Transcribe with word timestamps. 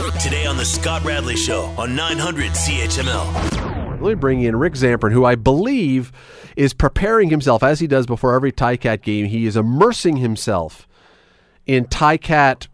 Today 0.00 0.46
on 0.46 0.56
The 0.56 0.64
Scott 0.64 1.04
Radley 1.04 1.36
Show 1.36 1.64
on 1.76 1.94
900 1.94 2.52
CHML. 2.52 4.00
Let 4.00 4.08
me 4.08 4.14
bring 4.14 4.40
in 4.40 4.56
Rick 4.56 4.72
Zamperin, 4.72 5.12
who 5.12 5.26
I 5.26 5.34
believe 5.34 6.10
is 6.56 6.72
preparing 6.72 7.28
himself, 7.28 7.62
as 7.62 7.80
he 7.80 7.86
does 7.86 8.06
before 8.06 8.34
every 8.34 8.50
Cat 8.50 9.02
game. 9.02 9.26
He 9.26 9.44
is 9.44 9.58
immersing 9.58 10.16
himself 10.16 10.88
in 11.66 11.84
Cat 11.84 12.68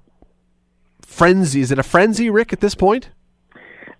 frenzy. 1.02 1.62
Is 1.62 1.72
it 1.72 1.80
a 1.80 1.82
frenzy, 1.82 2.30
Rick, 2.30 2.52
at 2.52 2.60
this 2.60 2.76
point? 2.76 3.10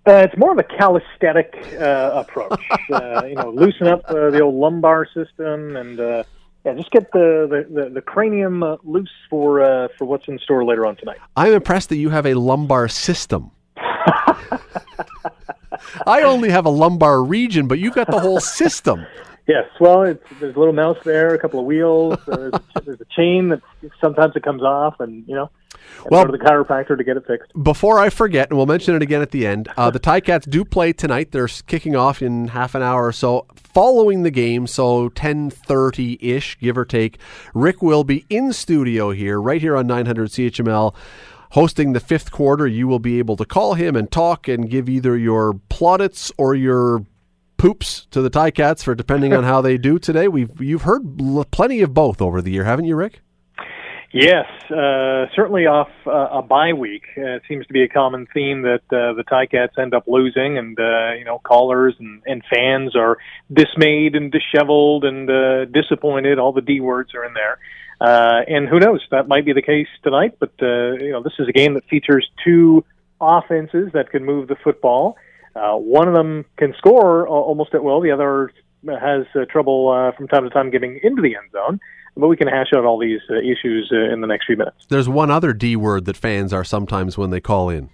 Uh, 0.07 0.23
it's 0.25 0.37
more 0.37 0.53
of 0.53 0.59
a 0.59 0.63
calisthenic 0.63 1.53
uh, 1.81 2.13
approach. 2.15 2.63
uh, 2.93 3.23
you 3.27 3.35
know, 3.35 3.51
loosen 3.51 3.89
up 3.89 4.05
uh, 4.07 4.31
the 4.31 4.41
old 4.41 4.55
lumbar 4.55 5.05
system 5.05 5.75
and 5.75 5.99
uh, 5.99 6.23
yeah, 6.67 6.75
just 6.75 6.91
get 6.91 7.13
the 7.13 7.47
the, 7.49 7.83
the, 7.83 7.91
the 7.91 8.03
cranium 8.03 8.63
uh, 8.65 8.77
loose 8.83 9.13
for 9.31 9.63
uh, 9.63 9.87
for 9.97 10.05
what's 10.05 10.27
in 10.27 10.39
store 10.41 10.65
later 10.65 10.85
on 10.85 10.97
tonight. 10.97 11.19
I'm 11.37 11.53
impressed 11.53 11.91
that 11.91 11.97
you 11.97 12.11
have 12.11 12.27
a 12.27 12.35
lumbar 12.35 12.89
system. 12.89 13.53
I 16.07 16.23
only 16.23 16.51
have 16.51 16.67
a 16.67 16.71
lumbar 16.71 17.23
region, 17.23 17.69
but 17.69 17.79
you've 17.79 17.95
got 17.95 18.11
the 18.11 18.19
whole 18.19 18.41
system. 18.41 19.07
Yes, 19.47 19.69
well, 19.79 20.03
it's, 20.03 20.23
there's 20.41 20.57
a 20.57 20.59
little 20.59 20.75
mouse 20.75 20.99
there, 21.05 21.33
a 21.33 21.39
couple 21.39 21.61
of 21.61 21.67
wheels. 21.67 22.19
There's, 22.27 22.53
a, 22.53 22.83
there's, 22.85 23.01
a, 23.01 23.05
chain 23.05 23.51
that 23.51 23.63
sometimes 24.01 24.35
it 24.35 24.43
comes 24.43 24.63
off, 24.63 24.99
and 24.99 25.27
you 25.29 25.37
know, 25.37 25.51
well, 26.11 26.25
go 26.25 26.33
to 26.33 26.37
the 26.37 26.45
chiropractor 26.45 26.99
to 26.99 27.05
get 27.05 27.17
it 27.17 27.25
fixed. 27.29 27.53
Before 27.63 28.01
I 28.01 28.11
forget, 28.11 28.49
and 28.51 28.57
we'll 28.57 28.67
mention 28.67 28.97
it 28.97 29.03
again 29.03 29.23
at 29.23 29.31
the 29.31 29.47
end. 29.47 29.69
Uh, 29.77 29.91
the 29.91 30.01
Ticats 30.01 30.51
do 30.51 30.65
play 30.65 30.93
tonight. 30.93 31.31
They're 31.31 31.47
kicking 31.47 31.95
off 31.95 32.23
in 32.23 32.49
half 32.49 32.75
an 32.75 32.83
hour 32.83 33.07
or 33.07 33.13
so, 33.13 33.47
following 33.55 34.25
the 34.25 34.33
game. 34.33 34.67
So 34.67 35.11
10:30 35.11 36.19
ish, 36.21 36.59
give 36.59 36.77
or 36.77 36.85
take. 36.85 37.21
Rick 37.55 37.83
will 37.83 38.03
be 38.03 38.27
in 38.29 38.53
studio 38.53 39.13
here, 39.13 39.41
right 39.41 39.61
here 39.61 39.77
on 39.77 39.87
900 39.87 40.29
CHML 40.29 40.93
hosting 41.51 41.93
the 41.93 42.01
fifth 42.01 42.33
quarter. 42.33 42.67
You 42.67 42.89
will 42.89 42.99
be 42.99 43.21
able 43.21 43.37
to 43.37 43.45
call 43.45 43.75
him 43.75 43.95
and 43.95 44.11
talk 44.11 44.49
and 44.49 44.69
give 44.69 44.89
either 44.89 45.17
your 45.17 45.55
plaudits 45.69 46.33
or 46.37 46.57
your 46.57 47.05
poops 47.57 48.07
to 48.11 48.21
the 48.23 48.31
Ticats 48.31 48.83
for 48.83 48.95
depending 48.95 49.33
on 49.33 49.45
how 49.53 49.61
they 49.61 49.79
do 49.79 49.99
today. 49.99 50.29
We've 50.29 50.51
you've 50.61 50.83
heard 50.83 51.19
plenty 51.51 51.83
of 51.83 51.95
both 51.95 52.21
over 52.21 52.43
the 52.43 52.51
year, 52.51 52.65
haven't 52.65 52.87
you, 52.87 52.97
Rick? 52.97 53.21
Yes, 54.13 54.47
uh, 54.71 55.27
certainly 55.35 55.67
off 55.67 55.91
uh, 56.07 56.39
a 56.39 56.41
bye 56.41 56.73
week. 56.73 57.03
Uh, 57.19 57.37
it 57.37 57.43
seems 57.47 57.67
to 57.67 57.73
be 57.75 57.83
a 57.83 57.89
common 57.89 58.27
theme 58.33 58.63
that 58.63 58.81
uh, 58.91 59.13
the 59.13 59.25
Ticats 59.31 59.79
end 59.79 59.93
up 59.93 60.05
losing, 60.07 60.57
and 60.57 60.79
uh, 60.79 61.13
you 61.19 61.25
know 61.25 61.39
callers 61.39 61.95
and, 61.99 62.23
and 62.25 62.43
fans 62.51 62.97
are 62.97 63.19
dismayed 63.53 64.15
and 64.15 64.33
disheveled 64.33 65.05
and 65.05 65.29
uh, 65.29 65.65
disappointed. 65.67 66.39
All 66.39 66.53
the 66.53 66.63
D 66.63 66.81
words 66.81 67.15
are 67.15 67.25
in 67.25 67.35
there, 67.35 67.59
uh, 68.01 68.43
and 68.49 68.69
who 68.69 68.79
knows? 68.79 69.05
That 69.11 69.29
might 69.29 69.45
be 69.45 69.53
the 69.53 69.61
case 69.61 69.89
tonight. 70.03 70.37
But 70.39 70.53
uh, 70.63 70.93
you 70.93 71.11
know, 71.11 71.23
this 71.23 71.35
is 71.39 71.49
a 71.49 71.53
game 71.53 71.75
that 71.75 71.85
features 71.85 72.27
two 72.43 72.85
offenses 73.21 73.91
that 73.93 74.11
can 74.11 74.25
move 74.25 74.49
the 74.49 74.57
football. 74.57 75.17
Uh, 75.57 75.77
one 75.77 76.07
of 76.07 76.15
them 76.15 76.45
can 76.59 76.75
score 76.77 77.27
almost 77.27 77.75
at 77.75 77.83
will. 77.83 78.01
The 78.01 78.11
other 78.11 78.53
has 78.87 79.27
uh, 79.35 79.45
trouble 79.51 79.89
uh, 79.89 80.17
from 80.17 80.29
time 80.29 80.45
to 80.45 80.51
time 80.51 80.71
getting 80.71 81.01
into 81.03 81.23
the 81.23 81.35
end 81.37 81.51
zone. 81.53 81.81
But 82.19 82.29
we 82.29 82.37
can 82.37 82.49
hash 82.49 82.69
out 82.75 82.85
all 82.85 82.99
these 82.99 83.21
uh, 83.29 83.37
issues 83.37 83.91
uh, 83.93 84.13
in 84.13 84.23
the 84.23 84.27
next 84.27 84.47
few 84.47 84.57
minutes. 84.57 84.87
There's 84.89 85.09
one 85.09 85.31
other 85.31 85.53
D 85.53 85.77
word 85.77 86.07
that 86.07 86.17
fans 86.17 86.53
are 86.53 86.65
sometimes 86.65 87.19
when 87.19 87.31
they 87.31 87.41
call 87.41 87.69
in. 87.69 87.91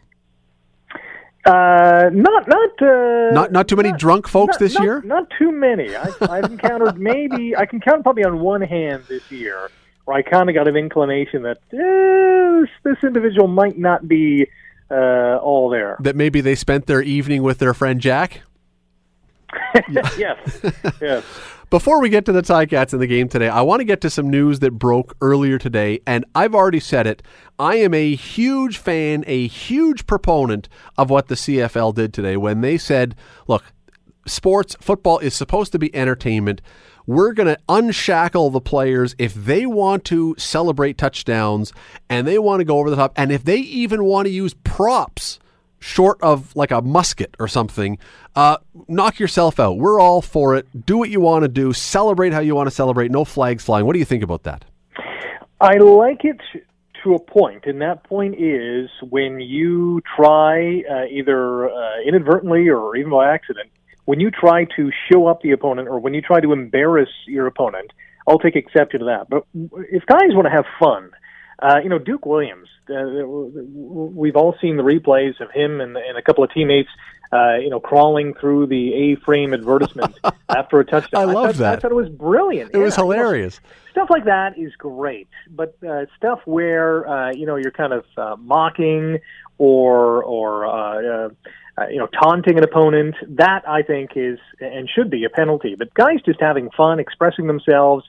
Uh, 1.44 2.08
not 2.12 2.46
not 2.46 2.82
uh, 2.82 3.30
not 3.32 3.50
not 3.50 3.66
too 3.66 3.74
many 3.74 3.91
not, 3.91 3.98
drunk 3.98 4.28
folks 4.28 4.54
not, 4.54 4.60
this 4.60 4.74
not, 4.74 4.82
year. 4.84 5.02
Not 5.02 5.26
too 5.36 5.50
many. 5.50 5.97
I, 5.97 6.12
I've 6.20 6.44
encountered 6.44 6.98
maybe 7.00 7.56
I 7.56 7.66
can 7.66 7.80
count 7.80 8.04
probably 8.04 8.22
on 8.22 8.38
one 8.38 8.60
hand 8.60 9.02
this 9.08 9.28
year 9.32 9.69
where 10.04 10.16
I 10.16 10.22
kind 10.22 10.48
of 10.48 10.54
got 10.54 10.69
an 10.69 10.76
inclination 10.76 11.42
that 11.42 11.58
eh, 11.72 12.60
this, 12.60 12.70
this 12.84 13.04
individual 13.04 13.48
might 13.48 13.76
not 13.76 14.06
be 14.06 14.47
uh, 14.92 15.38
all 15.42 15.70
there. 15.70 15.96
That 16.00 16.16
maybe 16.16 16.40
they 16.40 16.54
spent 16.54 16.86
their 16.86 17.02
evening 17.02 17.42
with 17.42 17.58
their 17.58 17.74
friend 17.74 18.00
Jack. 18.00 18.42
yes, 19.90 20.18
yes. 21.00 21.24
Before 21.70 22.02
we 22.02 22.10
get 22.10 22.26
to 22.26 22.32
the 22.32 22.42
Ticats 22.42 22.92
in 22.92 22.98
the 22.98 23.06
game 23.06 23.28
today, 23.28 23.48
I 23.48 23.62
want 23.62 23.81
to 23.81 23.84
get 23.84 24.02
to 24.02 24.10
some 24.10 24.28
news 24.28 24.58
that 24.58 24.72
broke 24.72 25.16
earlier 25.22 25.56
today, 25.56 26.00
and 26.06 26.26
I've 26.34 26.54
already 26.54 26.81
said 26.81 27.06
it. 27.06 27.22
I 27.58 27.76
am 27.76 27.94
a 27.94 28.14
huge 28.14 28.76
fan, 28.76 29.25
a 29.26 29.47
huge 29.47 30.06
proponent 30.06 30.69
of 30.98 31.08
what 31.08 31.28
the 31.28 31.34
CFL 31.34 31.94
did 31.94 32.12
today 32.12 32.36
when 32.36 32.60
they 32.60 32.76
said, 32.76 33.14
look, 33.48 33.64
sports, 34.26 34.76
football 34.82 35.19
is 35.20 35.34
supposed 35.34 35.72
to 35.72 35.78
be 35.78 35.94
entertainment. 35.97 36.60
We're 37.06 37.32
going 37.32 37.48
to 37.48 37.58
unshackle 37.68 38.50
the 38.50 38.60
players 38.60 39.14
if 39.18 39.34
they 39.34 39.66
want 39.66 40.04
to 40.06 40.34
celebrate 40.38 40.98
touchdowns 40.98 41.72
and 42.08 42.26
they 42.26 42.38
want 42.38 42.60
to 42.60 42.64
go 42.64 42.78
over 42.78 42.90
the 42.90 42.96
top. 42.96 43.12
And 43.16 43.32
if 43.32 43.44
they 43.44 43.58
even 43.58 44.04
want 44.04 44.26
to 44.26 44.30
use 44.30 44.54
props 44.54 45.38
short 45.82 46.22
of 46.22 46.54
like 46.54 46.70
a 46.70 46.80
musket 46.80 47.34
or 47.38 47.48
something, 47.48 47.98
uh, 48.36 48.58
knock 48.88 49.18
yourself 49.18 49.58
out. 49.58 49.78
We're 49.78 50.00
all 50.00 50.22
for 50.22 50.56
it. 50.56 50.86
Do 50.86 50.96
what 50.98 51.10
you 51.10 51.20
want 51.20 51.42
to 51.42 51.48
do. 51.48 51.72
Celebrate 51.72 52.32
how 52.32 52.40
you 52.40 52.54
want 52.54 52.68
to 52.68 52.74
celebrate. 52.74 53.10
No 53.10 53.24
flags 53.24 53.64
flying. 53.64 53.84
What 53.84 53.92
do 53.94 53.98
you 53.98 54.04
think 54.04 54.22
about 54.22 54.44
that? 54.44 54.64
I 55.60 55.76
like 55.78 56.24
it 56.24 56.40
to 57.02 57.14
a 57.14 57.19
point, 57.19 57.66
and 57.66 57.80
that 57.82 58.04
point 58.04 58.36
is 58.38 58.88
when 59.10 59.40
you 59.40 60.00
try, 60.16 60.82
uh, 60.90 61.04
either 61.10 61.69
uh, 61.69 62.00
inadvertently 62.06 62.69
or 62.69 62.96
even 62.96 63.10
by 63.10 63.32
accident, 63.32 63.70
when 64.04 64.20
you 64.20 64.30
try 64.30 64.64
to 64.76 64.90
show 65.10 65.26
up 65.26 65.42
the 65.42 65.52
opponent 65.52 65.88
or 65.88 65.98
when 66.00 66.14
you 66.14 66.20
try 66.20 66.40
to 66.40 66.52
embarrass 66.52 67.08
your 67.26 67.46
opponent, 67.46 67.92
I'll 68.26 68.38
take 68.38 68.56
exception 68.56 69.00
to 69.00 69.06
that. 69.06 69.28
But 69.28 69.44
if 69.90 70.06
guys 70.06 70.30
want 70.30 70.46
to 70.46 70.50
have 70.50 70.64
fun, 70.78 71.10
uh, 71.58 71.78
you 71.82 71.88
know, 71.88 71.98
Duke 71.98 72.26
Williams, 72.26 72.68
uh, 72.90 73.04
we've 73.24 74.36
all 74.36 74.56
seen 74.60 74.76
the 74.76 74.82
replays 74.82 75.40
of 75.40 75.50
him 75.52 75.80
and, 75.80 75.96
and 75.96 76.18
a 76.18 76.22
couple 76.22 76.42
of 76.42 76.52
teammates, 76.52 76.88
uh, 77.32 77.54
you 77.54 77.70
know, 77.70 77.80
crawling 77.80 78.34
through 78.34 78.66
the 78.66 78.92
A-frame 78.94 79.54
advertisement 79.54 80.19
after 80.48 80.80
a 80.80 80.84
touchdown. 80.84 81.28
I 81.28 81.32
love 81.32 81.36
I 81.36 81.52
thought, 81.52 81.58
that. 81.58 81.72
I 81.72 81.80
thought 81.80 81.92
it 81.92 81.96
was 81.96 82.08
brilliant. 82.08 82.72
It 82.74 82.78
yeah, 82.78 82.84
was 82.84 82.96
hilarious. 82.96 83.60
You 83.62 83.69
know, 83.69 83.90
stuff 83.92 84.10
like 84.10 84.24
that 84.24 84.58
is 84.58 84.74
great, 84.76 85.28
but 85.50 85.76
uh, 85.88 86.06
stuff 86.16 86.40
where 86.44 87.08
uh, 87.08 87.32
you 87.32 87.46
know 87.46 87.56
you're 87.56 87.70
kind 87.70 87.92
of 87.92 88.04
uh, 88.16 88.36
mocking 88.38 89.20
or 89.58 90.24
or 90.24 90.66
uh, 90.66 91.26
uh, 91.26 91.28
uh, 91.78 91.87
you 91.88 91.99
know, 91.99 92.06
taunting 92.06 92.59
an 92.59 92.65
opponent, 92.65 93.15
that 93.28 93.66
I 93.66 93.83
think 93.83 94.12
is 94.16 94.38
and 94.60 94.88
should 94.88 95.10
be 95.10 95.25
a 95.25 95.31
penalty. 95.31 95.75
But 95.77 95.93
guys 95.94 96.21
just 96.25 96.41
having 96.41 96.71
fun, 96.77 97.00
expressing 97.00 97.47
themselves, 97.47 98.05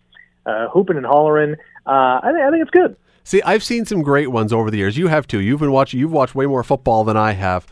uh, 0.46 0.68
hooping 0.70 0.98
and 0.98 1.06
hollering, 1.06 1.54
uh, 1.86 2.20
I, 2.24 2.32
th- 2.34 2.44
I 2.44 2.52
think 2.52 2.62
it's 2.62 2.72
good. 2.72 2.96
See, 3.24 3.42
I've 3.44 3.64
seen 3.64 3.86
some 3.86 4.02
great 4.02 4.32
ones 4.32 4.52
over 4.52 4.70
the 4.70 4.78
years. 4.78 4.98
You 4.98 5.08
have 5.08 5.28
too. 5.28 5.40
You've 5.40 5.62
been 5.62 5.72
watching. 5.72 6.00
You've 6.00 6.12
watched 6.12 6.36
way 6.36 6.46
more 6.46 6.64
football 6.64 7.04
than 7.04 7.16
I 7.16 7.32
have. 7.34 7.66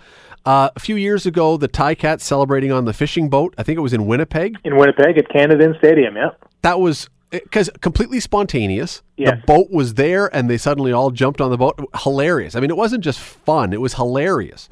Uh, 0.46 0.69
a 0.75 0.80
few 0.80 0.96
years 0.96 1.25
ago, 1.25 1.57
the 1.57 1.69
Ticats 1.69 2.22
celebrating 2.22 2.72
on 2.72 2.85
the 2.85 2.94
fishing 2.94 3.30
boat. 3.30 3.53
I 3.57 3.63
think 3.63 3.78
it 3.78 3.81
was 3.81 3.94
in 3.94 4.07
Winnipeg. 4.07 4.57
In 4.63 4.78
Winnipeg 4.78 5.18
at 5.18 5.30
Canada 5.30 5.74
Stadium. 5.78 6.16
Yeah. 6.16 6.31
That 6.62 6.80
was 6.80 7.09
because 7.30 7.69
completely 7.81 8.19
spontaneous. 8.19 9.01
Yes. 9.18 9.40
The 9.41 9.46
boat 9.46 9.72
was 9.72 9.96
there, 9.96 10.34
and 10.35 10.50
they 10.50 10.57
suddenly 10.57 10.91
all 10.91 11.12
jumped 11.12 11.41
on 11.41 11.51
the 11.51 11.57
boat. 11.57 11.80
Hilarious. 12.03 12.56
I 12.56 12.59
mean, 12.59 12.69
it 12.69 12.78
wasn't 12.78 13.03
just 13.03 13.19
fun; 13.19 13.74
it 13.74 13.81
was 13.81 13.96
hilarious. 13.96 14.69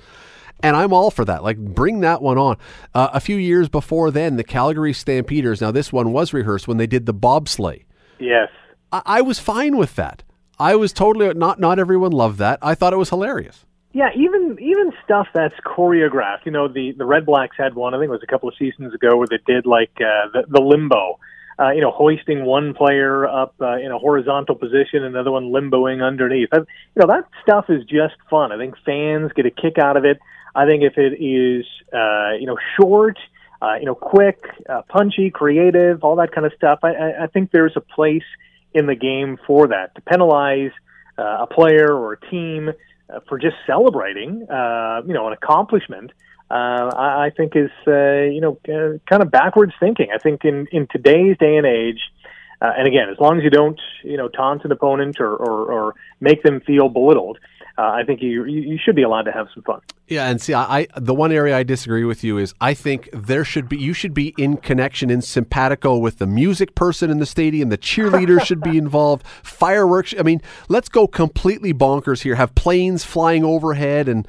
And 0.61 0.75
I'm 0.75 0.91
all 0.91 1.09
for 1.09 1.23
that. 1.25 1.43
Like, 1.43 1.57
bring 1.57 2.01
that 2.01 2.21
one 2.21 2.37
on. 2.37 2.57
Uh, 2.93 3.09
a 3.13 3.19
few 3.19 3.37
years 3.37 3.69
before 3.69 4.11
then, 4.11 4.35
the 4.35 4.43
Calgary 4.43 4.93
Stampeders. 4.93 5.61
Now, 5.61 5.71
this 5.71 5.93
one 5.93 6.11
was 6.11 6.33
rehearsed 6.33 6.67
when 6.67 6.77
they 6.77 6.87
did 6.87 7.05
the 7.05 7.13
bobsleigh. 7.13 7.85
Yes, 8.19 8.49
I, 8.91 9.01
I 9.05 9.21
was 9.21 9.39
fine 9.39 9.77
with 9.77 9.95
that. 9.95 10.23
I 10.59 10.75
was 10.75 10.91
totally 10.91 11.33
not. 11.33 11.59
Not 11.59 11.79
everyone 11.79 12.11
loved 12.11 12.39
that. 12.39 12.59
I 12.61 12.75
thought 12.75 12.91
it 12.91 12.97
was 12.97 13.09
hilarious. 13.09 13.65
Yeah, 13.93 14.09
even 14.15 14.57
even 14.59 14.91
stuff 15.03 15.27
that's 15.33 15.55
choreographed. 15.65 16.45
You 16.45 16.51
know, 16.51 16.67
the 16.67 16.91
the 16.97 17.05
Red 17.05 17.25
Blacks 17.25 17.55
had 17.57 17.73
one. 17.73 17.93
I 17.93 17.97
think 17.97 18.09
it 18.09 18.11
was 18.11 18.23
a 18.23 18.27
couple 18.27 18.49
of 18.49 18.55
seasons 18.59 18.93
ago 18.93 19.17
where 19.17 19.27
they 19.27 19.39
did 19.47 19.65
like 19.65 19.91
uh, 19.97 20.27
the, 20.33 20.43
the 20.49 20.61
limbo. 20.61 21.19
Uh, 21.57 21.71
you 21.71 21.81
know, 21.81 21.91
hoisting 21.91 22.45
one 22.45 22.73
player 22.73 23.27
up 23.27 23.53
uh, 23.59 23.75
in 23.75 23.91
a 23.91 23.97
horizontal 23.97 24.55
position, 24.55 25.03
another 25.03 25.29
one 25.29 25.51
limboing 25.51 26.01
underneath. 26.01 26.47
I, 26.53 26.59
you 26.59 26.65
know, 26.95 27.07
that 27.07 27.25
stuff 27.41 27.65
is 27.67 27.83
just 27.83 28.15
fun. 28.29 28.53
I 28.53 28.57
think 28.57 28.75
fans 28.85 29.31
get 29.35 29.45
a 29.45 29.51
kick 29.51 29.77
out 29.77 29.97
of 29.97 30.05
it. 30.05 30.19
I 30.59 30.65
think 30.65 30.83
if 30.83 30.97
it 30.97 31.23
is, 31.23 31.65
uh, 31.93 32.31
you 32.37 32.45
know, 32.45 32.57
short, 32.77 33.17
uh, 33.61 33.75
you 33.75 33.85
know, 33.85 33.95
quick, 33.95 34.43
uh, 34.67 34.81
punchy, 34.89 35.29
creative, 35.29 36.03
all 36.03 36.17
that 36.17 36.33
kind 36.33 36.45
of 36.45 36.51
stuff, 36.57 36.79
I, 36.83 37.23
I, 37.23 37.27
think 37.27 37.51
there's 37.51 37.77
a 37.77 37.81
place 37.81 38.25
in 38.73 38.85
the 38.85 38.95
game 38.95 39.37
for 39.47 39.67
that. 39.67 39.95
To 39.95 40.01
penalize 40.01 40.71
uh, 41.17 41.45
a 41.45 41.47
player 41.47 41.93
or 41.93 42.13
a 42.13 42.29
team 42.29 42.69
uh, 42.69 43.19
for 43.29 43.39
just 43.39 43.55
celebrating, 43.65 44.49
uh, 44.49 45.01
you 45.05 45.13
know, 45.13 45.27
an 45.27 45.33
accomplishment, 45.33 46.11
uh, 46.51 46.89
I, 46.93 47.27
I 47.27 47.29
think 47.35 47.55
is, 47.55 47.71
uh, 47.87 48.27
you 48.35 48.41
know, 48.41 48.59
uh, 48.67 48.97
kind 49.09 49.21
of 49.21 49.31
backwards 49.31 49.73
thinking. 49.79 50.07
I 50.13 50.17
think 50.17 50.43
in, 50.43 50.67
in 50.73 50.87
today's 50.91 51.37
day 51.37 51.55
and 51.55 51.65
age, 51.65 52.01
uh, 52.61 52.73
and 52.77 52.85
again, 52.85 53.07
as 53.09 53.17
long 53.19 53.37
as 53.37 53.43
you 53.45 53.49
don't, 53.49 53.79
you 54.03 54.17
know, 54.17 54.27
taunt 54.27 54.65
an 54.65 54.71
opponent 54.73 55.21
or, 55.21 55.33
or, 55.33 55.71
or 55.71 55.95
make 56.19 56.43
them 56.43 56.59
feel 56.59 56.89
belittled, 56.89 57.37
uh, 57.39 57.58
I 57.81 58.03
think 58.03 58.21
you, 58.21 58.45
you 58.45 58.77
should 58.83 58.95
be 58.95 59.03
allowed 59.03 59.23
to 59.23 59.31
have 59.31 59.47
some 59.53 59.63
fun. 59.63 59.79
Yeah, 60.07 60.27
and 60.27 60.41
see, 60.41 60.53
I, 60.53 60.79
I 60.79 60.87
the 60.97 61.13
one 61.13 61.31
area 61.31 61.55
I 61.55 61.63
disagree 61.63 62.03
with 62.03 62.23
you 62.23 62.37
is 62.37 62.53
I 62.59 62.73
think 62.73 63.09
there 63.13 63.45
should 63.45 63.69
be 63.69 63.77
you 63.77 63.93
should 63.93 64.13
be 64.13 64.33
in 64.37 64.57
connection 64.57 65.09
in 65.09 65.21
simpatico 65.21 65.97
with 65.97 66.17
the 66.17 66.27
music 66.27 66.75
person 66.75 67.09
in 67.09 67.19
the 67.19 67.25
stadium. 67.25 67.69
The 67.69 67.77
cheerleaders 67.77 68.43
should 68.43 68.61
be 68.61 68.77
involved. 68.79 69.25
Fireworks. 69.43 70.15
I 70.17 70.23
mean, 70.23 70.41
let's 70.67 70.89
go 70.89 71.07
completely 71.07 71.73
bonkers 71.73 72.21
here. 72.23 72.35
Have 72.35 72.53
planes 72.55 73.03
flying 73.03 73.43
overhead 73.43 74.09
and. 74.09 74.27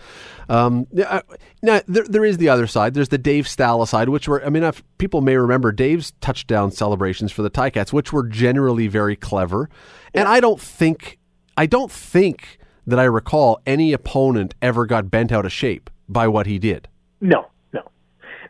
Um, 0.49 0.89
uh, 1.07 1.21
now 1.63 1.81
there, 1.87 2.03
there 2.03 2.25
is 2.25 2.39
the 2.39 2.49
other 2.49 2.67
side. 2.67 2.93
There's 2.93 3.11
the 3.11 3.19
Dave 3.19 3.47
Stala 3.47 3.87
side, 3.87 4.09
which 4.09 4.27
were 4.27 4.45
I 4.45 4.51
mean, 4.51 4.65
if 4.65 4.83
people 4.99 5.21
may 5.21 5.37
remember 5.37 5.71
Dave's 5.71 6.13
touchdown 6.21 6.73
celebrations 6.73 7.31
for 7.31 7.43
the 7.43 7.51
Ticats, 7.51 7.93
which 7.93 8.13
were 8.13 8.25
generally 8.25 8.89
very 8.89 9.15
clever, 9.15 9.71
and 10.13 10.29
I 10.29 10.41
don't 10.41 10.61
think 10.61 11.19
I 11.57 11.67
don't 11.67 11.91
think 11.91 12.60
that 12.91 12.99
I 12.99 13.05
recall 13.05 13.61
any 13.67 13.93
opponent 13.93 14.55
ever 14.61 14.87
got 14.87 15.11
bent 15.11 15.33
out 15.33 15.47
of 15.47 15.53
shape 15.53 15.91
by 16.09 16.29
what 16.29 16.47
he 16.47 16.59
did. 16.59 16.89
No, 17.21 17.47
no, 17.73 17.83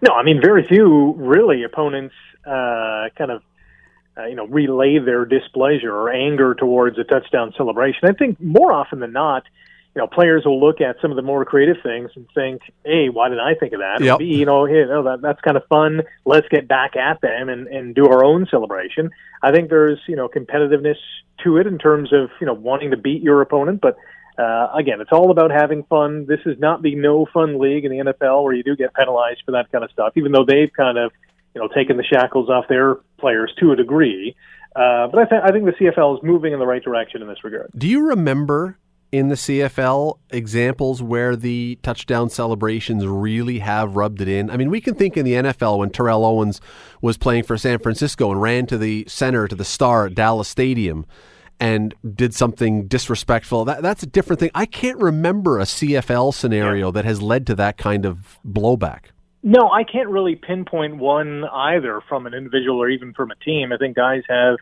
no. 0.03 0.15
I 0.15 0.23
mean, 0.23 0.41
very 0.43 0.67
few 0.67 1.15
really 1.15 1.63
opponents 1.63 2.15
uh, 2.47 3.09
kind 3.17 3.31
of 3.31 3.43
uh, 4.19 4.27
you 4.27 4.35
know 4.35 4.47
relay 4.47 4.99
their 4.99 5.25
displeasure 5.25 5.95
or 5.95 6.11
anger 6.11 6.55
towards 6.55 6.99
a 6.99 7.05
touchdown 7.05 7.53
celebration. 7.57 8.09
I 8.09 8.13
think 8.13 8.41
more 8.41 8.73
often 8.73 9.01
than 9.01 9.13
not, 9.13 9.45
you 9.95 10.01
know, 10.01 10.07
players 10.07 10.45
will 10.45 10.61
look 10.61 10.81
at 10.81 10.97
some 11.03 11.11
of 11.11 11.17
the 11.17 11.23
more 11.23 11.45
creative 11.45 11.77
things 11.83 12.11
and 12.15 12.27
think, 12.35 12.63
"Hey, 12.85 13.09
why 13.09 13.29
didn't 13.29 13.45
I 13.45 13.55
think 13.55 13.73
of 13.73 13.81
that?" 13.81 14.01
Yep. 14.01 14.19
B, 14.19 14.25
you 14.37 14.47
know, 14.47 14.65
hey, 14.65 14.85
no, 14.87 15.03
that, 15.03 15.21
that's 15.21 15.41
kind 15.41 15.57
of 15.57 15.67
fun. 15.67 16.03
Let's 16.25 16.49
get 16.49 16.69
back 16.69 16.97
at 16.97 17.21
them 17.21 17.49
and 17.49 17.67
and 17.67 17.95
do 17.95 18.07
our 18.09 18.25
own 18.25 18.47
celebration. 18.51 19.11
I 19.43 19.53
think 19.53 19.69
there's 19.69 19.99
you 20.07 20.17
know 20.17 20.29
competitiveness 20.29 20.97
to 21.45 21.57
it 21.57 21.67
in 21.67 21.79
terms 21.79 22.13
of 22.13 22.31
you 22.41 22.47
know 22.47 22.55
wanting 22.55 22.93
to 22.93 22.97
beat 22.97 23.23
your 23.23 23.43
opponent, 23.43 23.81
but 23.81 23.97
uh, 24.41 24.71
again, 24.75 25.01
it's 25.01 25.13
all 25.13 25.31
about 25.31 25.51
having 25.51 25.85
fun. 25.85 26.25
This 26.27 26.41
is 26.47 26.59
not 26.59 26.83
the 26.83 26.95
no 26.95 27.27
fun 27.33 27.59
league 27.61 27.85
in 27.85 27.91
the 27.91 28.13
NFL 28.13 28.43
where 28.43 28.55
you 28.55 28.63
do 28.63 28.75
get 28.75 28.95
penalized 28.95 29.43
for 29.45 29.53
that 29.53 29.71
kind 29.71 29.85
of 29.85 29.91
stuff, 29.91 30.15
even 30.17 30.33
though 30.33 30.45
they've 30.47 30.73
kind 30.75 30.97
of, 30.97 31.13
you 31.55 31.61
know, 31.61 31.69
taken 31.69 31.97
the 31.97 32.05
shackles 32.05 32.49
off 32.49 32.65
their 32.69 32.97
players 33.19 33.53
to 33.61 33.73
a 33.73 33.77
degree. 33.77 34.35
Uh, 34.75 35.09
but 35.09 35.19
I, 35.19 35.25
th- 35.25 35.43
I 35.45 35.51
think 35.51 35.67
the 35.67 35.73
CFL 35.73 36.19
is 36.19 36.23
moving 36.23 36.53
in 36.53 36.59
the 36.59 36.67
right 36.67 36.83
direction 36.83 37.21
in 37.21 37.29
this 37.29 37.45
regard. 37.45 37.71
Do 37.77 37.87
you 37.87 38.09
remember 38.09 38.79
in 39.13 39.29
the 39.29 39.35
CFL 39.35 40.19
examples 40.31 41.03
where 41.03 41.35
the 41.37 41.79
touchdown 41.83 42.31
celebrations 42.31 43.07
really 43.07 43.59
have 43.59 43.97
rubbed 43.97 44.23
it 44.23 44.29
in? 44.29 44.49
I 44.49 44.57
mean, 44.57 44.71
we 44.71 44.81
can 44.81 44.95
think 44.95 45.19
in 45.19 45.25
the 45.27 45.35
NFL 45.35 45.79
when 45.79 45.91
Terrell 45.91 46.25
Owens 46.25 46.63
was 47.03 47.19
playing 47.19 47.43
for 47.43 47.59
San 47.59 47.79
Francisco 47.81 48.31
and 48.31 48.41
ran 48.41 48.67
to 48.67 48.79
the 48.79 49.05
center 49.07 49.49
to 49.49 49.57
the 49.57 49.65
star 49.65 50.07
at 50.07 50.15
Dallas 50.15 50.49
Stadium 50.49 51.05
and 51.61 51.95
did 52.15 52.35
something 52.35 52.89
disrespectful. 52.89 53.67
That, 53.67 53.83
that's 53.83 54.03
a 54.03 54.07
different 54.07 54.41
thing. 54.41 54.51
I 54.55 54.67
can't 54.67 54.99
remember 54.99 55.61
a 55.61 55.65
CFL 55.65 56.35
scenario 56.35 56.87
yeah. 56.87 56.93
that 56.93 57.05
has 57.05 57.21
led 57.21 57.47
to 57.49 57.55
that 57.57 57.77
kind 57.77 58.07
of 58.07 58.39
blowback. 58.47 59.07
No, 59.43 59.71
I 59.71 59.85
can't 59.85 60.09
really 60.09 60.37
pinpoint 60.37 60.97
one 60.97 61.45
either 61.45 62.01
from 62.09 62.27
an 62.27 62.35
individual 62.35 62.83
or 62.83 62.89
even 62.89 63.13
from 63.15 63.31
a 63.31 63.37
team. 63.37 63.73
I 63.73 63.77
think 63.77 63.97
guys 63.97 64.23
have 64.29 64.57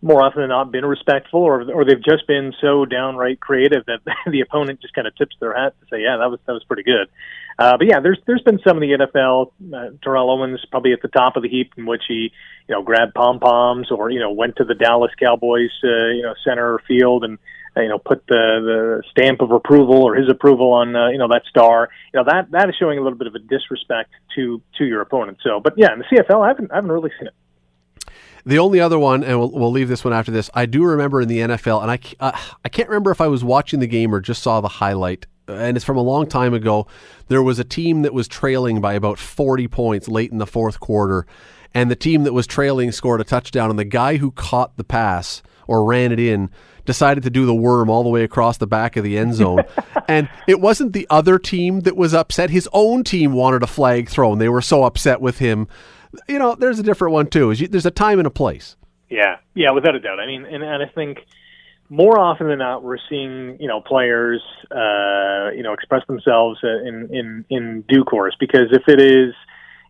more 0.00 0.22
often 0.22 0.42
than 0.42 0.50
not 0.50 0.70
been 0.70 0.84
respectful 0.84 1.40
or 1.40 1.70
or 1.72 1.84
they've 1.84 2.02
just 2.02 2.26
been 2.26 2.52
so 2.60 2.84
downright 2.84 3.40
creative 3.40 3.84
that 3.86 4.00
the 4.30 4.40
opponent 4.40 4.80
just 4.80 4.94
kind 4.94 5.06
of 5.06 5.16
tips 5.16 5.36
their 5.40 5.56
hat 5.56 5.74
to 5.80 5.86
say, 5.90 6.02
yeah, 6.02 6.16
that 6.18 6.30
was 6.30 6.40
that 6.46 6.52
was 6.52 6.64
pretty 6.64 6.82
good. 6.82 7.08
Uh, 7.58 7.76
but 7.76 7.88
yeah, 7.88 7.98
there's 8.00 8.18
there's 8.26 8.42
been 8.42 8.60
some 8.66 8.80
in 8.80 8.88
the 8.88 9.06
NFL. 9.06 9.50
Uh, 9.74 9.90
Terrell 10.02 10.30
Owens 10.30 10.64
probably 10.70 10.92
at 10.92 11.02
the 11.02 11.08
top 11.08 11.36
of 11.36 11.42
the 11.42 11.48
heap 11.48 11.72
in 11.76 11.86
which 11.86 12.02
he 12.06 12.30
you 12.68 12.74
know 12.74 12.82
grabbed 12.82 13.14
pom 13.14 13.40
poms 13.40 13.90
or 13.90 14.10
you 14.10 14.20
know 14.20 14.30
went 14.30 14.56
to 14.56 14.64
the 14.64 14.74
Dallas 14.74 15.10
Cowboys 15.18 15.70
uh, 15.82 16.08
you 16.08 16.22
know 16.22 16.34
center 16.44 16.80
field 16.86 17.24
and 17.24 17.38
uh, 17.76 17.80
you 17.80 17.88
know 17.88 17.98
put 17.98 18.24
the 18.28 19.02
the 19.02 19.02
stamp 19.10 19.40
of 19.40 19.50
approval 19.50 20.04
or 20.04 20.14
his 20.14 20.30
approval 20.30 20.72
on 20.72 20.94
uh, 20.94 21.08
you 21.08 21.18
know 21.18 21.26
that 21.28 21.42
star. 21.50 21.88
You 22.14 22.20
know 22.20 22.24
that 22.30 22.52
that 22.52 22.68
is 22.68 22.76
showing 22.78 22.98
a 22.98 23.02
little 23.02 23.18
bit 23.18 23.26
of 23.26 23.34
a 23.34 23.40
disrespect 23.40 24.10
to 24.36 24.62
to 24.78 24.84
your 24.84 25.00
opponent. 25.00 25.38
So, 25.42 25.58
but 25.58 25.74
yeah, 25.76 25.92
in 25.92 25.98
the 25.98 26.04
CFL, 26.04 26.44
I 26.44 26.48
haven't 26.48 26.70
I 26.70 26.76
haven't 26.76 26.92
really 26.92 27.10
seen 27.18 27.26
it. 27.26 27.34
The 28.46 28.60
only 28.60 28.80
other 28.80 28.98
one, 28.98 29.24
and 29.24 29.38
we'll, 29.38 29.50
we'll 29.50 29.72
leave 29.72 29.88
this 29.88 30.04
one 30.04 30.14
after 30.14 30.30
this. 30.30 30.48
I 30.54 30.64
do 30.64 30.84
remember 30.84 31.20
in 31.20 31.28
the 31.28 31.40
NFL, 31.40 31.82
and 31.82 31.90
I 31.90 31.98
uh, 32.20 32.38
I 32.64 32.68
can't 32.68 32.88
remember 32.88 33.10
if 33.10 33.20
I 33.20 33.26
was 33.26 33.42
watching 33.42 33.80
the 33.80 33.88
game 33.88 34.14
or 34.14 34.20
just 34.20 34.44
saw 34.44 34.60
the 34.60 34.68
highlight, 34.68 35.26
and 35.48 35.76
it's 35.76 35.84
from 35.84 35.96
a 35.96 36.02
long 36.02 36.26
time 36.26 36.54
ago. 36.54 36.86
There 37.28 37.42
was 37.42 37.58
a 37.58 37.64
team 37.64 38.02
that 38.02 38.14
was 38.14 38.28
trailing 38.28 38.80
by 38.80 38.94
about 38.94 39.18
forty 39.18 39.68
points 39.68 40.08
late 40.08 40.30
in 40.30 40.38
the 40.38 40.46
fourth 40.46 40.80
quarter, 40.80 41.26
and 41.74 41.90
the 41.90 41.96
team 41.96 42.24
that 42.24 42.32
was 42.32 42.46
trailing 42.46 42.92
scored 42.92 43.20
a 43.20 43.24
touchdown, 43.24 43.70
and 43.70 43.78
the 43.78 43.84
guy 43.84 44.16
who 44.16 44.30
caught 44.30 44.76
the 44.76 44.84
pass 44.84 45.42
or 45.66 45.84
ran 45.84 46.12
it 46.12 46.20
in 46.20 46.50
decided 46.84 47.22
to 47.22 47.30
do 47.30 47.44
the 47.44 47.54
worm 47.54 47.90
all 47.90 48.02
the 48.02 48.08
way 48.08 48.24
across 48.24 48.56
the 48.56 48.66
back 48.66 48.96
of 48.96 49.04
the 49.04 49.18
end 49.18 49.34
zone. 49.34 49.62
and 50.08 50.26
it 50.46 50.58
wasn't 50.58 50.94
the 50.94 51.06
other 51.10 51.38
team 51.38 51.80
that 51.80 51.94
was 51.94 52.14
upset. 52.14 52.48
His 52.48 52.66
own 52.72 53.04
team 53.04 53.34
wanted 53.34 53.62
a 53.62 53.66
flag 53.66 54.08
thrown. 54.08 54.38
They 54.38 54.48
were 54.48 54.62
so 54.62 54.84
upset 54.84 55.20
with 55.20 55.38
him 55.38 55.68
you 56.28 56.38
know, 56.38 56.54
there's 56.54 56.78
a 56.78 56.82
different 56.82 57.12
one 57.12 57.26
too. 57.26 57.54
There's 57.54 57.86
a 57.86 57.90
time 57.90 58.18
and 58.18 58.26
a 58.26 58.30
place. 58.30 58.76
Yeah, 59.08 59.36
yeah, 59.54 59.70
without 59.70 59.94
a 59.94 60.00
doubt. 60.00 60.20
I 60.20 60.26
mean, 60.26 60.44
and, 60.44 60.62
and 60.62 60.82
I 60.82 60.86
think 60.86 61.24
more 61.90 62.18
often 62.18 62.48
than 62.48 62.58
not, 62.58 62.82
we're 62.82 62.98
seeing 63.08 63.56
you 63.60 63.68
know 63.68 63.80
players 63.80 64.42
uh, 64.70 65.50
you 65.54 65.62
know 65.62 65.72
express 65.72 66.06
themselves 66.06 66.58
in 66.62 67.08
in 67.12 67.44
in 67.48 67.84
due 67.88 68.04
course. 68.04 68.36
Because 68.38 68.68
if 68.72 68.82
it 68.88 69.00
is 69.00 69.34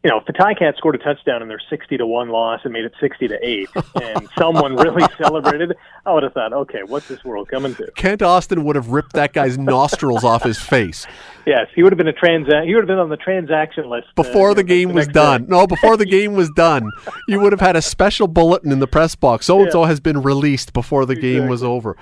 you 0.04 0.10
know, 0.10 0.18
if 0.18 0.26
the 0.26 0.32
Ticats 0.32 0.76
scored 0.76 0.94
a 0.94 0.98
touchdown 0.98 1.42
in 1.42 1.48
their 1.48 1.60
60 1.68 1.96
to 1.96 2.06
1 2.06 2.28
loss 2.28 2.60
and 2.62 2.72
made 2.72 2.84
it 2.84 2.92
60 3.00 3.28
to 3.28 3.38
8, 3.42 3.68
and 4.02 4.28
someone 4.38 4.76
really 4.76 5.04
celebrated, 5.18 5.76
I 6.06 6.12
would 6.12 6.22
have 6.22 6.32
thought, 6.32 6.52
okay, 6.52 6.82
what's 6.86 7.08
this 7.08 7.24
world 7.24 7.48
coming 7.48 7.74
to? 7.74 7.90
Kent 7.96 8.22
Austin 8.22 8.64
would 8.64 8.76
have 8.76 8.88
ripped 8.88 9.14
that 9.14 9.32
guy's 9.32 9.58
nostrils 9.58 10.22
off 10.22 10.44
his 10.44 10.58
face. 10.58 11.04
Yes, 11.46 11.66
he 11.74 11.82
would 11.82 11.92
have 11.92 11.98
been 11.98 12.08
a 12.08 12.12
transa- 12.12 12.64
he 12.64 12.74
would 12.74 12.82
have 12.82 12.88
been 12.88 12.98
on 12.98 13.08
the 13.08 13.16
transaction 13.16 13.88
list 13.88 14.08
uh, 14.08 14.22
before 14.22 14.50
uh, 14.50 14.54
the 14.54 14.62
game 14.62 14.90
the 14.90 14.94
was 14.94 15.08
done. 15.08 15.42
Day. 15.42 15.48
No, 15.50 15.66
before 15.66 15.96
the 15.96 16.06
game 16.06 16.34
was 16.34 16.50
done, 16.50 16.90
you 17.26 17.40
would 17.40 17.52
have 17.52 17.60
had 17.60 17.74
a 17.74 17.82
special 17.82 18.28
bulletin 18.28 18.70
in 18.70 18.78
the 18.78 18.86
press 18.86 19.14
box. 19.14 19.46
So 19.46 19.62
and 19.62 19.72
so 19.72 19.84
has 19.84 19.98
been 19.98 20.22
released 20.22 20.72
before 20.72 21.06
the 21.06 21.14
exactly. 21.14 21.32
game 21.32 21.48
was 21.48 21.64
over. 21.64 21.96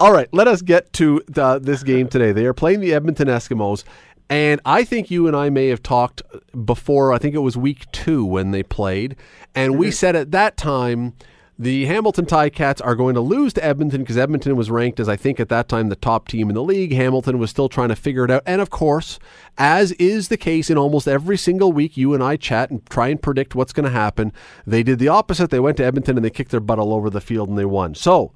All 0.00 0.12
right, 0.12 0.28
let 0.32 0.48
us 0.48 0.62
get 0.62 0.92
to 0.94 1.22
the, 1.28 1.58
this 1.58 1.82
game 1.82 2.08
today. 2.08 2.32
They 2.32 2.46
are 2.46 2.54
playing 2.54 2.80
the 2.80 2.94
Edmonton 2.94 3.28
Eskimos. 3.28 3.84
And 4.34 4.60
I 4.64 4.82
think 4.82 5.12
you 5.12 5.28
and 5.28 5.36
I 5.36 5.48
may 5.48 5.68
have 5.68 5.80
talked 5.80 6.20
before, 6.64 7.12
I 7.12 7.18
think 7.18 7.36
it 7.36 7.38
was 7.38 7.56
week 7.56 7.88
two 7.92 8.24
when 8.24 8.50
they 8.50 8.64
played. 8.64 9.14
And 9.54 9.78
we 9.78 9.86
mm-hmm. 9.86 9.92
said 9.92 10.16
at 10.16 10.32
that 10.32 10.56
time, 10.56 11.14
the 11.56 11.84
Hamilton 11.84 12.26
Ticats 12.26 12.84
are 12.84 12.96
going 12.96 13.14
to 13.14 13.20
lose 13.20 13.52
to 13.52 13.64
Edmonton 13.64 14.00
because 14.00 14.18
Edmonton 14.18 14.56
was 14.56 14.72
ranked 14.72 14.98
as, 14.98 15.08
I 15.08 15.14
think, 15.14 15.38
at 15.38 15.50
that 15.50 15.68
time, 15.68 15.88
the 15.88 15.94
top 15.94 16.26
team 16.26 16.48
in 16.48 16.56
the 16.56 16.64
league. 16.64 16.92
Hamilton 16.92 17.38
was 17.38 17.48
still 17.48 17.68
trying 17.68 17.90
to 17.90 17.94
figure 17.94 18.24
it 18.24 18.30
out. 18.32 18.42
And 18.44 18.60
of 18.60 18.70
course, 18.70 19.20
as 19.56 19.92
is 19.92 20.26
the 20.26 20.36
case 20.36 20.68
in 20.68 20.76
almost 20.76 21.06
every 21.06 21.36
single 21.36 21.72
week, 21.72 21.96
you 21.96 22.12
and 22.12 22.20
I 22.20 22.34
chat 22.34 22.72
and 22.72 22.84
try 22.86 23.06
and 23.06 23.22
predict 23.22 23.54
what's 23.54 23.72
going 23.72 23.84
to 23.84 23.90
happen. 23.90 24.32
They 24.66 24.82
did 24.82 24.98
the 24.98 25.06
opposite. 25.06 25.50
They 25.50 25.60
went 25.60 25.76
to 25.76 25.84
Edmonton 25.84 26.16
and 26.16 26.24
they 26.24 26.30
kicked 26.30 26.50
their 26.50 26.58
butt 26.58 26.80
all 26.80 26.92
over 26.92 27.08
the 27.08 27.20
field 27.20 27.50
and 27.50 27.56
they 27.56 27.66
won. 27.66 27.94
So, 27.94 28.32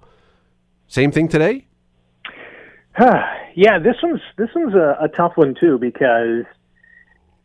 same 0.87 1.11
thing 1.11 1.27
today? 1.27 1.68
yeah, 3.55 3.79
this 3.79 3.97
one's 4.03 4.21
this 4.37 4.49
one's 4.55 4.75
a, 4.75 4.97
a 5.01 5.09
tough 5.09 5.37
one 5.37 5.55
too 5.55 5.79
because 5.79 6.45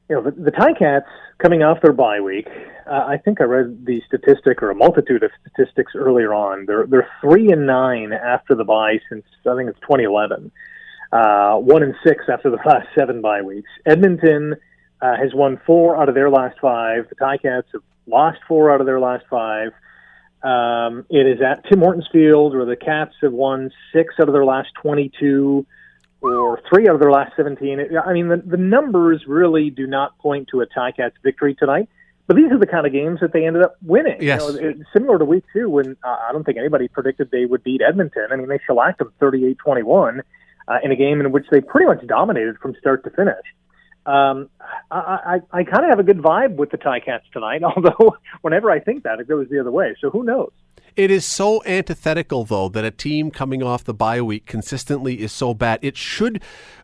you 0.10 0.16
know 0.16 0.24
the, 0.24 0.32
the 0.32 0.52
Ticats 0.52 1.06
coming 1.38 1.62
off 1.62 1.82
their 1.82 1.94
bye 1.94 2.22
week. 2.22 2.48
Uh, 2.88 3.06
I 3.08 3.18
think 3.18 3.40
I 3.40 3.44
read 3.44 3.86
the 3.86 4.02
statistic 4.08 4.64
or 4.64 4.72
a 4.72 4.76
multitude 4.76 5.24
of 5.24 5.32
statistics 5.42 5.94
earlier 5.96 6.34
on. 6.34 6.66
They're 6.66 6.88
they're 6.88 7.08
three 7.22 7.52
and 7.52 7.68
nine 7.68 8.14
after 8.14 8.56
the 8.56 8.64
bye 8.64 9.00
since 9.10 9.26
I 9.46 9.56
think 9.56 9.70
it's 9.70 9.80
2011. 9.82 10.52
Uh, 11.12 11.58
one 11.58 11.84
and 11.84 11.94
six 12.04 12.26
after 12.32 12.50
the 12.50 12.58
last 12.66 12.88
seven 12.96 13.22
bye 13.22 13.44
weeks. 13.44 13.70
Edmonton 13.86 14.56
uh, 15.02 15.16
has 15.18 15.36
won 15.36 15.62
four 15.68 16.02
out 16.02 16.10
of 16.10 16.16
their 16.16 16.32
last 16.32 16.58
five. 16.60 17.08
The 17.10 17.16
Ticats 17.16 17.66
have 17.74 17.84
lost 18.08 18.40
four 18.48 18.74
out 18.74 18.80
of 18.80 18.88
their 18.88 19.00
last 19.00 19.26
five. 19.30 19.72
Um, 20.44 21.06
it 21.10 21.26
is 21.26 21.42
at 21.42 21.64
Tim 21.70 21.80
Hortons 21.80 22.08
Field, 22.12 22.54
where 22.56 22.66
the 22.66 22.76
Cats 22.76 23.14
have 23.22 23.32
won 23.32 23.72
six 23.94 24.16
out 24.20 24.28
of 24.28 24.34
their 24.34 24.46
last 24.46 24.70
22 24.82 25.66
or 26.22 26.62
three 26.70 26.88
out 26.88 26.96
of 26.96 27.00
their 27.00 27.12
last 27.12 27.34
17. 27.36 27.98
I 27.98 28.14
mean, 28.14 28.30
the, 28.30 28.38
the 28.38 28.58
numbers 28.58 29.24
really 29.28 29.70
do 29.70 29.88
not 29.88 30.18
point 30.20 30.50
to 30.50 30.62
a 30.62 30.68
Ticats 30.68 31.14
victory 31.24 31.56
tonight. 31.56 31.90
But 32.26 32.38
these 32.38 32.52
are 32.52 32.58
the 32.58 32.68
kind 32.68 32.88
of 32.88 32.94
games 32.94 33.20
that 33.20 33.34
they 33.34 33.46
ended 33.46 33.64
up 33.64 33.76
winning. 33.82 34.22
Yes. 34.22 34.42
You 34.42 34.48
know, 34.48 34.70
it, 34.70 34.78
similar 34.94 35.20
to 35.20 35.26
week 35.26 35.44
two, 35.52 35.70
when 35.70 35.98
uh, 36.04 36.18
I 36.28 36.32
don't 36.32 36.46
think 36.46 36.58
anybody 36.58 36.88
predicted 36.88 37.32
they 37.32 37.46
would 37.46 37.64
beat 37.64 37.82
Edmonton. 37.82 38.28
I 38.32 38.38
mean, 38.38 38.48
they 38.48 38.60
shellacked 38.66 39.00
them 39.00 39.12
38 39.20 39.58
21 39.58 40.22
uh, 40.68 40.78
in 40.84 40.92
a 40.92 40.96
game 40.96 41.20
in 41.20 41.34
which 41.34 41.46
they 41.52 41.60
pretty 41.60 41.86
much 41.86 42.06
dominated 42.08 42.58
from 42.60 42.76
start 42.80 43.04
to 43.04 43.10
finish. 43.10 43.44
Um, 44.06 44.50
I, 44.92 45.40
I, 45.54 45.60
I 45.60 45.64
kind 45.64 45.84
of 45.84 45.90
have 45.90 46.00
a 46.00 46.04
good 46.04 46.20
vibe 46.20 46.56
with 46.56 46.72
the 46.72 46.78
Ticats 46.78 47.24
tonight, 47.32 47.64
although 47.76 48.18
whenever 48.42 48.70
I 48.70 48.80
think 48.80 49.04
that, 49.04 49.20
it 49.20 49.28
goes 49.28 49.48
the 49.50 49.60
other 49.60 49.72
way. 49.72 49.96
So 50.00 50.10
who 50.10 50.24
knows? 50.24 50.52
It 50.96 51.10
is 51.10 51.26
so 51.26 51.64
antithetical, 51.66 52.46
though, 52.46 52.70
that 52.70 52.86
a 52.86 52.92
team 52.92 53.32
coming 53.32 53.64
off 53.64 53.84
the 53.84 53.96
bye 53.96 54.22
week 54.22 54.46
consistently 54.46 55.22
is 55.22 55.32
so 55.32 55.56
bad. 55.56 55.80
It 55.82 55.98
should. 55.98 56.44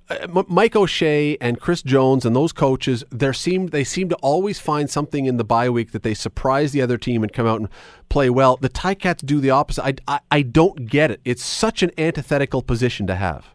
Uh, 0.10 0.44
Mike 0.48 0.76
O'Shea 0.76 1.38
and 1.40 1.60
Chris 1.60 1.84
Jones 1.84 2.26
and 2.26 2.36
those 2.36 2.52
coaches, 2.52 3.04
there 3.12 3.34
seem 3.34 3.68
they 3.68 3.84
seem 3.84 4.10
to 4.10 4.16
always 4.16 4.60
find 4.60 4.90
something 4.90 5.28
in 5.28 5.38
the 5.38 5.44
bye 5.44 5.70
week 5.70 5.92
that 5.92 6.02
they 6.02 6.16
surprise 6.16 6.72
the 6.72 6.82
other 6.82 6.98
team 6.98 7.22
and 7.22 7.32
come 7.32 7.46
out 7.46 7.60
and 7.60 7.70
play 8.10 8.32
well. 8.32 8.58
The 8.58 8.70
Ticats 8.70 9.24
do 9.24 9.40
the 9.40 9.52
opposite. 9.52 9.84
I, 9.84 9.94
I, 10.08 10.20
I 10.32 10.42
don't 10.42 10.88
get 10.88 11.12
it. 11.12 11.22
It's 11.24 11.44
such 11.44 11.84
an 11.84 11.92
antithetical 11.96 12.64
position 12.64 13.06
to 13.06 13.16
have 13.16 13.54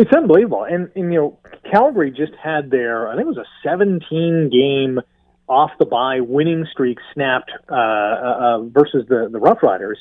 It's 0.00 0.16
unbelievable, 0.16 0.64
and, 0.64 0.90
and 0.96 1.12
you 1.12 1.20
know, 1.20 1.38
Calgary 1.70 2.10
just 2.10 2.32
had 2.42 2.70
their 2.70 3.06
I 3.06 3.16
think 3.16 3.26
it 3.26 3.36
was 3.36 3.36
a 3.36 3.68
17 3.68 4.48
game 4.50 4.98
off 5.46 5.72
the 5.78 5.84
bye 5.84 6.20
winning 6.20 6.66
streak 6.72 6.96
snapped 7.12 7.50
uh, 7.70 7.74
uh, 7.74 7.76
uh, 7.76 8.62
versus 8.62 9.04
the 9.10 9.28
the 9.30 9.38
Rough 9.38 9.62
Riders, 9.62 9.98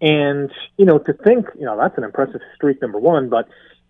and 0.00 0.50
you 0.78 0.86
know 0.86 0.96
to 0.96 1.12
think 1.12 1.48
you 1.54 1.66
know 1.66 1.76
that's 1.76 1.98
an 1.98 2.04
impressive 2.04 2.40
streak 2.54 2.80
number 2.80 2.98
one, 2.98 3.28
but 3.28 3.46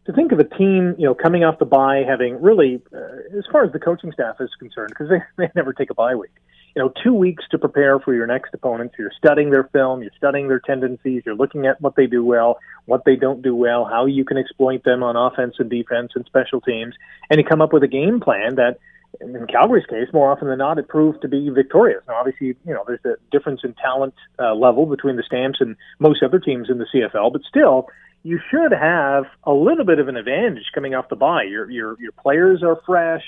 to 0.06 0.12
think 0.12 0.32
of 0.32 0.40
a 0.40 0.44
team, 0.44 0.96
you 0.98 1.06
know, 1.06 1.14
coming 1.14 1.44
off 1.44 1.60
the 1.60 1.64
bye, 1.64 2.02
having 2.04 2.42
really, 2.42 2.82
uh, 2.92 3.38
as 3.38 3.44
far 3.52 3.64
as 3.64 3.70
the 3.70 3.78
coaching 3.78 4.10
staff 4.10 4.40
is 4.40 4.50
concerned, 4.58 4.88
because 4.88 5.08
they, 5.08 5.22
they 5.38 5.48
never 5.54 5.72
take 5.72 5.90
a 5.90 5.94
bye 5.94 6.16
week, 6.16 6.34
you 6.74 6.82
know, 6.82 6.92
two 7.02 7.12
weeks 7.12 7.44
to 7.50 7.58
prepare 7.58 7.98
for 8.00 8.14
your 8.14 8.26
next 8.26 8.54
opponent. 8.54 8.92
So 8.92 9.02
You're 9.02 9.12
studying 9.16 9.50
their 9.50 9.64
film, 9.64 10.02
you're 10.02 10.12
studying 10.16 10.48
their 10.48 10.60
tendencies, 10.60 11.22
you're 11.26 11.34
looking 11.34 11.66
at 11.66 11.80
what 11.80 11.96
they 11.96 12.06
do 12.06 12.24
well, 12.24 12.58
what 12.86 13.04
they 13.04 13.16
don't 13.16 13.42
do 13.42 13.54
well, 13.54 13.84
how 13.84 14.06
you 14.06 14.24
can 14.24 14.38
exploit 14.38 14.84
them 14.84 15.02
on 15.02 15.16
offense 15.16 15.56
and 15.58 15.68
defense 15.68 16.12
and 16.14 16.24
special 16.26 16.60
teams, 16.60 16.94
and 17.30 17.38
you 17.38 17.44
come 17.44 17.60
up 17.60 17.72
with 17.72 17.82
a 17.82 17.88
game 17.88 18.20
plan 18.20 18.56
that, 18.56 18.78
in 19.20 19.46
Calgary's 19.46 19.84
case, 19.86 20.08
more 20.14 20.32
often 20.32 20.48
than 20.48 20.58
not, 20.58 20.78
it 20.78 20.88
proved 20.88 21.20
to 21.20 21.28
be 21.28 21.50
victorious. 21.50 22.02
Now, 22.08 22.14
obviously, 22.16 22.48
you 22.66 22.72
know, 22.72 22.84
there's 22.86 23.04
a 23.04 23.16
difference 23.30 23.60
in 23.62 23.74
talent 23.74 24.14
uh, 24.38 24.54
level 24.54 24.86
between 24.86 25.16
the 25.16 25.22
Stamps 25.22 25.60
and 25.60 25.76
most 25.98 26.22
other 26.22 26.38
teams 26.38 26.70
in 26.70 26.78
the 26.78 26.86
CFL, 26.94 27.32
but 27.32 27.42
still, 27.46 27.88
you 28.22 28.40
should 28.50 28.72
have 28.72 29.24
a 29.44 29.52
little 29.52 29.84
bit 29.84 29.98
of 29.98 30.08
an 30.08 30.16
advantage 30.16 30.64
coming 30.74 30.94
off 30.94 31.08
the 31.08 31.16
bye. 31.16 31.42
Your 31.42 31.68
your 31.70 32.00
your 32.00 32.12
players 32.12 32.62
are 32.62 32.80
fresh. 32.86 33.22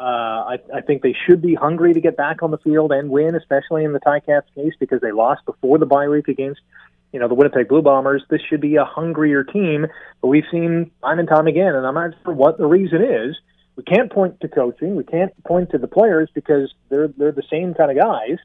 Uh, 0.00 0.02
I, 0.02 0.58
I 0.74 0.80
think 0.80 1.02
they 1.02 1.14
should 1.26 1.40
be 1.40 1.54
hungry 1.54 1.92
to 1.94 2.00
get 2.00 2.16
back 2.16 2.42
on 2.42 2.50
the 2.50 2.58
field 2.58 2.92
and 2.92 3.08
win, 3.10 3.34
especially 3.34 3.84
in 3.84 3.92
the 3.92 4.00
Ticats 4.00 4.52
case 4.54 4.72
because 4.80 5.00
they 5.00 5.12
lost 5.12 5.44
before 5.46 5.78
the 5.78 5.86
bye 5.86 6.08
week 6.08 6.28
against 6.28 6.60
you 7.12 7.20
know 7.20 7.28
the 7.28 7.34
Winnipeg 7.34 7.68
Blue 7.68 7.82
Bombers. 7.82 8.22
This 8.28 8.40
should 8.48 8.60
be 8.60 8.76
a 8.76 8.84
hungrier 8.84 9.44
team, 9.44 9.86
but 10.20 10.28
we've 10.28 10.44
seen 10.50 10.90
time 11.02 11.18
and 11.18 11.28
time 11.28 11.46
again, 11.46 11.74
and 11.74 11.86
I'm 11.86 11.94
not 11.94 12.14
sure 12.24 12.32
what 12.34 12.58
the 12.58 12.66
reason 12.66 13.02
is. 13.02 13.36
We 13.76 13.84
can't 13.84 14.10
point 14.10 14.40
to 14.40 14.48
coaching. 14.48 14.96
We 14.96 15.04
can't 15.04 15.32
point 15.44 15.70
to 15.70 15.78
the 15.78 15.88
players 15.88 16.30
because 16.34 16.72
they're 16.88 17.08
they're 17.08 17.32
the 17.32 17.44
same 17.50 17.74
kind 17.74 17.90
of 17.90 18.02
guys. 18.02 18.38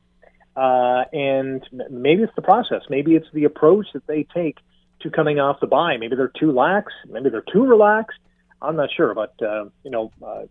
Uh, 0.56 1.06
and 1.14 1.64
maybe 1.92 2.24
it's 2.24 2.36
the 2.36 2.42
process. 2.42 2.82
Maybe 2.90 3.16
it's 3.16 3.28
the 3.32 3.44
approach 3.44 3.88
that 3.94 4.08
they 4.08 4.24
take 4.24 4.58
to 5.02 5.12
coming 5.12 5.40
off 5.40 5.60
the 5.60 5.68
bye. 5.68 5.98
Maybe 6.00 6.16
they're 6.16 6.32
too 6.40 6.52
lax. 6.52 6.92
Maybe 7.08 7.30
they're 7.30 7.44
too 7.54 7.66
relaxed. 7.66 8.18
I'm 8.62 8.76
not 8.76 8.90
sure, 8.96 9.14
but 9.14 9.36
uh, 9.42 9.66
you 9.84 9.92
know, 9.92 10.12
uh, 10.26 10.46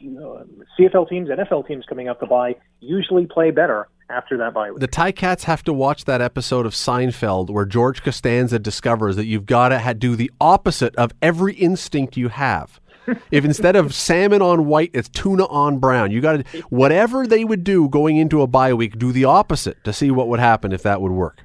you 0.00 0.10
know, 0.10 0.38
um, 0.38 0.62
CFL 0.78 1.08
teams, 1.08 1.28
NFL 1.28 1.66
teams 1.66 1.84
coming 1.88 2.08
up 2.08 2.20
the 2.20 2.26
bye 2.26 2.56
usually 2.80 3.26
play 3.26 3.50
better 3.50 3.88
after 4.10 4.36
that 4.38 4.54
bye 4.54 4.70
week. 4.70 4.80
The 4.80 4.88
Ticats 4.88 5.42
have 5.44 5.62
to 5.64 5.72
watch 5.72 6.04
that 6.06 6.20
episode 6.20 6.66
of 6.66 6.72
Seinfeld 6.72 7.50
where 7.50 7.64
George 7.64 8.02
Costanza 8.02 8.58
discovers 8.58 9.16
that 9.16 9.26
you've 9.26 9.46
got 9.46 9.68
to 9.68 9.94
do 9.94 10.16
the 10.16 10.30
opposite 10.40 10.94
of 10.96 11.12
every 11.20 11.54
instinct 11.54 12.16
you 12.16 12.28
have. 12.28 12.80
if 13.30 13.44
instead 13.44 13.74
of 13.74 13.94
salmon 13.94 14.42
on 14.42 14.66
white, 14.66 14.90
it's 14.92 15.08
tuna 15.08 15.46
on 15.46 15.78
brown, 15.78 16.10
you 16.10 16.20
got 16.20 16.44
to 16.44 16.60
whatever 16.68 17.26
they 17.26 17.44
would 17.44 17.64
do 17.64 17.88
going 17.88 18.16
into 18.16 18.42
a 18.42 18.46
bye 18.46 18.74
week, 18.74 18.98
do 18.98 19.12
the 19.12 19.24
opposite 19.24 19.82
to 19.84 19.92
see 19.92 20.10
what 20.10 20.28
would 20.28 20.40
happen 20.40 20.72
if 20.72 20.82
that 20.82 21.00
would 21.00 21.12
work. 21.12 21.42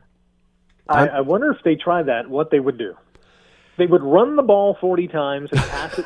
I, 0.89 1.07
I 1.07 1.21
wonder 1.21 1.51
if 1.51 1.63
they 1.63 1.75
try 1.75 2.03
that, 2.03 2.29
what 2.29 2.51
they 2.51 2.59
would 2.59 2.77
do. 2.77 2.95
They 3.77 3.87
would 3.87 4.03
run 4.03 4.35
the 4.35 4.43
ball 4.43 4.77
40 4.79 5.07
times 5.07 5.49
and 5.51 5.59
pass 5.61 5.97
it 5.97 6.05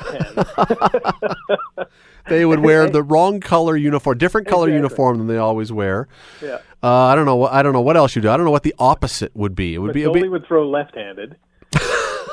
10. 1.78 1.86
they 2.30 2.46
would 2.46 2.60
wear 2.60 2.90
the 2.90 3.04
wrong 3.04 3.42
color 3.42 3.76
uniform, 3.76 4.18
different 4.18 4.48
color 4.48 4.68
exactly. 4.68 4.76
uniform 4.78 5.18
than 5.18 5.28
they 5.28 5.38
always 5.38 5.72
wear. 5.72 6.08
Yeah. 6.42 6.60
Uh, 6.82 7.06
I 7.06 7.16
don't 7.16 7.26
know. 7.26 7.46
I 7.46 7.64
don't 7.64 7.74
know 7.74 7.82
what 7.82 7.98
else 7.98 8.16
you 8.16 8.22
do. 8.22 8.30
I 8.30 8.38
don't 8.38 8.46
know 8.46 8.52
what 8.52 8.64
the 8.64 8.76
opposite 8.80 9.36
would 9.36 9.56
be. 9.56 9.76
It 9.76 9.80
would 9.80 9.94
be. 9.94 10.04
It 10.04 10.12
would 10.12 10.46
throw 10.46 10.70
left-handed. 10.70 11.36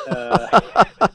Uh, 0.08 0.60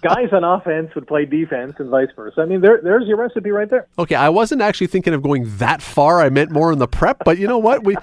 guys 0.01 0.29
on 0.31 0.43
offense 0.43 0.93
would 0.95 1.07
play 1.07 1.25
defense 1.25 1.75
and 1.79 1.89
vice 1.89 2.09
versa. 2.15 2.41
I 2.41 2.45
mean, 2.45 2.61
there, 2.61 2.79
there's 2.81 3.07
your 3.07 3.17
recipe 3.17 3.51
right 3.51 3.69
there. 3.69 3.87
Okay, 3.97 4.15
I 4.15 4.29
wasn't 4.29 4.61
actually 4.61 4.87
thinking 4.87 5.13
of 5.13 5.21
going 5.21 5.45
that 5.57 5.81
far. 5.81 6.21
I 6.21 6.29
meant 6.29 6.51
more 6.51 6.71
in 6.71 6.79
the 6.79 6.87
prep, 6.87 7.23
but 7.25 7.37
you 7.37 7.47
know 7.47 7.57
what? 7.57 7.83
We 7.83 7.95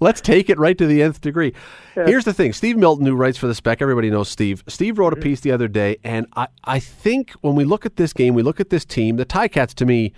let's 0.00 0.20
take 0.20 0.50
it 0.50 0.58
right 0.58 0.76
to 0.78 0.86
the 0.86 1.02
nth 1.02 1.20
degree. 1.20 1.52
Yeah. 1.96 2.06
Here's 2.06 2.24
the 2.24 2.32
thing: 2.32 2.52
Steve 2.52 2.76
Milton, 2.76 3.06
who 3.06 3.14
writes 3.14 3.38
for 3.38 3.46
the 3.46 3.54
Spec, 3.54 3.82
everybody 3.82 4.10
knows 4.10 4.28
Steve. 4.28 4.64
Steve 4.66 4.98
wrote 4.98 5.12
a 5.12 5.16
piece 5.16 5.40
the 5.40 5.52
other 5.52 5.68
day, 5.68 5.98
and 6.04 6.26
I, 6.36 6.48
I 6.64 6.78
think 6.78 7.32
when 7.40 7.54
we 7.54 7.64
look 7.64 7.86
at 7.86 7.96
this 7.96 8.12
game, 8.12 8.34
we 8.34 8.42
look 8.42 8.60
at 8.60 8.70
this 8.70 8.84
team. 8.84 9.16
The 9.16 9.26
Ticats, 9.26 9.74
to 9.74 9.86
me, 9.86 10.12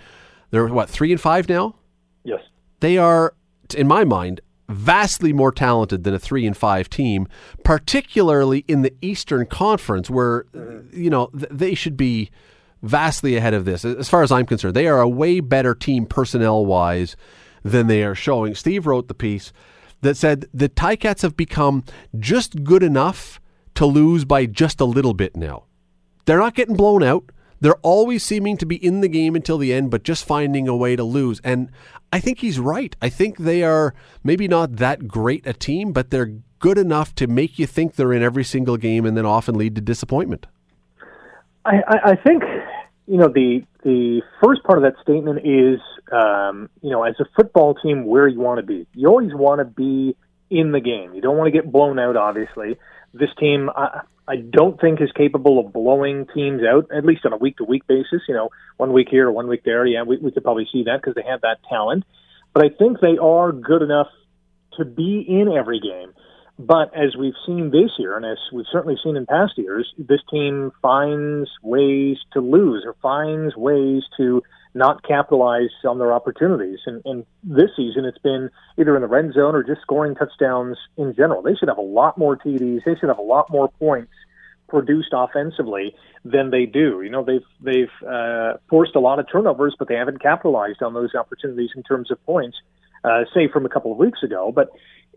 they're 0.51 0.67
what 0.67 0.89
three 0.89 1.11
and 1.11 1.21
five 1.21 1.47
now. 1.49 1.75
Yes, 2.23 2.41
they 2.79 2.97
are, 2.97 3.33
in 3.75 3.87
my 3.87 4.03
mind, 4.03 4.41
vastly 4.69 5.33
more 5.33 5.51
talented 5.51 6.03
than 6.03 6.13
a 6.13 6.19
three 6.19 6.45
and 6.45 6.55
five 6.55 6.89
team, 6.89 7.27
particularly 7.63 8.63
in 8.67 8.83
the 8.83 8.93
Eastern 9.01 9.45
Conference, 9.45 10.09
where 10.09 10.45
you 10.93 11.09
know 11.09 11.27
th- 11.27 11.49
they 11.51 11.73
should 11.73 11.97
be 11.97 12.29
vastly 12.81 13.35
ahead 13.35 13.53
of 13.53 13.65
this. 13.65 13.83
As 13.83 14.07
far 14.07 14.23
as 14.23 14.31
I'm 14.31 14.45
concerned, 14.45 14.75
they 14.75 14.87
are 14.87 15.01
a 15.01 15.09
way 15.09 15.39
better 15.41 15.75
team 15.75 16.05
personnel 16.05 16.65
wise 16.65 17.17
than 17.63 17.87
they 17.87 18.03
are 18.03 18.15
showing. 18.15 18.55
Steve 18.55 18.87
wrote 18.87 19.07
the 19.07 19.13
piece 19.13 19.51
that 20.01 20.15
said 20.15 20.45
the 20.53 20.69
Ticats 20.69 21.23
have 21.23 21.35
become 21.35 21.83
just 22.17 22.63
good 22.63 22.83
enough 22.83 23.41
to 23.75 23.85
lose 23.85 24.23
by 24.23 24.45
just 24.45 24.79
a 24.79 24.85
little 24.85 25.13
bit 25.13 25.35
now. 25.35 25.63
They're 26.25 26.39
not 26.39 26.55
getting 26.55 26.75
blown 26.75 27.03
out. 27.03 27.31
They're 27.61 27.79
always 27.81 28.23
seeming 28.23 28.57
to 28.57 28.65
be 28.65 28.75
in 28.75 29.01
the 29.01 29.07
game 29.07 29.35
until 29.35 29.57
the 29.57 29.73
end, 29.73 29.91
but 29.91 30.03
just 30.03 30.25
finding 30.25 30.67
a 30.67 30.75
way 30.75 30.95
to 30.95 31.03
lose. 31.03 31.41
And 31.43 31.71
I 32.11 32.19
think 32.19 32.39
he's 32.39 32.59
right. 32.59 32.95
I 33.01 33.09
think 33.09 33.37
they 33.37 33.63
are 33.63 33.93
maybe 34.23 34.47
not 34.47 34.77
that 34.77 35.07
great 35.07 35.45
a 35.45 35.53
team, 35.53 35.91
but 35.91 36.09
they're 36.09 36.33
good 36.59 36.77
enough 36.77 37.15
to 37.15 37.27
make 37.27 37.59
you 37.59 37.65
think 37.65 37.95
they're 37.95 38.13
in 38.13 38.23
every 38.23 38.43
single 38.43 38.77
game 38.77 39.05
and 39.05 39.17
then 39.17 39.25
often 39.25 39.55
lead 39.55 39.75
to 39.75 39.81
disappointment. 39.81 40.45
I, 41.65 41.81
I, 41.87 42.11
I 42.11 42.15
think 42.15 42.43
you 43.07 43.17
know 43.17 43.27
the 43.27 43.63
the 43.83 44.21
first 44.43 44.63
part 44.63 44.77
of 44.77 44.83
that 44.83 45.01
statement 45.01 45.39
is 45.45 45.79
um, 46.11 46.69
you 46.81 46.89
know 46.89 47.03
as 47.03 47.15
a 47.19 47.25
football 47.35 47.75
team 47.75 48.05
where 48.05 48.27
you 48.27 48.39
want 48.39 48.59
to 48.59 48.65
be. 48.65 48.87
You 48.93 49.07
always 49.07 49.33
want 49.33 49.59
to 49.59 49.65
be 49.65 50.15
in 50.49 50.71
the 50.71 50.79
game. 50.79 51.13
You 51.13 51.21
don't 51.21 51.37
want 51.37 51.47
to 51.47 51.51
get 51.51 51.71
blown 51.71 51.99
out. 51.99 52.15
Obviously, 52.15 52.77
this 53.13 53.29
team. 53.39 53.69
I, 53.75 54.01
I 54.27 54.35
don't 54.37 54.79
think 54.79 55.01
is 55.01 55.11
capable 55.15 55.59
of 55.59 55.73
blowing 55.73 56.27
teams 56.33 56.61
out, 56.63 56.87
at 56.95 57.03
least 57.03 57.25
on 57.25 57.33
a 57.33 57.37
week 57.37 57.57
to 57.57 57.63
week 57.63 57.87
basis. 57.87 58.21
You 58.27 58.35
know, 58.35 58.49
one 58.77 58.93
week 58.93 59.07
here, 59.09 59.31
one 59.31 59.47
week 59.47 59.63
there. 59.65 59.85
Yeah, 59.85 60.03
we, 60.03 60.17
we 60.17 60.31
could 60.31 60.43
probably 60.43 60.67
see 60.71 60.83
that 60.83 61.01
because 61.01 61.15
they 61.15 61.27
have 61.29 61.41
that 61.41 61.57
talent. 61.67 62.03
But 62.53 62.65
I 62.65 62.69
think 62.69 62.99
they 62.99 63.17
are 63.21 63.51
good 63.51 63.81
enough 63.81 64.07
to 64.77 64.85
be 64.85 65.25
in 65.27 65.51
every 65.51 65.79
game. 65.79 66.13
But 66.59 66.93
as 66.93 67.15
we've 67.17 67.33
seen 67.45 67.71
this 67.71 67.91
year, 67.97 68.17
and 68.17 68.25
as 68.25 68.37
we've 68.51 68.65
certainly 68.69 68.97
seen 69.01 69.15
in 69.15 69.25
past 69.25 69.53
years, 69.57 69.91
this 69.97 70.19
team 70.29 70.71
finds 70.81 71.49
ways 71.63 72.17
to 72.33 72.41
lose 72.41 72.83
or 72.85 72.95
finds 73.01 73.55
ways 73.55 74.03
to 74.17 74.43
not 74.73 75.03
capitalize 75.03 75.71
on 75.87 75.97
their 75.97 76.13
opportunities. 76.13 76.79
And, 76.85 77.01
and 77.05 77.25
this 77.43 77.71
season, 77.75 78.05
it's 78.05 78.19
been 78.19 78.49
either 78.77 78.95
in 78.95 79.01
the 79.01 79.07
red 79.07 79.33
zone 79.33 79.55
or 79.55 79.63
just 79.63 79.81
scoring 79.81 80.15
touchdowns 80.15 80.77
in 80.97 81.15
general. 81.15 81.41
They 81.41 81.55
should 81.55 81.69
have 81.69 81.77
a 81.77 81.81
lot 81.81 82.17
more 82.17 82.37
TDs. 82.37 82.83
They 82.85 82.95
should 82.95 83.09
have 83.09 83.17
a 83.17 83.23
lot 83.23 83.49
more 83.49 83.69
points 83.79 84.11
produced 84.67 85.09
offensively 85.11 85.95
than 86.23 86.51
they 86.51 86.65
do. 86.65 87.01
You 87.01 87.09
know, 87.09 87.25
they've 87.25 87.45
they've 87.59 88.07
uh, 88.07 88.57
forced 88.69 88.95
a 88.95 88.99
lot 88.99 89.19
of 89.19 89.25
turnovers, 89.31 89.75
but 89.77 89.87
they 89.87 89.95
haven't 89.95 90.21
capitalized 90.21 90.83
on 90.83 90.93
those 90.93 91.15
opportunities 91.15 91.71
in 91.75 91.83
terms 91.83 92.11
of 92.11 92.23
points. 92.25 92.57
Uh, 93.03 93.23
say 93.33 93.47
from 93.47 93.65
a 93.65 93.69
couple 93.69 93.93
of 93.93 93.97
weeks 93.97 94.21
ago, 94.23 94.51
but 94.53 94.71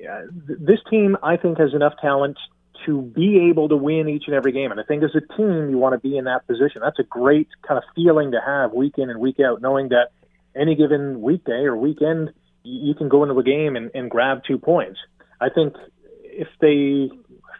uh, 0.09 0.23
th- 0.47 0.59
this 0.61 0.79
team, 0.89 1.17
I 1.21 1.37
think, 1.37 1.59
has 1.59 1.75
enough 1.75 1.95
talent 2.01 2.39
to 2.87 3.03
be 3.03 3.49
able 3.51 3.69
to 3.69 3.77
win 3.77 4.09
each 4.09 4.25
and 4.27 4.35
every 4.35 4.53
game. 4.53 4.71
And 4.71 4.81
I 4.81 4.83
think 4.85 5.03
as 5.03 5.11
a 5.15 5.21
team, 5.37 5.71
you 5.71 5.79
want 5.79 5.95
to 5.95 5.99
be 5.99 6.17
in 6.17 6.25
that 6.25 6.47
position. 6.47 6.81
That's 6.83 6.99
a 6.99 7.05
great 7.05 7.49
kind 7.67 7.79
of 7.79 7.85
feeling 7.95 8.33
to 8.33 8.41
have 8.45 8.73
week 8.73 8.95
in 8.99 9.11
and 9.11 9.21
week 9.21 9.41
out, 9.41 9.61
knowing 9.61 9.89
that 9.91 10.11
any 10.55 10.75
given 10.75 11.21
weekday 11.21 11.65
or 11.65 11.77
weekend, 11.77 12.33
you 12.65 12.95
can 12.95 13.09
go 13.09 13.23
into 13.23 13.39
a 13.39 13.43
game 13.43 13.77
and, 13.77 13.91
and 13.95 14.11
grab 14.11 14.43
two 14.47 14.59
points. 14.59 14.99
I 15.41 15.49
think 15.49 15.75
if 16.23 16.49
they 16.61 17.11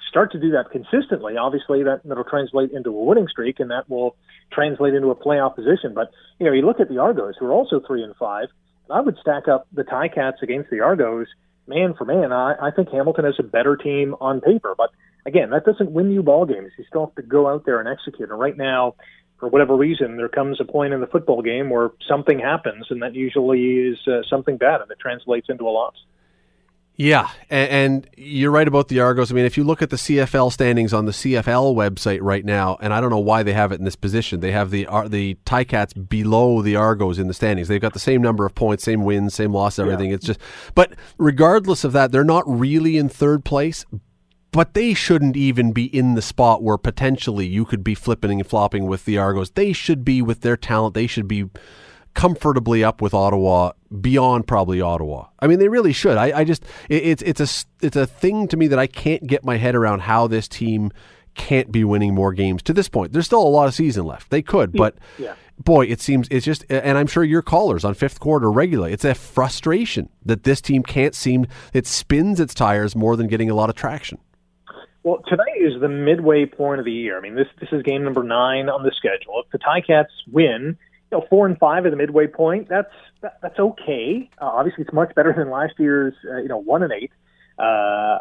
start 0.09 0.33
to 0.33 0.39
do 0.39 0.51
that 0.53 0.71
consistently, 0.71 1.37
obviously 1.37 1.83
that 1.85 2.03
that'll 2.05 2.25
translate 2.25 2.71
into 2.71 2.91
a 2.91 3.05
winning 3.05 3.29
streak, 3.29 3.61
and 3.61 3.71
that 3.71 3.89
will 3.89 4.17
translate 4.53 4.95
into 4.95 5.11
a 5.11 5.17
playoff 5.17 5.57
position. 5.57 5.95
But 5.95 6.11
you 6.39 6.47
know, 6.47 6.53
you 6.53 6.63
look 6.63 6.81
at 6.81 6.89
the 6.89 6.99
Argos, 6.99 7.35
who 7.39 7.47
are 7.47 7.53
also 7.53 7.81
three 7.81 8.03
and 8.03 8.15
five. 8.17 8.49
And 8.89 8.99
I 8.99 9.01
would 9.01 9.17
stack 9.21 9.49
up 9.49 9.67
the 9.73 9.85
Ticats 9.85 10.43
against 10.43 10.71
the 10.71 10.81
Argos 10.81 11.27
man 11.67 11.95
for 11.97 12.05
man. 12.05 12.33
I, 12.33 12.55
I 12.61 12.71
think 12.71 12.91
Hamilton 12.91 13.25
has 13.25 13.35
a 13.39 13.43
better 13.43 13.77
team 13.77 14.15
on 14.21 14.41
paper, 14.41 14.75
but 14.77 14.91
again, 15.27 15.51
that 15.51 15.65
doesn't 15.65 15.93
win 15.93 16.11
you 16.11 16.23
ball 16.23 16.47
games. 16.47 16.73
You 16.79 16.85
still 16.89 17.07
have 17.07 17.15
to 17.17 17.23
go 17.23 17.49
out 17.49 17.65
there 17.65 17.81
and 17.81 17.89
execute. 17.89 18.31
And 18.31 18.39
right 18.39 18.57
now, 18.57 18.95
for 19.39 19.49
whatever 19.49 19.77
reason, 19.77 20.17
there 20.17 20.29
comes 20.29 20.61
a 20.61 20.65
point 20.65 20.93
in 20.93 21.01
the 21.01 21.07
football 21.07 21.43
game 21.43 21.71
where 21.71 21.91
something 22.07 22.39
happens, 22.39 22.87
and 22.91 23.03
that 23.03 23.15
usually 23.15 23.89
is 23.89 23.99
uh, 24.07 24.23
something 24.29 24.57
bad, 24.57 24.81
and 24.81 24.91
it 24.91 24.99
translates 25.01 25.49
into 25.49 25.65
a 25.65 25.71
loss. 25.71 25.97
Yeah, 26.95 27.31
and, 27.49 28.07
you're 28.17 28.51
right 28.51 28.69
about 28.69 28.89
the 28.89 29.01
Argos. 29.01 29.33
I 29.33 29.35
mean, 29.35 29.47
if 29.47 29.57
you 29.57 29.65
look 29.65 29.81
at 29.81 29.91
the 29.91 29.97
CFL 29.97 30.53
standings 30.53 30.93
on 30.93 31.07
the 31.07 31.13
CFL 31.13 31.75
website 31.75 32.19
right 32.21 32.45
now, 32.45 32.77
and 32.81 32.93
I 32.93 33.01
don't 33.01 33.11
know 33.11 33.19
why 33.19 33.43
they 33.43 33.55
have 33.55 33.73
it 33.73 33.79
in 33.79 33.85
this 33.85 33.97
position, 33.97 34.41
they 34.41 34.53
have 34.53 34.71
the 34.71 34.87
the 35.09 35.37
Ticats 35.47 36.09
below 36.09 36.61
the 36.61 36.77
Argos 36.77 37.19
in 37.19 37.29
the 37.29 37.35
standings. 37.35 37.69
They've 37.69 37.81
got 37.81 37.95
the 37.95 37.99
same 37.99 38.21
number 38.21 38.45
of 38.45 38.55
points, 38.55 38.85
same 38.85 39.05
wins, 39.05 39.35
same 39.35 39.53
loss, 39.53 39.79
everything. 39.79 40.11
Yeah. 40.11 40.17
It's 40.17 40.27
just, 40.27 40.39
but 40.75 40.93
regardless 41.19 41.83
of 41.83 41.93
that, 41.93 42.13
they're 42.13 42.25
not 42.25 42.45
really 42.47 42.99
in 42.99 43.09
third 43.09 43.45
place, 43.45 43.87
but 44.53 44.75
they 44.75 44.95
shouldn't 44.95 45.37
even 45.37 45.73
be 45.73 45.85
in 45.85 46.15
the 46.15 46.23
spot 46.23 46.63
where 46.63 46.79
potentially 46.79 47.47
you 47.47 47.65
could 47.65 47.83
be 47.83 47.95
flipping 47.95 48.39
and 48.39 48.49
flopping 48.49 48.87
with 48.87 49.07
the 49.07 49.19
Argos. 49.19 49.51
They 49.51 49.73
should 49.73 50.05
be 50.05 50.23
with 50.23 50.43
their 50.43 50.57
talent. 50.57 50.95
They 50.95 51.07
should 51.07 51.27
be 51.27 51.47
comfortably 52.15 52.85
up 52.85 53.01
with 53.01 53.15
Ottawa 53.15 53.73
beyond 54.01 54.47
probably 54.47 54.81
Ottawa. 54.81 55.29
I 55.41 55.47
mean, 55.47 55.59
they 55.59 55.69
really 55.69 55.95
should. 55.95 56.19
I, 56.19 56.41
I 56.41 56.45
just 56.45 56.65
it, 56.91 57.03
it's 57.03 57.23
it's 57.23 57.41
a 57.41 57.87
it's 57.87 57.97
a 57.97 58.07
thing 58.07 58.47
to 58.49 58.57
me 58.57 58.69
that 58.69 58.79
I 58.79 58.87
can't 58.87 59.27
get 59.27 59.45
my 59.45 59.57
head 59.57 59.75
around 59.75 60.01
how 60.01 60.27
this 60.27 60.47
team 60.49 60.93
can't 61.35 61.73
be 61.73 61.83
winning 61.83 62.15
more 62.15 62.35
games 62.35 62.63
to 62.65 62.75
this 62.75 62.91
point. 62.91 63.13
There's 63.13 63.25
still 63.25 63.43
a 63.43 63.49
lot 63.49 63.67
of 63.67 63.75
season 63.75 64.05
left. 64.05 64.29
They 64.29 64.43
could, 64.43 64.73
but 64.73 64.97
yeah. 65.19 65.35
boy, 65.59 65.87
it 65.87 66.03
seems 66.03 66.29
it's 66.31 66.45
just 66.45 66.67
and 66.69 66.99
I'm 66.99 67.07
sure 67.07 67.25
your 67.25 67.41
callers 67.41 67.87
on 67.87 67.95
fifth 67.95 68.21
quarter 68.21 68.53
regularly. 68.53 68.93
It's 68.93 69.07
a 69.07 69.15
frustration 69.15 70.11
that 70.27 70.45
this 70.45 70.61
team 70.61 70.83
can't 70.83 71.15
seem 71.15 71.47
it 71.73 71.87
spins 71.87 72.39
its 72.39 72.53
tires 72.53 72.95
more 72.95 73.17
than 73.17 73.29
getting 73.29 73.49
a 73.49 73.55
lot 73.55 73.71
of 73.71 73.77
traction. 73.77 74.19
Well, 75.05 75.21
tonight 75.27 75.57
is 75.61 75.81
the 75.81 75.89
midway 75.89 76.47
point 76.47 76.79
of 76.79 76.85
the 76.85 76.93
year. 76.93 77.19
I 77.19 77.21
mean, 77.21 77.35
this 77.35 77.49
this 77.61 77.71
is 77.73 77.83
game 77.83 78.05
number 78.05 78.23
nine 78.23 78.69
on 78.69 78.85
the 78.85 78.93
schedule. 78.97 79.43
If 79.45 79.51
the 79.51 79.59
Ticats 79.59 80.13
win, 80.31 80.77
you 81.11 81.19
know, 81.19 81.27
four 81.29 81.47
and 81.47 81.59
five 81.59 81.87
at 81.87 81.91
the 81.91 81.97
midway 81.97 82.29
point, 82.29 82.69
that's 82.69 82.93
that, 83.21 83.39
that's 83.43 83.59
okay. 83.59 84.31
Uh, 84.41 84.45
obviously, 84.45 84.85
it's 84.85 84.93
much 84.93 85.13
better 85.17 85.35
than 85.37 85.51
last 85.51 85.75
year's, 85.79 86.15
uh, 86.31 86.37
you 86.37 86.49
know, 86.49 86.59
one 86.59 86.85
and 86.85 86.93
eight. 86.93 87.11
Uh, 87.59 88.19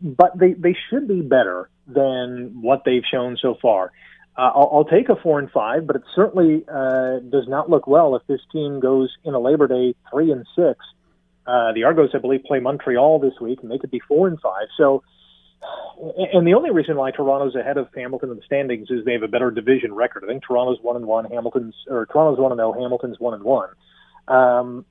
but 0.00 0.38
they 0.38 0.54
they 0.54 0.74
should 0.88 1.06
be 1.06 1.20
better 1.20 1.68
than 1.86 2.62
what 2.62 2.84
they've 2.86 3.04
shown 3.10 3.36
so 3.40 3.56
far. 3.60 3.92
Uh, 4.36 4.50
I'll, 4.54 4.70
I'll 4.72 4.84
take 4.84 5.10
a 5.10 5.16
four 5.16 5.38
and 5.38 5.50
five, 5.50 5.86
but 5.86 5.94
it 5.96 6.02
certainly 6.14 6.64
uh, 6.66 7.18
does 7.18 7.46
not 7.46 7.68
look 7.68 7.86
well 7.86 8.16
if 8.16 8.26
this 8.26 8.40
team 8.50 8.80
goes 8.80 9.14
in 9.24 9.34
a 9.34 9.38
Labor 9.38 9.68
Day 9.68 9.94
three 10.10 10.32
and 10.32 10.46
six. 10.56 10.78
Uh, 11.46 11.72
the 11.74 11.84
Argos, 11.84 12.10
I 12.14 12.18
believe, 12.18 12.44
play 12.44 12.60
Montreal 12.60 13.18
this 13.18 13.34
week, 13.40 13.58
and 13.62 13.70
they 13.70 13.76
could 13.76 13.90
be 13.90 14.00
four 14.08 14.26
and 14.26 14.40
five. 14.40 14.68
So 14.78 15.02
and 16.32 16.46
the 16.46 16.54
only 16.54 16.70
reason 16.70 16.96
why 16.96 17.10
Toronto's 17.10 17.54
ahead 17.54 17.76
of 17.76 17.88
Hamilton 17.94 18.30
in 18.30 18.36
the 18.36 18.42
standings 18.42 18.90
is 18.90 19.04
they 19.04 19.12
have 19.12 19.22
a 19.22 19.28
better 19.28 19.50
division 19.50 19.94
record. 19.94 20.24
I 20.24 20.26
think 20.26 20.42
Toronto's 20.42 20.78
one 20.82 20.96
and 20.96 21.06
one, 21.06 21.24
Hamilton's 21.26 21.74
or 21.88 22.06
Toronto's 22.06 22.38
one 22.38 22.52
and 22.52 22.58
zero, 22.58 22.72
Hamilton's 22.72 23.18
one 23.18 23.34
and 23.34 23.44
one. 23.44 23.68
Um, 24.28 24.84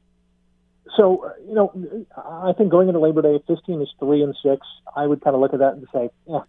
so 0.95 1.31
you 1.47 1.53
know, 1.53 2.05
I 2.17 2.53
think 2.57 2.71
going 2.71 2.87
into 2.87 2.99
Labor 2.99 3.21
Day, 3.21 3.35
if 3.35 3.45
this 3.47 3.59
team 3.65 3.81
is 3.81 3.89
three 3.99 4.23
and 4.23 4.35
six, 4.43 4.65
I 4.95 5.05
would 5.05 5.23
kind 5.23 5.35
of 5.35 5.41
look 5.41 5.53
at 5.53 5.59
that 5.59 5.73
and 5.73 5.87
say, 5.93 6.09
yeah, 6.27 6.41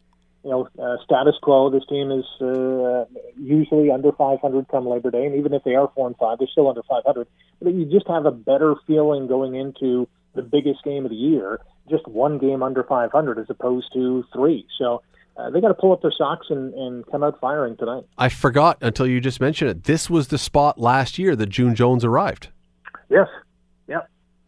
you 0.44 0.50
know, 0.50 0.68
uh, 0.78 0.96
status 1.04 1.34
quo. 1.42 1.70
This 1.70 1.84
team 1.88 2.10
is 2.10 2.24
uh, 2.40 3.06
usually 3.36 3.90
under 3.90 4.12
500 4.12 4.68
come 4.68 4.86
Labor 4.86 5.10
Day, 5.10 5.26
and 5.26 5.34
even 5.36 5.52
if 5.54 5.64
they 5.64 5.74
are 5.74 5.90
four 5.94 6.06
and 6.06 6.16
five, 6.16 6.38
they're 6.38 6.48
still 6.48 6.68
under 6.68 6.82
500. 6.82 7.26
But 7.62 7.74
you 7.74 7.86
just 7.86 8.06
have 8.08 8.26
a 8.26 8.30
better 8.30 8.76
feeling 8.86 9.26
going 9.26 9.54
into 9.54 10.08
the 10.34 10.42
biggest 10.42 10.84
game 10.84 11.04
of 11.04 11.10
the 11.10 11.16
year 11.16 11.60
just 11.88 12.06
one 12.06 12.38
game 12.38 12.62
under 12.62 12.82
500 12.82 13.38
as 13.38 13.46
opposed 13.48 13.92
to 13.92 14.24
three. 14.32 14.66
So 14.78 15.02
uh, 15.36 15.50
they 15.50 15.60
got 15.60 15.68
to 15.68 15.74
pull 15.74 15.92
up 15.92 16.02
their 16.02 16.12
socks 16.16 16.46
and, 16.50 16.72
and 16.74 17.06
come 17.06 17.22
out 17.22 17.40
firing 17.40 17.76
tonight. 17.76 18.04
I 18.16 18.28
forgot 18.28 18.78
until 18.80 19.06
you 19.06 19.20
just 19.20 19.40
mentioned 19.40 19.70
it. 19.70 19.84
This 19.84 20.08
was 20.08 20.28
the 20.28 20.38
spot 20.38 20.78
last 20.78 21.18
year 21.18 21.34
that 21.36 21.48
June 21.48 21.74
Jones 21.74 22.04
arrived. 22.04 22.48
Yes. 23.10 23.28
Yeah. 23.88 24.00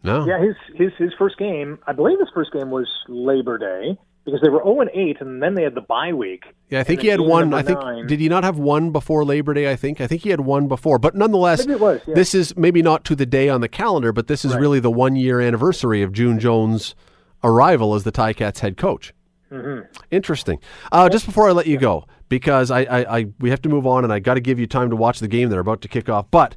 No. 0.03 0.27
Yeah. 0.27 0.41
His 0.41 0.55
his 0.75 0.93
his 0.99 1.13
first 1.19 1.39
game, 1.39 1.79
I 1.87 1.93
believe 1.93 2.19
his 2.19 2.29
first 2.33 2.53
game 2.53 2.71
was 2.71 2.89
Labor 3.09 3.59
Day 3.59 3.99
because 4.25 4.41
they 4.43 4.49
were 4.49 4.63
0 4.63 4.81
and 4.81 4.91
8, 4.93 5.21
and 5.21 5.43
then 5.43 5.55
they 5.55 5.63
had 5.63 5.75
the 5.75 5.81
bye 5.81 6.13
week. 6.13 6.45
Yeah, 6.69 6.81
I 6.81 6.83
think 6.83 7.01
he 7.01 7.09
had 7.09 7.21
one. 7.21 7.55
I 7.55 7.63
think 7.63 7.81
nine. 7.81 8.07
did 8.09 8.19
he 8.19 8.29
not 8.29 8.43
have 8.43 8.59
one 8.59 8.91
before 8.91 9.25
Labor 9.25 9.55
Day? 9.55 9.71
I 9.71 9.77
think 9.77 10.01
I 10.01 10.07
think 10.09 10.23
he 10.23 10.31
had 10.31 10.41
one 10.41 10.67
before, 10.69 10.99
but 10.99 11.15
nonetheless, 11.15 11.65
was, 11.67 12.01
yeah. 12.07 12.15
this 12.15 12.35
is 12.35 12.57
maybe 12.57 12.83
not 12.83 13.05
to 13.05 13.15
the 13.15 13.25
day 13.25 13.49
on 13.49 13.61
the 13.61 13.69
calendar, 13.69 14.13
but 14.13 14.27
this 14.27 14.45
is 14.45 14.53
right. 14.53 14.61
really 14.61 14.81
the 14.81 14.91
one 14.91 15.15
year 15.15 15.41
anniversary 15.41 16.03
of 16.03 16.13
June 16.13 16.41
Jones' 16.41 16.97
arrival 17.47 17.95
as 17.95 18.05
the 18.05 18.13
Ticats 18.13 18.59
head 18.59 18.77
coach. 18.77 19.15
Mm-hmm. 19.51 19.87
Interesting. 20.11 20.59
Uh, 20.91 21.09
just 21.09 21.25
before 21.25 21.49
I 21.49 21.53
let 21.53 21.67
you 21.67 21.79
go, 21.79 22.07
because 22.29 22.71
I, 22.71 22.81
I, 22.81 23.19
I 23.19 23.27
we 23.39 23.51
have 23.51 23.63
to 23.63 23.69
move 23.69 23.87
on, 23.87 24.05
and 24.05 24.13
I 24.13 24.19
got 24.19 24.35
to 24.35 24.41
give 24.41 24.59
you 24.59 24.67
time 24.67 24.91
to 24.91 24.97
watch 24.97 25.21
the 25.21 25.29
game 25.29 25.49
that 25.49 25.57
are 25.57 25.61
about 25.61 25.83
to 25.83 25.89
kick 25.89 26.09
off. 26.09 26.31
But 26.31 26.57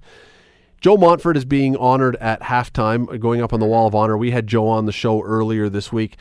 Joe 0.82 0.98
Montford 0.98 1.38
is 1.38 1.46
being 1.46 1.78
honored 1.78 2.16
at 2.18 2.42
halftime, 2.42 3.20
going 3.20 3.42
up 3.42 3.54
on 3.54 3.60
the 3.60 3.66
Wall 3.66 3.88
of 3.88 3.94
Honor. 3.94 4.18
We 4.18 4.32
had 4.32 4.48
Joe 4.48 4.68
on 4.68 4.86
the 4.86 4.92
show 4.92 5.22
earlier 5.22 5.70
this 5.70 5.92
week. 5.92 6.18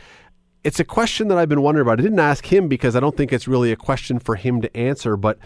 It's 0.64 0.80
a 0.80 0.84
question 0.84 1.28
that 1.28 1.38
I've 1.38 1.48
been 1.48 1.62
wondering 1.62 1.87
about. 1.87 2.00
I 2.00 2.02
didn't 2.02 2.18
ask 2.18 2.52
him 2.52 2.68
because 2.68 2.96
I 2.96 3.00
don't 3.00 3.16
think 3.16 3.32
it's 3.32 3.48
really 3.48 3.72
a 3.72 3.76
question 3.76 4.18
for 4.18 4.34
him 4.34 4.60
to 4.60 4.76
answer, 4.76 5.16
but 5.16 5.38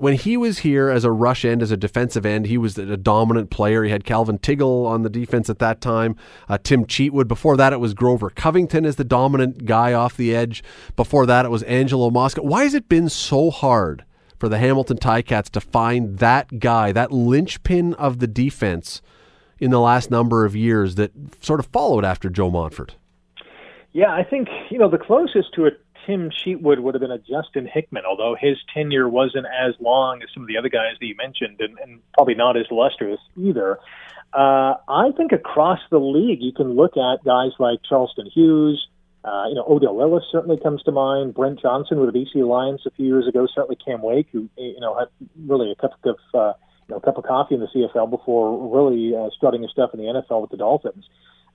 when 0.00 0.14
he 0.14 0.36
was 0.38 0.60
here 0.60 0.88
as 0.88 1.04
a 1.04 1.12
rush 1.12 1.44
end, 1.44 1.60
as 1.60 1.70
a 1.70 1.76
defensive 1.76 2.24
end, 2.24 2.46
he 2.46 2.56
was 2.56 2.78
a 2.78 2.96
dominant 2.96 3.50
player. 3.50 3.84
He 3.84 3.90
had 3.90 4.04
Calvin 4.04 4.38
Tiggle 4.38 4.86
on 4.86 5.02
the 5.02 5.10
defense 5.10 5.50
at 5.50 5.58
that 5.58 5.82
time, 5.82 6.16
uh, 6.48 6.56
Tim 6.62 6.86
Cheatwood. 6.86 7.28
Before 7.28 7.54
that, 7.58 7.74
it 7.74 7.80
was 7.80 7.92
Grover 7.92 8.30
Covington 8.30 8.86
as 8.86 8.96
the 8.96 9.04
dominant 9.04 9.66
guy 9.66 9.92
off 9.92 10.16
the 10.16 10.34
edge. 10.34 10.64
Before 10.96 11.26
that, 11.26 11.44
it 11.44 11.50
was 11.50 11.62
Angelo 11.64 12.08
Mosca. 12.08 12.42
Why 12.42 12.62
has 12.62 12.72
it 12.72 12.88
been 12.88 13.10
so 13.10 13.50
hard 13.50 14.06
for 14.38 14.48
the 14.48 14.56
Hamilton 14.56 14.96
Ticats 14.96 15.50
to 15.50 15.60
find 15.60 16.18
that 16.18 16.58
guy, 16.58 16.92
that 16.92 17.12
linchpin 17.12 17.92
of 17.94 18.20
the 18.20 18.26
defense 18.26 19.02
in 19.58 19.70
the 19.70 19.80
last 19.80 20.10
number 20.10 20.46
of 20.46 20.56
years 20.56 20.94
that 20.94 21.12
sort 21.42 21.60
of 21.60 21.66
followed 21.66 22.06
after 22.06 22.30
Joe 22.30 22.50
Montford? 22.50 22.94
Yeah, 23.92 24.14
I 24.14 24.24
think, 24.24 24.48
you 24.70 24.78
know, 24.78 24.88
the 24.88 24.98
closest 24.98 25.52
to 25.56 25.66
it 25.66 25.84
Tim 26.10 26.30
Cheatwood 26.30 26.80
would 26.80 26.94
have 26.94 27.00
been 27.00 27.12
a 27.12 27.18
Justin 27.18 27.68
Hickman, 27.72 28.02
although 28.04 28.34
his 28.38 28.56
tenure 28.74 29.08
wasn't 29.08 29.46
as 29.46 29.74
long 29.78 30.22
as 30.22 30.28
some 30.34 30.42
of 30.42 30.48
the 30.48 30.56
other 30.56 30.68
guys 30.68 30.96
that 30.98 31.06
you 31.06 31.14
mentioned, 31.14 31.60
and, 31.60 31.78
and 31.78 32.00
probably 32.14 32.34
not 32.34 32.56
as 32.56 32.66
lustrous 32.70 33.20
either. 33.36 33.78
Uh, 34.32 34.74
I 34.88 35.10
think 35.16 35.30
across 35.30 35.78
the 35.90 35.98
league, 35.98 36.42
you 36.42 36.52
can 36.52 36.74
look 36.74 36.96
at 36.96 37.24
guys 37.24 37.52
like 37.60 37.78
Charleston 37.88 38.26
Hughes. 38.26 38.88
Uh, 39.24 39.44
you 39.48 39.54
know, 39.54 39.64
Odell 39.68 39.94
Willis 39.94 40.24
certainly 40.32 40.58
comes 40.60 40.82
to 40.82 40.92
mind. 40.92 41.34
Brent 41.34 41.60
Johnson 41.60 42.00
with 42.00 42.12
the 42.12 42.18
BC 42.18 42.46
Lions 42.46 42.82
a 42.86 42.90
few 42.90 43.06
years 43.06 43.28
ago. 43.28 43.46
Certainly 43.54 43.76
Cam 43.84 44.02
Wake, 44.02 44.28
who 44.32 44.48
you 44.56 44.80
know 44.80 44.98
had 44.98 45.08
really 45.46 45.70
a 45.70 45.76
cup 45.76 45.92
of 46.04 46.16
uh, 46.34 46.54
you 46.88 46.94
know 46.94 46.96
a 46.96 47.00
cup 47.00 47.18
of 47.18 47.24
coffee 47.24 47.54
in 47.54 47.60
the 47.60 47.68
CFL 47.68 48.10
before 48.10 48.74
really 48.74 49.14
uh, 49.14 49.28
strutting 49.36 49.62
his 49.62 49.70
stuff 49.70 49.90
in 49.94 50.00
the 50.00 50.06
NFL 50.06 50.40
with 50.40 50.50
the 50.50 50.56
Dolphins. 50.56 51.08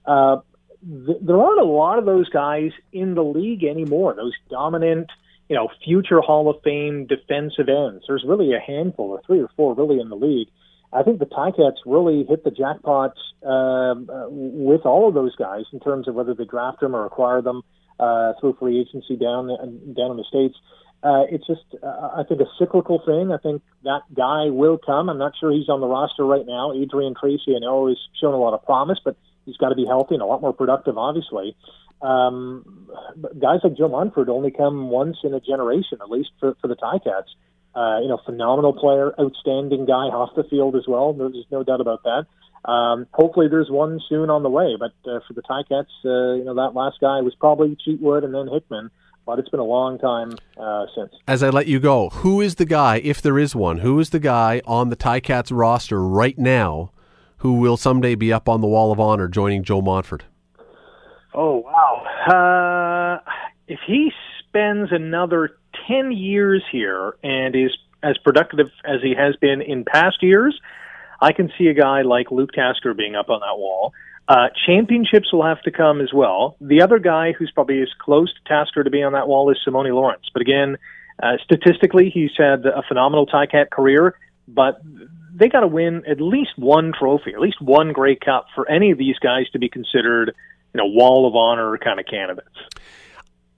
Uh, 0.05 0.37
th- 0.85 1.17
there 1.21 1.37
aren't 1.37 1.59
a 1.59 1.65
lot 1.65 1.99
of 1.99 2.05
those 2.05 2.29
guys 2.29 2.71
in 2.91 3.15
the 3.15 3.23
league 3.23 3.63
anymore. 3.63 4.13
Those 4.15 4.33
dominant, 4.49 5.09
you 5.49 5.55
know, 5.55 5.69
future 5.83 6.21
Hall 6.21 6.49
of 6.49 6.61
Fame 6.63 7.05
defensive 7.07 7.69
ends. 7.69 8.05
There's 8.07 8.23
really 8.27 8.53
a 8.53 8.59
handful, 8.59 9.09
or 9.09 9.21
three 9.25 9.41
or 9.41 9.49
four, 9.55 9.75
really 9.75 9.99
in 9.99 10.09
the 10.09 10.15
league. 10.15 10.47
I 10.93 11.03
think 11.03 11.19
the 11.19 11.25
Ticats 11.25 11.83
really 11.85 12.23
hit 12.23 12.43
the 12.43 12.51
jackpot 12.51 13.15
um, 13.43 14.09
uh, 14.09 14.27
with 14.29 14.85
all 14.85 15.07
of 15.09 15.13
those 15.13 15.35
guys 15.35 15.63
in 15.73 15.79
terms 15.79 16.07
of 16.07 16.15
whether 16.15 16.33
they 16.33 16.45
draft 16.45 16.79
them 16.79 16.95
or 16.95 17.05
acquire 17.05 17.41
them 17.41 17.63
uh, 17.99 18.33
through 18.39 18.55
free 18.59 18.79
agency 18.79 19.17
down 19.17 19.47
down 19.47 20.11
in 20.11 20.17
the 20.17 20.25
states. 20.27 20.55
Uh, 21.03 21.23
it's 21.29 21.45
just, 21.45 21.61
uh, 21.83 22.09
I 22.17 22.23
think, 22.27 22.41
a 22.41 22.45
cyclical 22.57 22.99
thing. 23.05 23.31
I 23.31 23.37
think 23.37 23.61
that 23.83 24.01
guy 24.15 24.49
will 24.49 24.79
come. 24.83 25.09
I'm 25.09 25.19
not 25.19 25.33
sure 25.39 25.51
he's 25.51 25.69
on 25.69 25.79
the 25.79 25.87
roster 25.87 26.25
right 26.25 26.45
now. 26.47 26.73
Adrian 26.73 27.13
Tracy, 27.13 27.55
I 27.55 27.59
know, 27.59 27.87
has 27.87 27.97
shown 28.19 28.33
a 28.33 28.37
lot 28.37 28.55
of 28.55 28.65
promise, 28.65 28.97
but 29.03 29.15
He's 29.45 29.57
got 29.57 29.69
to 29.69 29.75
be 29.75 29.85
healthy 29.85 30.15
and 30.15 30.21
a 30.21 30.25
lot 30.25 30.41
more 30.41 30.53
productive, 30.53 30.97
obviously. 30.97 31.55
Um, 32.01 32.89
guys 33.39 33.59
like 33.63 33.77
Joe 33.77 33.87
Montford 33.87 34.29
only 34.29 34.51
come 34.51 34.89
once 34.89 35.17
in 35.23 35.33
a 35.33 35.39
generation, 35.39 35.99
at 36.01 36.09
least 36.09 36.29
for, 36.39 36.55
for 36.61 36.67
the 36.67 36.75
Ticats. 36.75 37.29
Uh, 37.75 37.99
you 38.01 38.07
know, 38.07 38.19
phenomenal 38.25 38.71
player, 38.71 39.13
outstanding 39.19 39.85
guy 39.85 40.07
off 40.07 40.29
the 40.35 40.45
field 40.45 40.75
as 40.75 40.83
well. 40.87 41.13
There's 41.13 41.45
no 41.51 41.63
doubt 41.63 41.81
about 41.81 42.03
that. 42.03 42.25
Um, 42.69 43.05
hopefully, 43.11 43.47
there's 43.49 43.69
one 43.69 43.99
soon 44.07 44.29
on 44.29 44.43
the 44.43 44.49
way. 44.49 44.75
But 44.79 44.93
uh, 45.09 45.19
for 45.27 45.33
the 45.33 45.41
Ticats, 45.41 45.91
uh, 46.05 46.35
you 46.35 46.43
know, 46.45 46.55
that 46.55 46.73
last 46.73 46.99
guy 47.01 47.21
was 47.21 47.35
probably 47.35 47.77
Cheatwood 47.85 48.23
and 48.23 48.33
then 48.33 48.47
Hickman. 48.47 48.91
But 49.25 49.39
it's 49.39 49.49
been 49.49 49.59
a 49.59 49.63
long 49.63 49.97
time 49.97 50.37
uh, 50.57 50.85
since. 50.95 51.11
As 51.27 51.41
I 51.41 51.49
let 51.49 51.67
you 51.67 51.79
go, 51.79 52.09
who 52.09 52.41
is 52.41 52.55
the 52.55 52.65
guy, 52.65 52.97
if 53.03 53.21
there 53.21 53.39
is 53.39 53.55
one, 53.55 53.79
who 53.79 53.99
is 53.99 54.11
the 54.11 54.19
guy 54.19 54.61
on 54.65 54.89
the 54.89 54.95
Ticats 54.95 55.49
roster 55.51 56.01
right 56.01 56.37
now 56.37 56.91
who 57.37 57.53
will 57.53 57.77
someday 57.77 58.15
be 58.15 58.31
up 58.31 58.47
on 58.49 58.61
the 58.61 58.67
Wall 58.67 58.91
of 58.91 58.99
Honor 58.99 59.27
joining 59.27 59.63
Joe 59.63 59.81
Montford? 59.81 60.23
Oh, 61.33 61.57
wow. 61.65 63.21
Uh, 63.25 63.31
if 63.67 63.79
he 63.85 64.11
spends 64.39 64.91
another 64.91 65.57
10 65.87 66.11
years 66.11 66.63
here 66.71 67.15
and 67.23 67.55
is 67.55 67.75
as 68.01 68.17
productive 68.19 68.69
as 68.85 69.01
he 69.01 69.13
has 69.17 69.35
been 69.37 69.61
in 69.61 69.83
past 69.83 70.21
years, 70.21 70.59
I 71.21 71.33
can 71.33 71.51
see 71.57 71.67
a 71.67 71.73
guy 71.73 72.03
like 72.03 72.31
Luke 72.31 72.51
Tasker 72.53 72.93
being 72.93 73.15
up 73.15 73.29
on 73.29 73.41
that 73.41 73.57
wall. 73.57 73.93
Uh, 74.27 74.47
championships 74.65 75.31
will 75.31 75.43
have 75.45 75.61
to 75.63 75.71
come 75.71 76.01
as 76.01 76.11
well. 76.13 76.55
The 76.59 76.81
other 76.81 76.99
guy 76.99 77.33
who's 77.33 77.51
probably 77.51 77.81
as 77.81 77.89
close 77.99 78.33
to 78.33 78.39
Tasker 78.47 78.83
to 78.83 78.89
be 78.89 79.03
on 79.03 79.13
that 79.13 79.27
wall 79.27 79.51
is 79.51 79.57
Simoni 79.67 79.93
Lawrence. 79.93 80.25
But 80.33 80.41
again, 80.41 80.77
uh, 81.21 81.33
statistically, 81.43 82.09
he's 82.09 82.31
had 82.37 82.65
a 82.65 82.81
phenomenal 82.87 83.27
Ticat 83.27 83.69
career, 83.71 84.15
but 84.47 84.81
they 85.35 85.49
got 85.49 85.61
to 85.61 85.67
win 85.67 86.03
at 86.07 86.21
least 86.21 86.51
one 86.57 86.93
trophy, 86.97 87.33
at 87.33 87.41
least 87.41 87.61
one 87.61 87.91
Grey 87.91 88.15
Cup 88.15 88.47
for 88.55 88.69
any 88.69 88.91
of 88.91 88.97
these 88.97 89.17
guys 89.19 89.49
to 89.51 89.59
be 89.59 89.69
considered, 89.69 90.33
you 90.73 90.77
know, 90.77 90.85
Wall 90.85 91.27
of 91.27 91.35
Honor 91.35 91.77
kind 91.77 91.99
of 91.99 92.05
candidates. 92.05 92.57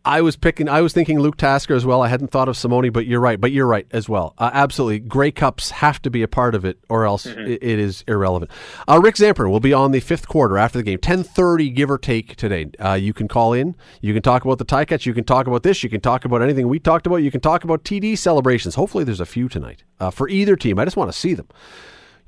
I 0.08 0.22
was 0.22 0.38
picking. 0.38 0.70
I 0.70 0.80
was 0.82 0.94
thinking 0.94 1.20
Luke 1.20 1.36
Tasker 1.36 1.76
as 1.76 1.86
well. 1.86 2.02
I 2.02 2.08
hadn't 2.08 2.32
thought 2.32 2.48
of 2.48 2.56
Simoni, 2.56 2.94
but 2.94 3.06
you're 3.06 3.20
right. 3.20 3.40
But 3.40 3.52
you're 3.52 3.68
right 3.68 3.86
as 3.92 4.08
well. 4.08 4.34
Uh, 4.38 4.50
absolutely, 4.54 5.00
Grey 5.00 5.32
Cups 5.32 5.70
have 5.72 6.02
to 6.04 6.10
be 6.10 6.24
a 6.24 6.30
part 6.30 6.56
of 6.56 6.64
it, 6.64 6.80
or 6.88 7.06
else 7.06 7.26
mm-hmm. 7.26 7.42
it, 7.42 7.62
it 7.62 7.78
is 7.78 8.06
irrelevant. 8.08 8.50
Uh, 8.88 9.02
Rick 9.02 9.16
Zamperin 9.16 9.52
will 9.52 9.60
be 9.60 9.74
on 9.74 9.92
the 9.92 10.00
fifth 10.00 10.30
quarter 10.30 10.58
after 10.58 10.78
the 10.78 10.84
game, 10.84 11.00
ten 11.00 11.24
thirty, 11.24 11.70
give 11.70 11.92
or 11.92 11.98
take 11.98 12.38
today. 12.38 12.68
Uh, 12.80 12.94
you 12.94 13.14
can 13.14 13.28
call 13.28 13.52
in. 13.52 13.76
You 14.00 14.14
can 14.14 14.24
talk 14.24 14.46
about 14.46 14.60
the 14.60 14.66
Ticats. 14.66 15.06
You 15.06 15.14
can 15.14 15.26
talk 15.26 15.46
about 15.46 15.64
this. 15.64 15.84
You 15.84 15.90
can 15.90 16.00
talk 16.00 16.24
about 16.24 16.42
anything 16.42 16.70
we 16.70 16.80
talked 16.80 17.06
about. 17.06 17.18
You 17.18 17.30
can 17.30 17.42
talk 17.42 17.66
about 17.66 17.84
TD 17.84 18.18
celebrations. 18.18 18.76
Hopefully, 18.76 19.04
there's 19.04 19.20
a 19.20 19.26
few 19.26 19.50
tonight 19.50 19.84
uh, 20.00 20.10
for 20.10 20.30
either 20.30 20.56
team. 20.56 20.80
I 20.80 20.86
just 20.86 20.96
want 20.96 21.12
to 21.12 21.18
see 21.18 21.34
them. 21.34 21.50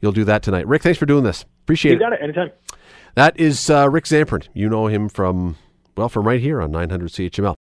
You'll 0.02 0.12
do 0.12 0.26
that 0.26 0.44
tonight. 0.44 0.68
Rick, 0.68 0.84
thanks 0.84 1.00
for 1.00 1.06
doing 1.06 1.24
this. 1.24 1.46
Appreciate 1.63 1.92
you 1.92 1.96
it. 1.96 2.00
You 2.02 2.06
got 2.06 2.13
it 2.13 2.22
anytime. 2.22 2.52
That 3.15 3.39
is 3.39 3.70
uh, 3.70 3.89
Rick 3.89 4.04
Zamperin. 4.04 4.50
You 4.54 4.68
know 4.68 4.88
him 4.88 5.08
from 5.08 5.56
well, 5.96 6.10
from 6.10 6.28
right 6.28 6.42
here 6.42 6.62
on 6.62 6.72
900 6.72 7.10
CHML. 7.10 7.56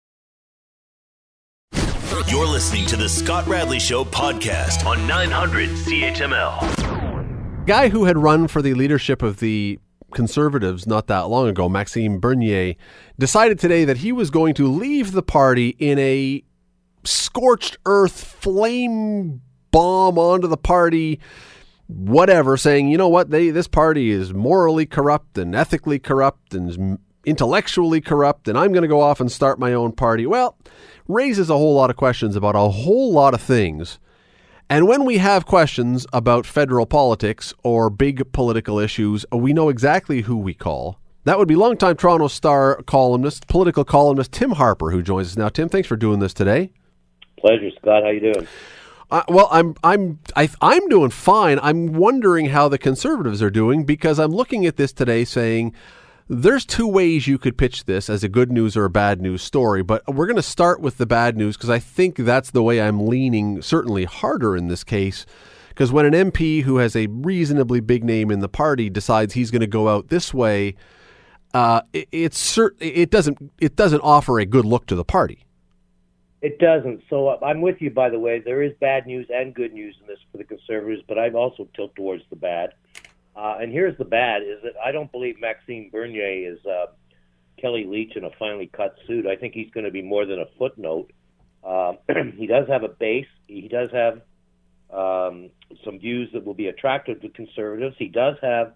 You're 2.34 2.48
listening 2.48 2.84
to 2.86 2.96
the 2.96 3.08
Scott 3.08 3.46
Radley 3.46 3.78
Show 3.78 4.04
podcast 4.04 4.84
on 4.84 5.06
900 5.06 5.68
CHML. 5.68 7.64
Guy 7.64 7.88
who 7.90 8.06
had 8.06 8.18
run 8.18 8.48
for 8.48 8.60
the 8.60 8.74
leadership 8.74 9.22
of 9.22 9.38
the 9.38 9.78
Conservatives 10.12 10.84
not 10.84 11.06
that 11.06 11.28
long 11.28 11.46
ago, 11.46 11.68
Maxime 11.68 12.18
Bernier, 12.18 12.74
decided 13.20 13.60
today 13.60 13.84
that 13.84 13.98
he 13.98 14.10
was 14.10 14.30
going 14.30 14.52
to 14.54 14.66
leave 14.66 15.12
the 15.12 15.22
party 15.22 15.76
in 15.78 15.96
a 16.00 16.42
scorched 17.04 17.78
earth 17.86 18.20
flame 18.20 19.40
bomb 19.70 20.18
onto 20.18 20.48
the 20.48 20.56
party 20.56 21.20
whatever 21.86 22.56
saying 22.56 22.88
you 22.88 22.98
know 22.98 23.08
what 23.08 23.30
they 23.30 23.50
this 23.50 23.68
party 23.68 24.10
is 24.10 24.32
morally 24.34 24.86
corrupt 24.86 25.38
and 25.38 25.54
ethically 25.54 25.98
corrupt 26.00 26.54
and 26.54 26.98
intellectually 27.26 28.00
corrupt 28.00 28.48
and 28.48 28.58
I'm 28.58 28.72
going 28.72 28.82
to 28.82 28.88
go 28.88 29.00
off 29.00 29.20
and 29.20 29.30
start 29.30 29.58
my 29.58 29.72
own 29.72 29.92
party. 29.92 30.26
Well, 30.26 30.56
raises 31.08 31.50
a 31.50 31.56
whole 31.56 31.74
lot 31.74 31.90
of 31.90 31.96
questions 31.96 32.36
about 32.36 32.56
a 32.56 32.68
whole 32.68 33.12
lot 33.12 33.34
of 33.34 33.40
things. 33.40 33.98
And 34.70 34.88
when 34.88 35.04
we 35.04 35.18
have 35.18 35.44
questions 35.44 36.06
about 36.12 36.46
federal 36.46 36.86
politics 36.86 37.52
or 37.62 37.90
big 37.90 38.32
political 38.32 38.78
issues, 38.78 39.26
we 39.30 39.52
know 39.52 39.68
exactly 39.68 40.22
who 40.22 40.36
we 40.36 40.54
call. 40.54 40.98
That 41.24 41.38
would 41.38 41.48
be 41.48 41.56
longtime 41.56 41.96
Toronto 41.96 42.28
Star 42.28 42.82
columnist, 42.82 43.46
political 43.46 43.84
columnist 43.84 44.32
Tim 44.32 44.52
Harper, 44.52 44.90
who 44.90 45.02
joins 45.02 45.28
us 45.28 45.36
now. 45.36 45.48
Tim, 45.48 45.68
thanks 45.68 45.88
for 45.88 45.96
doing 45.96 46.20
this 46.20 46.34
today. 46.34 46.70
Pleasure, 47.38 47.70
Scott. 47.80 48.02
How 48.04 48.10
you 48.10 48.20
doing? 48.20 48.46
Uh, 49.10 49.22
well, 49.28 49.48
I'm 49.50 49.74
I'm 49.84 50.18
I, 50.34 50.44
am 50.44 50.50
i 50.60 50.74
am 50.76 50.88
doing 50.88 51.10
fine. 51.10 51.58
I'm 51.62 51.92
wondering 51.92 52.46
how 52.46 52.68
the 52.68 52.78
conservatives 52.78 53.42
are 53.42 53.50
doing 53.50 53.84
because 53.84 54.18
I'm 54.18 54.32
looking 54.32 54.66
at 54.66 54.76
this 54.76 54.92
today, 54.92 55.24
saying 55.24 55.74
there's 56.28 56.64
two 56.64 56.86
ways 56.86 57.26
you 57.26 57.38
could 57.38 57.58
pitch 57.58 57.84
this 57.84 58.08
as 58.08 58.24
a 58.24 58.28
good 58.28 58.50
news 58.50 58.76
or 58.76 58.84
a 58.84 58.90
bad 58.90 59.20
news 59.20 59.42
story, 59.42 59.82
but 59.82 60.02
we're 60.06 60.26
going 60.26 60.36
to 60.36 60.42
start 60.42 60.80
with 60.80 60.96
the 60.96 61.06
bad 61.06 61.36
news 61.36 61.56
because 61.56 61.70
I 61.70 61.78
think 61.78 62.16
that's 62.16 62.50
the 62.50 62.62
way 62.62 62.80
I'm 62.80 63.06
leaning 63.06 63.60
certainly 63.60 64.04
harder 64.04 64.56
in 64.56 64.68
this 64.68 64.84
case. 64.84 65.26
Because 65.68 65.92
when 65.92 66.06
an 66.06 66.30
MP 66.30 66.62
who 66.62 66.78
has 66.78 66.94
a 66.94 67.08
reasonably 67.08 67.80
big 67.80 68.04
name 68.04 68.30
in 68.30 68.38
the 68.38 68.48
party 68.48 68.88
decides 68.88 69.34
he's 69.34 69.50
going 69.50 69.60
to 69.60 69.66
go 69.66 69.88
out 69.88 70.08
this 70.08 70.32
way, 70.32 70.76
uh, 71.52 71.82
it, 71.92 72.08
it's 72.12 72.56
cert- 72.56 72.76
it 72.80 73.10
doesn't 73.10 73.52
it 73.58 73.76
doesn't 73.76 74.00
offer 74.00 74.38
a 74.38 74.46
good 74.46 74.64
look 74.64 74.86
to 74.86 74.94
the 74.94 75.04
party. 75.04 75.44
It 76.42 76.58
doesn't. 76.58 77.02
So 77.10 77.28
uh, 77.28 77.38
I'm 77.44 77.60
with 77.60 77.80
you. 77.80 77.90
By 77.90 78.08
the 78.08 78.18
way, 78.18 78.38
there 78.38 78.62
is 78.62 78.72
bad 78.80 79.06
news 79.06 79.26
and 79.32 79.54
good 79.54 79.72
news 79.72 79.96
in 80.00 80.06
this 80.06 80.18
for 80.30 80.38
the 80.38 80.44
Conservatives, 80.44 81.02
but 81.08 81.18
I 81.18 81.30
also 81.30 81.68
tilt 81.74 81.94
towards 81.96 82.22
the 82.30 82.36
bad. 82.36 82.70
Uh, 83.36 83.56
and 83.60 83.72
here's 83.72 83.96
the 83.98 84.04
bad: 84.04 84.42
is 84.42 84.62
that 84.62 84.74
I 84.84 84.92
don't 84.92 85.10
believe 85.10 85.40
Maxime 85.40 85.90
Bernier 85.90 86.52
is 86.52 86.58
uh, 86.66 86.86
Kellie 87.60 87.86
Leitch 87.86 88.16
in 88.16 88.24
a 88.24 88.30
finely 88.38 88.66
cut 88.66 88.96
suit. 89.06 89.26
I 89.26 89.36
think 89.36 89.54
he's 89.54 89.70
going 89.70 89.84
to 89.84 89.90
be 89.90 90.02
more 90.02 90.26
than 90.26 90.38
a 90.38 90.46
footnote. 90.58 91.12
Uh, 91.64 91.94
he 92.36 92.46
does 92.46 92.68
have 92.68 92.82
a 92.82 92.88
base. 92.88 93.26
He 93.46 93.68
does 93.68 93.90
have 93.92 94.20
um, 94.92 95.50
some 95.84 95.98
views 95.98 96.30
that 96.32 96.44
will 96.44 96.54
be 96.54 96.68
attractive 96.68 97.20
to 97.22 97.28
conservatives. 97.30 97.96
He 97.98 98.08
does 98.08 98.36
have 98.42 98.74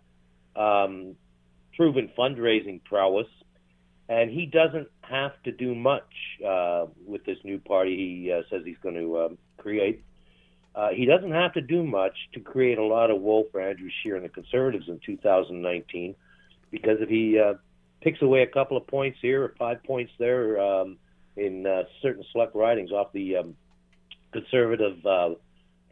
um, 0.56 1.14
proven 1.76 2.10
fundraising 2.18 2.82
prowess, 2.84 3.28
and 4.08 4.30
he 4.30 4.46
doesn't 4.46 4.88
have 5.02 5.32
to 5.44 5.52
do 5.52 5.74
much 5.74 6.08
uh, 6.46 6.86
with 7.06 7.24
this 7.24 7.38
new 7.44 7.58
party 7.58 7.96
he 7.96 8.32
uh, 8.32 8.42
says 8.50 8.62
he's 8.64 8.78
going 8.82 8.96
to 8.96 9.18
um, 9.20 9.38
create. 9.58 10.04
Uh, 10.78 10.90
he 10.90 11.06
doesn't 11.06 11.32
have 11.32 11.52
to 11.54 11.60
do 11.60 11.82
much 11.82 12.16
to 12.32 12.38
create 12.38 12.78
a 12.78 12.84
lot 12.84 13.10
of 13.10 13.20
woe 13.20 13.44
for 13.50 13.60
Andrew 13.60 13.90
Scheer 14.00 14.14
and 14.14 14.24
the 14.24 14.28
Conservatives 14.28 14.84
in 14.86 15.00
2019, 15.04 16.14
because 16.70 16.98
if 17.00 17.08
he 17.08 17.36
uh, 17.36 17.54
picks 18.00 18.22
away 18.22 18.42
a 18.42 18.46
couple 18.46 18.76
of 18.76 18.86
points 18.86 19.18
here 19.20 19.42
or 19.42 19.54
five 19.58 19.82
points 19.82 20.12
there 20.20 20.60
um, 20.60 20.96
in 21.36 21.66
uh, 21.66 21.82
certain 22.00 22.24
select 22.30 22.54
ridings 22.54 22.92
off 22.92 23.12
the 23.12 23.38
um, 23.38 23.56
Conservative 24.30 25.04
uh, 25.04 25.30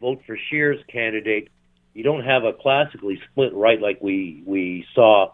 vote 0.01 0.23
for 0.25 0.39
Scheer's 0.51 0.79
candidate, 0.87 1.49
you 1.93 2.05
don't 2.05 2.23
have 2.23 2.45
a 2.45 2.53
classically 2.53 3.21
split 3.33 3.53
right 3.55 3.81
like 3.81 4.01
we 4.01 4.45
we 4.47 4.87
saw 4.95 5.33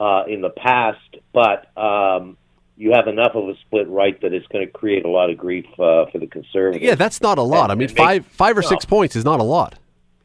uh, 0.00 0.24
in 0.28 0.42
the 0.42 0.50
past, 0.50 1.16
but 1.32 1.74
um, 1.78 2.36
you 2.76 2.92
have 2.92 3.06
enough 3.06 3.32
of 3.34 3.48
a 3.48 3.56
split 3.58 3.88
right 3.88 4.20
that 4.22 4.32
it's 4.32 4.46
going 4.48 4.66
to 4.66 4.72
create 4.72 5.04
a 5.04 5.08
lot 5.08 5.30
of 5.30 5.36
grief 5.36 5.66
uh, 5.74 6.06
for 6.06 6.18
the 6.18 6.26
conservatives. 6.26 6.84
Yeah, 6.84 6.94
that's 6.94 7.20
not 7.20 7.38
a 7.38 7.42
lot. 7.42 7.64
And, 7.64 7.72
I 7.72 7.74
mean, 7.74 7.88
five 7.88 8.22
make, 8.22 8.32
five 8.32 8.56
or 8.56 8.62
no. 8.62 8.68
six 8.68 8.84
points 8.84 9.16
is 9.16 9.24
not 9.24 9.40
a 9.40 9.44
lot. 9.44 9.78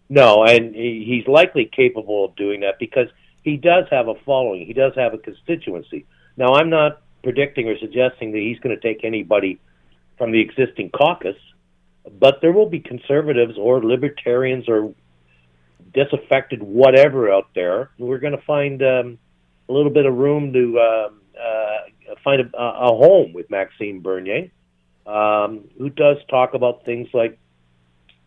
No, 0.10 0.46
and 0.46 0.74
he's 0.74 1.28
likely 1.28 1.66
capable 1.66 2.26
of 2.26 2.36
doing 2.36 2.62
that 2.62 2.80
because 2.80 3.10
he 3.44 3.58
does 3.58 3.86
have 3.92 4.08
a 4.08 4.16
following. 4.26 4.66
He 4.66 4.74
does 4.74 4.94
have 4.96 5.14
a 5.14 5.18
constituency. 5.18 6.06
Now, 6.38 6.54
I'm 6.54 6.70
not 6.70 7.02
predicting 7.24 7.68
or 7.68 7.78
suggesting 7.78 8.32
that 8.32 8.40
he's 8.40 8.60
going 8.60 8.76
to 8.76 8.82
take 8.82 9.04
anybody 9.04 9.60
from 10.18 10.32
the 10.32 10.40
existing 10.40 10.92
caucus, 10.92 11.36
but 12.20 12.40
there 12.42 12.54
will 12.54 12.70
be 12.70 12.80
conservatives 12.80 13.58
or 13.58 13.84
libertarians 13.84 14.70
or 14.70 14.94
disaffected 15.94 16.64
whatever 16.64 17.32
out 17.32 17.50
there. 17.54 17.90
We're 17.98 18.20
going 18.20 18.36
to 18.36 18.44
find 18.44 18.82
um, 18.82 19.20
a 19.68 19.74
little 19.74 19.92
bit 19.92 20.06
of 20.06 20.16
room 20.16 20.54
to 20.54 20.80
um, 20.80 21.22
uh, 21.40 22.16
find 22.24 22.42
a, 22.42 22.58
a 22.58 22.88
home 22.88 23.34
with 23.34 23.50
Maxime 23.50 24.02
Bernier, 24.02 24.52
um, 25.06 25.66
who 25.78 25.90
does 25.90 26.18
talk 26.30 26.54
about 26.54 26.86
things 26.86 27.08
like 27.14 27.38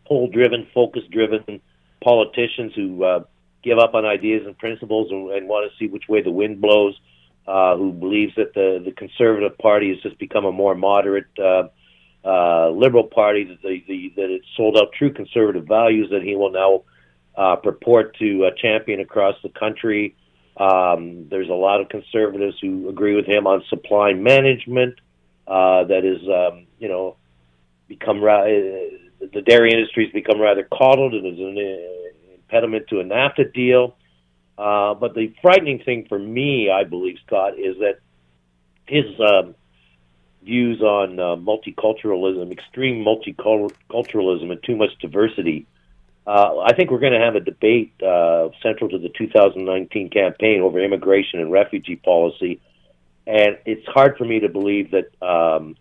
poll-driven, 0.05 0.67
focus-driven 0.73 1.61
politicians 2.03 2.73
who 2.75 3.03
uh, 3.03 3.23
give 3.63 3.77
up 3.77 3.93
on 3.93 4.05
ideas 4.05 4.45
and 4.45 4.57
principles 4.57 5.11
and, 5.11 5.31
and 5.31 5.47
want 5.47 5.69
to 5.69 5.77
see 5.77 5.89
which 5.89 6.07
way 6.07 6.21
the 6.21 6.31
wind 6.31 6.61
blows. 6.61 6.99
Uh, 7.47 7.75
who 7.75 7.91
believes 7.91 8.35
that 8.35 8.53
the 8.53 8.79
the 8.85 8.91
Conservative 8.91 9.57
Party 9.57 9.89
has 9.89 9.99
just 10.03 10.17
become 10.19 10.45
a 10.45 10.51
more 10.51 10.75
moderate 10.75 11.25
uh, 11.39 11.63
uh, 12.23 12.69
liberal 12.69 13.03
party 13.03 13.45
that 13.45 13.59
the, 13.63 13.83
the 13.87 14.13
that 14.15 14.29
it 14.29 14.43
sold 14.55 14.77
out 14.77 14.93
true 14.93 15.11
conservative 15.11 15.65
values 15.65 16.11
that 16.11 16.21
he 16.21 16.35
will 16.35 16.51
now 16.51 16.83
uh, 17.35 17.55
purport 17.55 18.15
to 18.17 18.45
uh, 18.45 18.51
champion 18.55 18.99
across 18.99 19.35
the 19.41 19.49
country. 19.49 20.15
Um, 20.57 21.27
there's 21.29 21.49
a 21.49 21.53
lot 21.53 21.81
of 21.81 21.89
conservatives 21.89 22.57
who 22.61 22.89
agree 22.89 23.15
with 23.15 23.25
him 23.25 23.47
on 23.47 23.63
supply 23.69 24.13
management. 24.13 24.95
Uh, 25.47 25.85
that 25.85 26.05
is, 26.05 26.21
um, 26.27 26.67
you 26.79 26.87
know, 26.87 27.15
become 27.87 28.21
ra- 28.21 28.43
uh, 28.43 29.27
the 29.33 29.41
dairy 29.45 29.71
industry 29.71 30.05
has 30.05 30.13
become 30.13 30.39
rather 30.39 30.67
coddled 30.71 31.13
and 31.13 31.25
is 31.25 31.39
an 31.39 31.57
uh, 31.57 32.33
impediment 32.35 32.87
to 32.89 32.99
a 32.99 33.03
NAFTA 33.03 33.53
deal. 33.53 33.95
Uh, 34.57 34.93
but 34.93 35.15
the 35.15 35.33
frightening 35.41 35.79
thing 35.79 36.05
for 36.07 36.19
me, 36.19 36.69
I 36.69 36.83
believe, 36.83 37.17
Scott, 37.25 37.57
is 37.57 37.77
that 37.79 37.99
his 38.85 39.05
um, 39.19 39.55
views 40.43 40.81
on 40.81 41.19
uh, 41.19 41.35
multiculturalism, 41.35 42.51
extreme 42.51 43.03
multiculturalism, 43.03 44.51
and 44.51 44.63
too 44.63 44.75
much 44.75 44.91
diversity 44.99 45.65
uh, 46.25 46.59
I 46.59 46.73
think 46.73 46.91
we're 46.91 46.99
going 46.99 47.13
to 47.13 47.19
have 47.19 47.35
a 47.35 47.39
debate 47.39 47.93
uh, 48.01 48.49
central 48.61 48.89
to 48.89 48.99
the 48.99 49.09
2019 49.09 50.09
campaign 50.09 50.61
over 50.61 50.79
immigration 50.79 51.39
and 51.39 51.51
refugee 51.51 51.95
policy, 51.95 52.61
and 53.25 53.57
it's 53.65 53.85
hard 53.87 54.17
for 54.17 54.25
me 54.25 54.39
to 54.41 54.49
believe 54.49 54.91
that 54.91 55.25
um, 55.25 55.75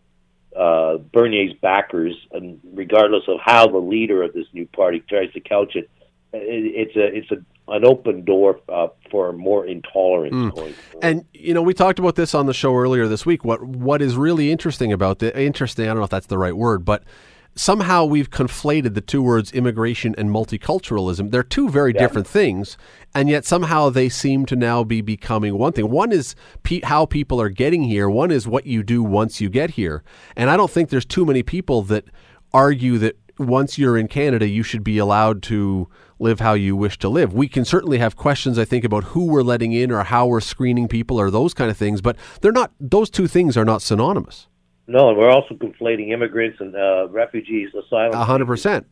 uh, 0.57 0.97
Bernier's 0.97 1.55
backers, 1.61 2.15
and 2.33 2.59
regardless 2.73 3.25
of 3.29 3.39
how 3.41 3.69
the 3.69 3.79
leader 3.79 4.23
of 4.23 4.33
this 4.33 4.47
new 4.53 4.67
party 4.67 5.03
tries 5.09 5.33
to 5.33 5.41
couch 5.41 5.77
it, 5.77 5.91
it 6.33 6.89
it's 6.89 6.97
a 6.97 7.17
it's 7.17 7.31
a 7.31 7.45
an 7.71 7.85
open 7.85 8.25
door 8.25 8.61
uh, 8.69 8.89
for 9.11 9.33
more 9.33 9.65
intolerance 9.65 10.35
mm. 10.35 10.75
And 11.03 11.25
you 11.33 11.55
know, 11.55 11.63
we 11.63 11.73
talked 11.73 11.99
about 11.99 12.17
this 12.17 12.35
on 12.35 12.47
the 12.47 12.55
show 12.55 12.75
earlier 12.75 13.07
this 13.07 13.25
week. 13.25 13.45
What 13.45 13.63
what 13.63 14.03
is 14.03 14.17
really 14.17 14.51
interesting 14.51 14.93
about 14.93 15.21
the 15.21 15.39
interesting? 15.41 15.85
I 15.85 15.89
don't 15.89 15.99
know 15.99 16.05
if 16.05 16.11
that's 16.11 16.27
the 16.27 16.39
right 16.39 16.57
word, 16.57 16.85
but 16.85 17.05
somehow 17.55 18.05
we've 18.05 18.31
conflated 18.31 18.95
the 18.95 19.01
two 19.01 19.23
words 19.23 19.53
immigration 19.53 20.15
and 20.17 20.31
multiculturalism. 20.31 21.31
They're 21.31 21.43
two 21.43 21.69
very 21.69 21.93
yeah. 21.93 22.01
different 22.01 22.27
things, 22.27 22.79
and 23.15 23.29
yet 23.29 23.45
somehow 23.45 23.91
they 23.91 24.09
seem 24.09 24.47
to 24.47 24.57
now 24.57 24.85
be 24.85 25.01
becoming 25.01 25.59
one 25.59 25.73
thing. 25.73 25.91
One 25.91 26.13
is 26.13 26.35
pe- 26.63 26.81
how 26.83 27.07
people 27.07 27.41
are 27.41 27.49
getting 27.49 27.83
here, 27.83 28.09
one 28.09 28.31
is 28.31 28.47
what 28.47 28.67
you 28.67 28.83
do 28.83 29.03
once 29.03 29.41
you 29.41 29.49
get 29.49 29.71
here. 29.71 30.03
And 30.37 30.51
I 30.51 30.57
don't 30.57 30.71
think 30.71 30.91
there's 30.91 31.05
too 31.05 31.27
many 31.27 31.43
people 31.43 31.83
that 31.83 32.05
argue 32.53 32.99
that 32.99 33.17
once 33.39 33.79
you're 33.79 33.97
in 33.97 34.07
Canada, 34.07 34.47
you 34.47 34.63
should 34.63 34.85
be 34.85 34.99
allowed 34.99 35.43
to 35.45 35.89
live 36.19 36.41
how 36.41 36.53
you 36.53 36.77
wish 36.77 36.99
to 36.99 37.09
live. 37.09 37.33
We 37.33 37.49
can 37.49 37.65
certainly 37.65 37.99
have 37.99 38.15
questions, 38.15 38.59
I 38.59 38.67
think, 38.67 38.85
about 38.85 39.05
who 39.05 39.25
we're 39.25 39.43
letting 39.43 39.73
in 39.73 39.91
or 39.91 40.05
how 40.05 40.27
we're 40.27 40.41
screening 40.41 40.89
people 40.89 41.19
or 41.19 41.31
those 41.31 41.55
kind 41.55 41.71
of 41.71 41.77
things, 41.77 42.03
but 42.03 42.17
they're 42.43 42.53
not, 42.53 42.73
those 42.79 43.09
two 43.09 43.27
things 43.27 43.57
are 43.57 43.65
not 43.65 43.81
synonymous. 43.81 44.47
No, 44.91 45.09
and 45.09 45.17
we're 45.17 45.31
also 45.31 45.55
conflating 45.55 46.11
immigrants 46.11 46.59
and 46.61 46.75
uh, 46.75 47.07
refugees, 47.11 47.69
asylum. 47.75 48.13
A 48.13 48.25
hundred 48.25 48.47
percent. 48.47 48.89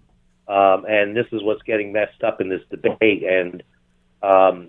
Um, 0.46 0.84
and 0.88 1.16
this 1.16 1.26
is 1.32 1.42
what's 1.42 1.62
getting 1.62 1.92
messed 1.92 2.22
up 2.22 2.40
in 2.40 2.48
this 2.48 2.62
debate. 2.70 3.24
And 3.24 3.64
um, 4.22 4.68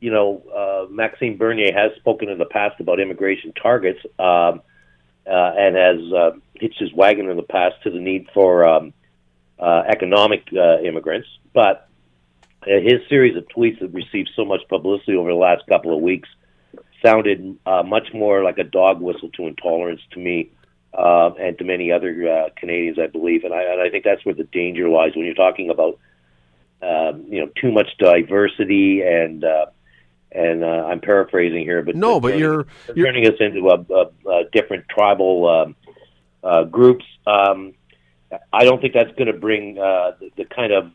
you 0.00 0.10
know, 0.10 0.42
uh, 0.56 0.90
Maxime 0.90 1.36
Bernier 1.36 1.74
has 1.74 1.92
spoken 1.96 2.30
in 2.30 2.38
the 2.38 2.46
past 2.46 2.80
about 2.80 2.98
immigration 2.98 3.52
targets, 3.52 3.98
um, 4.18 4.62
uh, 5.26 5.52
and 5.58 5.76
has 5.76 6.12
uh, 6.14 6.30
hitched 6.54 6.80
his 6.80 6.94
wagon 6.94 7.28
in 7.28 7.36
the 7.36 7.42
past 7.42 7.74
to 7.82 7.90
the 7.90 8.00
need 8.00 8.26
for 8.32 8.66
um, 8.66 8.94
uh, 9.58 9.82
economic 9.86 10.48
uh, 10.56 10.78
immigrants. 10.78 11.28
But 11.52 11.90
uh, 12.62 12.80
his 12.80 13.06
series 13.10 13.36
of 13.36 13.46
tweets 13.54 13.80
that 13.80 13.92
received 13.92 14.30
so 14.34 14.46
much 14.46 14.62
publicity 14.70 15.14
over 15.14 15.28
the 15.28 15.36
last 15.36 15.66
couple 15.66 15.94
of 15.94 16.00
weeks 16.00 16.30
sounded 17.04 17.58
uh, 17.66 17.82
much 17.82 18.14
more 18.14 18.42
like 18.42 18.56
a 18.56 18.64
dog 18.64 19.02
whistle 19.02 19.28
to 19.36 19.46
intolerance 19.46 20.00
to 20.12 20.18
me 20.18 20.50
uh, 20.92 21.30
and 21.38 21.58
to 21.58 21.64
many 21.64 21.92
other 21.92 22.28
uh, 22.28 22.48
Canadians, 22.56 22.98
I 22.98 23.06
believe. 23.06 23.44
And 23.44 23.54
I, 23.54 23.62
and 23.62 23.80
I 23.80 23.90
think 23.90 24.04
that's 24.04 24.24
where 24.24 24.34
the 24.34 24.44
danger 24.44 24.88
lies 24.88 25.14
when 25.14 25.24
you're 25.24 25.34
talking 25.34 25.70
about, 25.70 25.98
um, 26.82 27.24
you 27.28 27.40
know, 27.40 27.50
too 27.60 27.72
much 27.72 27.88
diversity 27.98 29.02
and. 29.02 29.44
Uh, 29.44 29.66
and 30.32 30.62
uh, 30.62 30.86
I'm 30.86 31.00
paraphrasing 31.00 31.64
here, 31.64 31.82
but 31.82 31.96
no, 31.96 32.20
but 32.20 32.28
turning, 32.28 32.40
you're, 32.40 32.66
you're 32.94 33.06
turning 33.06 33.26
us 33.26 33.34
into 33.40 33.68
a, 33.68 33.84
a, 33.92 34.30
a 34.30 34.44
different 34.52 34.88
tribal 34.88 35.48
um, 35.48 35.76
uh, 36.44 36.62
groups. 36.62 37.04
Um, 37.26 37.74
I 38.52 38.62
don't 38.62 38.80
think 38.80 38.94
that's 38.94 39.10
going 39.16 39.26
to 39.26 39.32
bring 39.40 39.76
uh, 39.76 40.12
the, 40.20 40.30
the 40.36 40.44
kind 40.44 40.72
of 40.72 40.92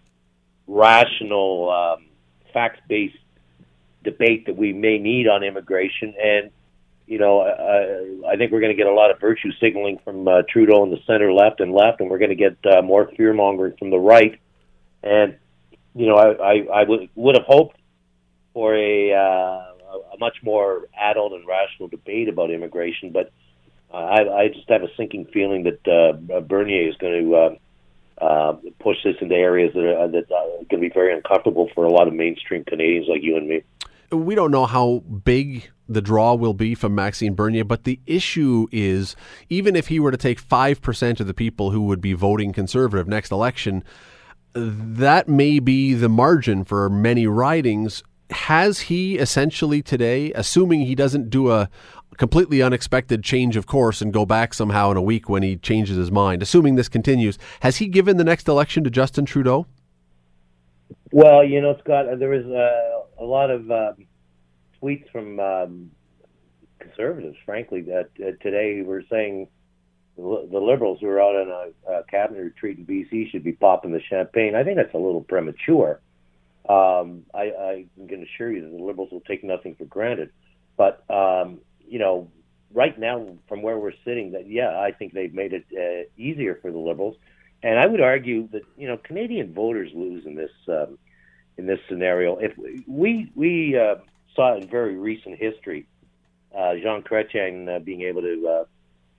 rational, 0.67 1.69
um, 1.69 2.05
facts-based 2.53 3.17
debate 4.05 4.45
that 4.45 4.55
we 4.55 4.71
may 4.71 4.99
need 4.99 5.27
on 5.27 5.43
immigration. 5.43 6.13
And 6.17 6.51
you 7.07 7.19
know, 7.19 7.41
uh, 7.41 8.27
I 8.27 8.35
think 8.35 8.51
we're 8.51 8.61
going 8.61 8.71
to 8.71 8.77
get 8.77 8.87
a 8.87 8.93
lot 8.93 9.11
of 9.11 9.19
virtue 9.19 9.51
signaling 9.59 9.99
from 10.03 10.27
uh, 10.27 10.41
Trudeau 10.49 10.83
in 10.83 10.91
the 10.91 10.99
center, 11.05 11.31
left, 11.31 11.59
and 11.59 11.71
left, 11.71 12.01
and 12.01 12.09
we're 12.09 12.17
going 12.17 12.29
to 12.29 12.35
get 12.35 12.57
uh, 12.65 12.81
more 12.81 13.11
fear 13.15 13.33
mongering 13.33 13.75
from 13.77 13.91
the 13.91 13.99
right. 13.99 14.39
And 15.03 15.37
you 15.93 16.07
know, 16.07 16.15
I, 16.15 16.31
I, 16.33 16.81
I 16.81 16.83
would 16.83 17.09
would 17.15 17.35
have 17.35 17.45
hoped 17.45 17.77
for 18.53 18.75
a 18.75 19.13
uh, 19.13 20.05
a 20.13 20.17
much 20.19 20.37
more 20.43 20.87
adult 20.99 21.33
and 21.33 21.47
rational 21.47 21.87
debate 21.89 22.27
about 22.27 22.49
immigration, 22.51 23.11
but 23.11 23.31
I, 23.93 24.27
I 24.27 24.47
just 24.49 24.67
have 24.69 24.81
a 24.81 24.89
sinking 24.97 25.25
feeling 25.25 25.63
that 25.63 25.87
uh, 25.87 26.39
Bernier 26.41 26.89
is 26.89 26.97
going 26.97 27.23
to. 27.23 27.35
Uh, 27.35 27.55
uh, 28.17 28.55
push 28.79 28.95
this 29.03 29.17
into 29.19 29.35
areas 29.35 29.73
that 29.73 29.83
are, 29.83 30.07
that 30.07 30.31
are 30.31 30.47
going 30.69 30.81
to 30.81 30.87
be 30.87 30.89
very 30.89 31.13
uncomfortable 31.13 31.69
for 31.75 31.83
a 31.83 31.91
lot 31.91 32.07
of 32.07 32.13
mainstream 32.13 32.63
Canadians 32.63 33.07
like 33.09 33.21
you 33.21 33.35
and 33.35 33.45
me. 33.45 33.61
We 34.09 34.35
don't 34.35 34.51
know 34.51 34.65
how 34.65 34.99
big 34.99 35.69
the 35.87 36.01
draw 36.01 36.33
will 36.33 36.53
be 36.53 36.75
from 36.75 36.95
Maxime 36.95 37.35
Bernier, 37.35 37.63
but 37.63 37.83
the 37.83 37.99
issue 38.05 38.67
is 38.71 39.15
even 39.49 39.75
if 39.75 39.87
he 39.87 39.99
were 39.99 40.11
to 40.11 40.17
take 40.17 40.41
5% 40.41 41.19
of 41.19 41.27
the 41.27 41.33
people 41.33 41.71
who 41.71 41.81
would 41.83 42.01
be 42.01 42.13
voting 42.13 42.53
conservative 42.53 43.07
next 43.07 43.31
election, 43.31 43.83
that 44.53 45.27
may 45.27 45.59
be 45.59 45.93
the 45.93 46.09
margin 46.09 46.63
for 46.63 46.89
many 46.89 47.27
ridings. 47.27 48.03
Has 48.31 48.81
he 48.81 49.17
essentially 49.17 49.81
today, 49.81 50.31
assuming 50.33 50.81
he 50.81 50.95
doesn't 50.95 51.29
do 51.29 51.51
a, 51.51 51.69
completely 52.17 52.61
unexpected 52.61 53.23
change 53.23 53.57
of 53.57 53.65
course 53.65 54.01
and 54.01 54.13
go 54.13 54.25
back 54.25 54.53
somehow 54.53 54.91
in 54.91 54.97
a 54.97 55.01
week 55.01 55.29
when 55.29 55.43
he 55.43 55.57
changes 55.57 55.97
his 55.97 56.11
mind, 56.11 56.41
assuming 56.41 56.75
this 56.75 56.89
continues, 56.89 57.37
has 57.61 57.77
he 57.77 57.87
given 57.87 58.17
the 58.17 58.23
next 58.23 58.47
election 58.47 58.83
to 58.83 58.89
Justin 58.89 59.25
Trudeau? 59.25 59.65
Well, 61.11 61.43
you 61.43 61.61
know, 61.61 61.77
Scott, 61.83 62.05
there 62.19 62.29
was 62.29 62.45
uh, 62.45 63.23
a 63.23 63.25
lot 63.25 63.49
of 63.49 63.69
um, 63.71 64.05
tweets 64.85 65.09
from 65.11 65.39
um, 65.39 65.91
conservatives, 66.79 67.37
frankly, 67.45 67.81
that 67.81 68.09
uh, 68.19 68.31
today 68.41 68.81
were 68.81 69.03
saying 69.09 69.47
the, 70.17 70.21
Liberals 70.21 70.99
who 71.01 71.07
are 71.07 71.21
out 71.21 71.35
on 71.35 71.73
a, 71.87 71.91
a 71.91 72.03
cabinet 72.05 72.41
retreat 72.41 72.77
in 72.77 72.85
BC 72.85 73.31
should 73.31 73.43
be 73.43 73.51
popping 73.51 73.91
the 73.91 74.01
champagne. 74.01 74.55
I 74.55 74.63
think 74.63 74.77
that's 74.77 74.93
a 74.93 74.97
little 74.97 75.21
premature. 75.21 75.99
Um, 76.67 77.23
I, 77.33 77.41
I 77.41 77.85
can 78.07 78.23
assure 78.23 78.51
you 78.51 78.61
that 78.61 78.75
the 78.75 78.83
Liberals 78.83 79.11
will 79.11 79.21
take 79.21 79.43
nothing 79.43 79.75
for 79.75 79.85
granted. 79.85 80.31
But 80.77 81.03
um, 81.09 81.59
you 81.87 81.99
know, 81.99 82.29
right 82.73 82.97
now 82.97 83.37
from 83.47 83.61
where 83.61 83.77
we're 83.77 83.93
sitting, 84.03 84.31
that 84.31 84.49
yeah, 84.49 84.79
I 84.79 84.91
think 84.91 85.13
they've 85.13 85.33
made 85.33 85.53
it 85.53 85.65
uh, 85.73 86.09
easier 86.17 86.57
for 86.61 86.71
the 86.71 86.79
Liberals, 86.79 87.15
and 87.61 87.79
I 87.79 87.85
would 87.85 88.01
argue 88.01 88.47
that 88.49 88.63
you 88.77 88.87
know 88.87 88.97
Canadian 88.97 89.53
voters 89.53 89.91
lose 89.93 90.25
in 90.25 90.35
this 90.35 90.51
um, 90.67 90.97
in 91.57 91.67
this 91.67 91.79
scenario. 91.87 92.37
If 92.37 92.53
we 92.87 93.31
we 93.35 93.77
uh, 93.77 93.95
saw 94.35 94.55
in 94.57 94.67
very 94.67 94.97
recent 94.97 95.37
history, 95.39 95.87
uh, 96.55 96.75
Jean 96.75 97.01
Chrétien 97.01 97.75
uh, 97.75 97.79
being 97.79 98.01
able 98.01 98.21
to 98.21 98.47
uh, 98.47 98.65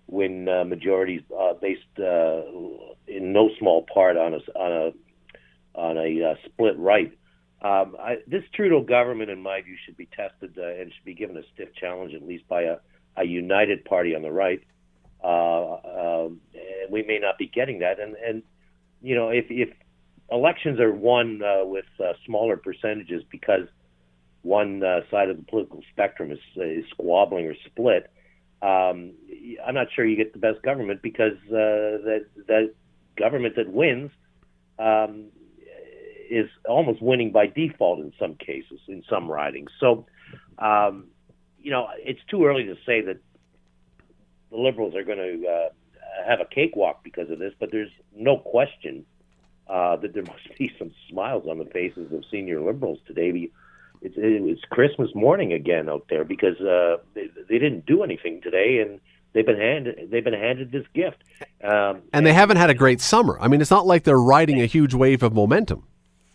win 0.06 0.48
uh, 0.48 0.64
majorities 0.64 1.22
uh, 1.36 1.54
based 1.60 1.82
uh, 1.98 2.42
in 3.06 3.32
no 3.32 3.50
small 3.58 3.84
part 3.92 4.16
on 4.16 4.34
a 4.34 4.58
on 4.58 4.72
a 4.72 5.78
on 5.78 5.98
a 5.98 6.34
split 6.44 6.78
right. 6.78 7.12
Um, 7.62 7.96
I, 7.98 8.16
this 8.26 8.42
Trudeau 8.54 8.82
government, 8.82 9.30
in 9.30 9.42
my 9.42 9.60
view, 9.62 9.76
should 9.84 9.96
be 9.96 10.08
tested 10.14 10.56
and 10.56 10.92
should 10.92 11.04
be 11.04 11.14
given 11.14 11.36
a 11.36 11.42
stiff 11.54 11.70
challenge, 11.74 12.14
at 12.14 12.22
least 12.22 12.46
by 12.48 12.62
a, 12.62 12.76
a 13.16 13.24
united 13.24 13.84
party 13.84 14.14
on 14.14 14.22
the 14.22 14.30
right. 14.30 14.62
Uh, 15.24 15.72
uh, 15.74 16.28
we 16.90 17.02
may 17.02 17.18
not 17.18 17.38
be 17.38 17.46
getting 17.46 17.80
that, 17.80 17.98
and 17.98 18.14
and 18.16 18.42
you 19.02 19.14
know 19.14 19.28
if 19.28 19.46
if 19.50 19.70
elections 20.30 20.80
are 20.80 20.92
won 20.92 21.40
with 21.64 21.86
smaller 22.24 22.56
percentages 22.56 23.22
because 23.30 23.68
one 24.46 24.82
uh, 24.82 25.00
side 25.10 25.28
of 25.28 25.36
the 25.36 25.42
political 25.42 25.82
spectrum 25.92 26.30
is, 26.30 26.38
is 26.56 26.84
squabbling 26.90 27.46
or 27.46 27.54
split, 27.66 28.10
um, 28.62 29.12
I'm 29.66 29.74
not 29.74 29.88
sure 29.94 30.06
you 30.06 30.16
get 30.16 30.32
the 30.32 30.38
best 30.38 30.62
government 30.62 31.02
because 31.02 31.36
uh, 31.48 32.00
that 32.06 32.26
that 32.46 32.74
government 33.16 33.56
that 33.56 33.70
wins 33.70 34.10
um, 34.78 35.26
is 36.30 36.48
almost 36.68 37.02
winning 37.02 37.32
by 37.32 37.46
default 37.46 38.00
in 38.00 38.12
some 38.18 38.34
cases, 38.34 38.80
in 38.88 39.02
some 39.08 39.30
ridings. 39.30 39.70
So, 39.78 40.06
um, 40.58 41.08
you 41.60 41.70
know, 41.70 41.88
it's 41.98 42.20
too 42.30 42.46
early 42.46 42.64
to 42.64 42.76
say 42.86 43.02
that 43.02 43.18
the 44.50 44.56
Liberals 44.56 44.94
are 44.94 45.04
going 45.04 45.18
to 45.18 45.48
uh, 45.48 45.68
have 46.26 46.40
a 46.40 46.44
cakewalk 46.44 47.04
because 47.04 47.30
of 47.30 47.38
this, 47.38 47.52
but 47.58 47.70
there's 47.70 47.90
no 48.14 48.38
question 48.38 49.04
uh, 49.68 49.96
that 49.96 50.14
there 50.14 50.22
must 50.22 50.48
be 50.58 50.72
some 50.78 50.92
smiles 51.10 51.46
on 51.48 51.58
the 51.58 51.64
faces 51.66 52.12
of 52.12 52.24
senior 52.30 52.60
Liberals 52.60 52.98
today. 53.06 53.50
It's, 54.02 54.14
it's 54.16 54.62
Christmas 54.70 55.14
morning 55.14 55.52
again 55.52 55.88
out 55.88 56.06
there 56.08 56.24
because 56.24 56.60
uh, 56.60 56.98
they, 57.14 57.28
they 57.48 57.58
didn't 57.58 57.86
do 57.86 58.02
anything 58.02 58.40
today, 58.42 58.80
and 58.80 59.00
they've 59.32 59.46
been 59.46 59.58
handed 59.58 60.10
they've 60.10 60.24
been 60.24 60.34
handed 60.34 60.72
this 60.72 60.86
gift. 60.94 61.18
Um, 61.62 61.70
and, 61.70 62.02
and 62.12 62.26
they 62.26 62.32
haven't 62.32 62.56
had 62.56 62.70
a 62.70 62.74
great 62.74 63.00
summer. 63.00 63.38
I 63.40 63.48
mean, 63.48 63.60
it's 63.60 63.70
not 63.70 63.86
like 63.86 64.04
they're 64.04 64.18
riding 64.18 64.60
a 64.60 64.66
huge 64.66 64.94
wave 64.94 65.22
of 65.22 65.32
momentum. 65.32 65.84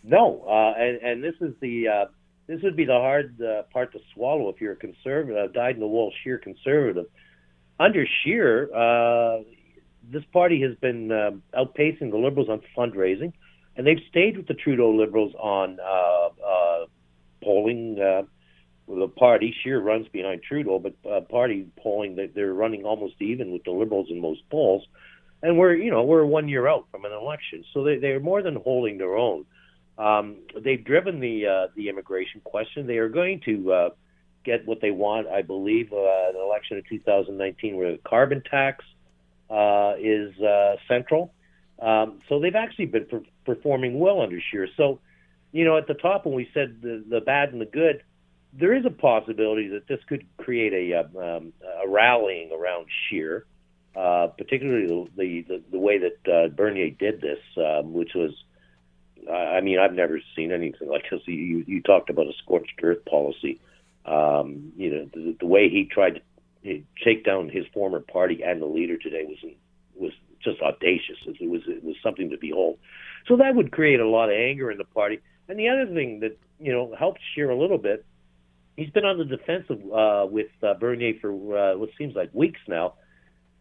No, 0.03 0.43
uh, 0.47 0.79
and 0.79 0.97
and 1.01 1.23
this 1.23 1.35
is 1.41 1.53
the 1.59 1.87
uh, 1.87 2.05
this 2.47 2.61
would 2.63 2.75
be 2.75 2.85
the 2.85 2.93
hard 2.93 3.41
uh, 3.41 3.63
part 3.71 3.93
to 3.93 3.99
swallow 4.13 4.49
if 4.49 4.59
you're 4.59 4.73
a 4.73 4.75
conservative, 4.75 5.53
dyed 5.53 5.75
in 5.75 5.79
the 5.79 5.87
wool 5.87 6.11
Scheer 6.21 6.37
conservative. 6.37 7.05
Under 7.79 8.05
Scheer, 8.05 8.69
uh, 8.75 9.43
this 10.11 10.23
party 10.33 10.61
has 10.61 10.75
been 10.77 11.11
uh, 11.11 11.31
outpacing 11.55 12.11
the 12.11 12.17
Liberals 12.17 12.49
on 12.49 12.61
fundraising, 12.75 13.33
and 13.75 13.87
they've 13.87 14.01
stayed 14.09 14.37
with 14.37 14.47
the 14.47 14.53
Trudeau 14.53 14.91
Liberals 14.91 15.33
on 15.39 15.79
uh, 15.79 16.29
uh, 16.45 16.85
polling. 17.43 17.99
Uh, 17.99 18.23
the 18.87 19.07
party 19.07 19.55
Scheer 19.61 19.79
runs 19.79 20.07
behind 20.09 20.41
Trudeau, 20.43 20.79
but 20.79 20.93
uh, 21.09 21.21
party 21.21 21.67
polling 21.77 22.15
that 22.15 22.33
they're 22.35 22.53
running 22.53 22.83
almost 22.83 23.15
even 23.21 23.51
with 23.51 23.63
the 23.63 23.71
Liberals 23.71 24.07
in 24.09 24.19
most 24.19 24.41
polls, 24.49 24.83
and 25.41 25.57
we're 25.57 25.75
you 25.75 25.91
know 25.91 26.03
we're 26.03 26.25
one 26.25 26.49
year 26.49 26.67
out 26.67 26.87
from 26.91 27.05
an 27.05 27.11
election, 27.13 27.63
so 27.73 27.83
they 27.83 27.97
they're 27.97 28.19
more 28.19 28.41
than 28.41 28.55
holding 28.55 28.97
their 28.97 29.15
own. 29.15 29.45
Um, 29.97 30.37
they've 30.59 30.83
driven 30.83 31.19
the 31.19 31.47
uh, 31.47 31.67
the 31.75 31.89
immigration 31.89 32.41
question. 32.43 32.87
They 32.87 32.97
are 32.97 33.09
going 33.09 33.41
to 33.45 33.71
uh, 33.71 33.89
get 34.43 34.65
what 34.65 34.81
they 34.81 34.91
want, 34.91 35.27
I 35.27 35.41
believe, 35.41 35.93
uh, 35.93 36.29
an 36.29 36.35
election 36.35 36.77
in 36.77 36.83
2019 36.89 37.77
where 37.77 37.91
the 37.93 37.97
carbon 37.99 38.41
tax 38.49 38.83
uh, 39.49 39.93
is 39.99 40.37
uh, 40.39 40.75
central. 40.87 41.33
Um, 41.81 42.21
so 42.29 42.39
they've 42.39 42.55
actually 42.55 42.85
been 42.85 43.05
per- 43.05 43.23
performing 43.45 43.99
well 43.99 44.21
under 44.21 44.39
Scheer. 44.39 44.67
So, 44.77 44.99
you 45.51 45.65
know, 45.65 45.77
at 45.77 45.87
the 45.87 45.93
top 45.93 46.25
when 46.25 46.35
we 46.35 46.49
said 46.53 46.81
the, 46.81 47.03
the 47.09 47.21
bad 47.21 47.51
and 47.51 47.61
the 47.61 47.65
good, 47.65 48.03
there 48.53 48.73
is 48.73 48.85
a 48.85 48.89
possibility 48.89 49.69
that 49.69 49.87
this 49.87 49.99
could 50.07 50.25
create 50.37 50.73
a 50.73 50.99
um, 50.99 51.53
a 51.83 51.87
rallying 51.87 52.51
around 52.51 52.87
Scheer, 53.07 53.45
uh, 53.95 54.27
particularly 54.37 55.07
the, 55.15 55.43
the 55.47 55.63
the 55.71 55.79
way 55.79 55.99
that 55.99 56.31
uh, 56.31 56.47
Bernier 56.49 56.89
did 56.89 57.21
this, 57.21 57.39
um, 57.57 57.93
which 57.93 58.11
was 58.13 58.31
I 59.29 59.61
mean, 59.61 59.79
I've 59.79 59.93
never 59.93 60.19
seen 60.35 60.51
anything 60.51 60.89
like 60.89 61.03
this. 61.09 61.21
You, 61.25 61.63
you 61.67 61.81
talked 61.81 62.09
about 62.09 62.27
a 62.27 62.33
scorched 62.43 62.79
earth 62.81 63.05
policy. 63.05 63.59
Um, 64.05 64.73
you 64.75 64.89
know, 64.89 65.09
the, 65.13 65.35
the 65.39 65.45
way 65.45 65.69
he 65.69 65.85
tried 65.85 66.21
to 66.63 66.83
take 67.03 67.23
down 67.23 67.49
his 67.49 67.65
former 67.73 67.99
party 67.99 68.41
and 68.43 68.61
the 68.61 68.65
leader 68.65 68.97
today 68.97 69.25
was 69.25 69.37
was 69.95 70.11
just 70.43 70.59
audacious. 70.61 71.17
It 71.25 71.49
was 71.49 71.61
it 71.67 71.83
was 71.83 71.95
something 72.01 72.29
to 72.31 72.37
behold. 72.37 72.79
So 73.27 73.37
that 73.37 73.55
would 73.55 73.71
create 73.71 73.99
a 73.99 74.07
lot 74.07 74.29
of 74.29 74.35
anger 74.35 74.71
in 74.71 74.77
the 74.77 74.85
party. 74.85 75.19
And 75.47 75.59
the 75.59 75.69
other 75.69 75.85
thing 75.87 76.19
that 76.21 76.37
you 76.59 76.71
know 76.71 76.93
helps 76.97 77.21
Scheer 77.33 77.49
a 77.49 77.57
little 77.57 77.77
bit, 77.77 78.05
he's 78.77 78.89
been 78.89 79.05
on 79.05 79.17
the 79.17 79.25
defensive 79.25 79.79
uh, 79.91 80.27
with 80.29 80.51
uh, 80.63 80.73
Bernier 80.75 81.15
for 81.19 81.31
uh, 81.57 81.77
what 81.77 81.89
seems 81.97 82.15
like 82.15 82.29
weeks 82.33 82.59
now. 82.67 82.93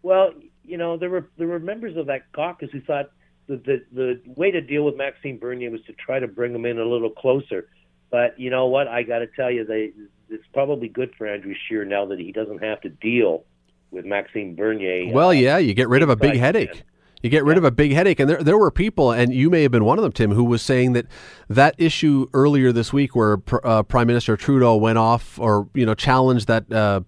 Well, 0.02 0.32
you 0.64 0.76
know, 0.76 0.96
there 0.96 1.10
were 1.10 1.28
there 1.36 1.48
were 1.48 1.58
members 1.58 1.96
of 1.96 2.06
that 2.06 2.32
caucus 2.32 2.70
who 2.72 2.80
thought 2.80 3.10
the 3.46 3.56
the, 3.56 3.84
the 3.92 4.20
way 4.26 4.50
to 4.50 4.60
deal 4.60 4.84
with 4.84 4.96
Maxime 4.96 5.38
Bernier 5.38 5.70
was 5.70 5.82
to 5.82 5.92
try 5.92 6.18
to 6.18 6.28
bring 6.28 6.54
him 6.54 6.64
in 6.64 6.78
a 6.78 6.84
little 6.84 7.10
closer. 7.10 7.68
But 8.10 8.38
you 8.38 8.50
know 8.50 8.66
what? 8.66 8.88
I 8.88 9.02
got 9.02 9.20
to 9.20 9.26
tell 9.26 9.50
you, 9.50 9.64
they 9.64 9.92
it's 10.28 10.46
probably 10.52 10.88
good 10.88 11.12
for 11.16 11.26
Andrew 11.26 11.54
Scheer 11.66 11.84
now 11.84 12.06
that 12.06 12.18
he 12.18 12.32
doesn't 12.32 12.62
have 12.62 12.80
to 12.82 12.88
deal 12.88 13.44
with 13.90 14.04
Maxime 14.04 14.54
Bernier. 14.54 15.12
Well, 15.12 15.34
yeah, 15.34 15.58
you 15.58 15.74
get 15.74 15.88
rid 15.88 16.02
of 16.02 16.08
a 16.08 16.16
big 16.16 16.36
headache. 16.36 16.82
You 17.22 17.28
get 17.28 17.44
rid 17.44 17.58
of 17.58 17.64
a 17.64 17.70
big 17.70 17.92
headache, 17.92 18.18
and 18.18 18.30
there 18.30 18.42
there 18.42 18.56
were 18.56 18.70
people, 18.70 19.12
and 19.12 19.34
you 19.34 19.50
may 19.50 19.62
have 19.62 19.70
been 19.70 19.84
one 19.84 19.98
of 19.98 20.02
them, 20.02 20.12
Tim, 20.12 20.32
who 20.32 20.44
was 20.44 20.62
saying 20.62 20.94
that 20.94 21.06
that 21.48 21.74
issue 21.76 22.26
earlier 22.32 22.72
this 22.72 22.92
week, 22.92 23.14
where 23.14 23.36
pr- 23.36 23.58
uh, 23.64 23.82
Prime 23.82 24.06
Minister 24.06 24.36
Trudeau 24.36 24.76
went 24.76 24.98
off 24.98 25.38
or 25.38 25.68
you 25.74 25.84
know 25.84 25.94
challenged 25.94 26.46
that 26.48 26.72
uh, 26.72 27.00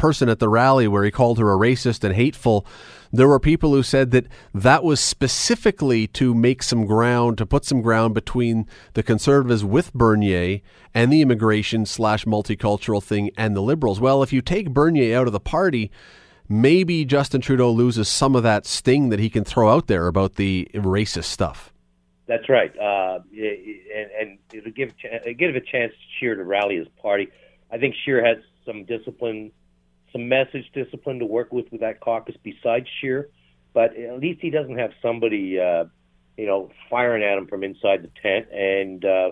person 0.00 0.30
at 0.30 0.38
the 0.38 0.48
rally 0.48 0.88
where 0.88 1.04
he 1.04 1.10
called 1.10 1.38
her 1.38 1.52
a 1.52 1.56
racist 1.56 2.02
and 2.02 2.14
hateful. 2.14 2.66
There 3.12 3.28
were 3.28 3.40
people 3.40 3.72
who 3.72 3.82
said 3.82 4.12
that 4.12 4.26
that 4.54 4.82
was 4.82 5.00
specifically 5.00 6.06
to 6.08 6.32
make 6.32 6.62
some 6.62 6.86
ground, 6.86 7.38
to 7.38 7.46
put 7.46 7.64
some 7.64 7.82
ground 7.82 8.14
between 8.14 8.66
the 8.94 9.02
Conservatives 9.02 9.64
with 9.64 9.92
Bernier 9.92 10.60
and 10.94 11.12
the 11.12 11.20
immigration 11.20 11.84
slash 11.86 12.24
multicultural 12.24 13.02
thing 13.02 13.30
and 13.36 13.54
the 13.54 13.60
Liberals. 13.60 14.00
Well, 14.00 14.22
if 14.22 14.32
you 14.32 14.40
take 14.40 14.70
Bernier 14.70 15.18
out 15.18 15.26
of 15.26 15.32
the 15.32 15.40
party, 15.40 15.90
maybe 16.50 17.04
Justin 17.06 17.40
Trudeau 17.40 17.70
loses 17.70 18.08
some 18.08 18.36
of 18.36 18.42
that 18.42 18.66
sting 18.66 19.08
that 19.08 19.20
he 19.20 19.30
can 19.30 19.44
throw 19.44 19.70
out 19.70 19.86
there 19.86 20.08
about 20.08 20.34
the 20.34 20.68
racist 20.74 21.24
stuff. 21.24 21.72
That's 22.26 22.48
right, 22.48 22.76
uh, 22.78 23.20
and, 23.32 24.10
and 24.20 24.38
it'll 24.52 24.70
give 24.70 24.96
ch- 24.96 25.38
give 25.38 25.56
a 25.56 25.60
chance 25.60 25.92
to 25.92 25.98
Scheer 26.18 26.34
to 26.34 26.44
rally 26.44 26.76
his 26.76 26.88
party. 27.00 27.28
I 27.72 27.78
think 27.78 27.94
Scheer 28.04 28.24
has 28.24 28.38
some 28.66 28.84
discipline, 28.84 29.50
some 30.12 30.28
message 30.28 30.70
discipline 30.74 31.18
to 31.20 31.26
work 31.26 31.52
with 31.52 31.70
with 31.72 31.80
that 31.80 32.00
caucus 32.00 32.36
besides 32.42 32.86
Scheer, 33.00 33.30
but 33.72 33.96
at 33.96 34.20
least 34.20 34.40
he 34.40 34.50
doesn't 34.50 34.78
have 34.78 34.92
somebody, 35.02 35.58
uh, 35.58 35.86
you 36.36 36.46
know, 36.46 36.70
firing 36.88 37.24
at 37.24 37.36
him 37.36 37.46
from 37.48 37.64
inside 37.64 38.02
the 38.02 38.10
tent, 38.22 38.46
and 38.52 39.04
uh, 39.04 39.30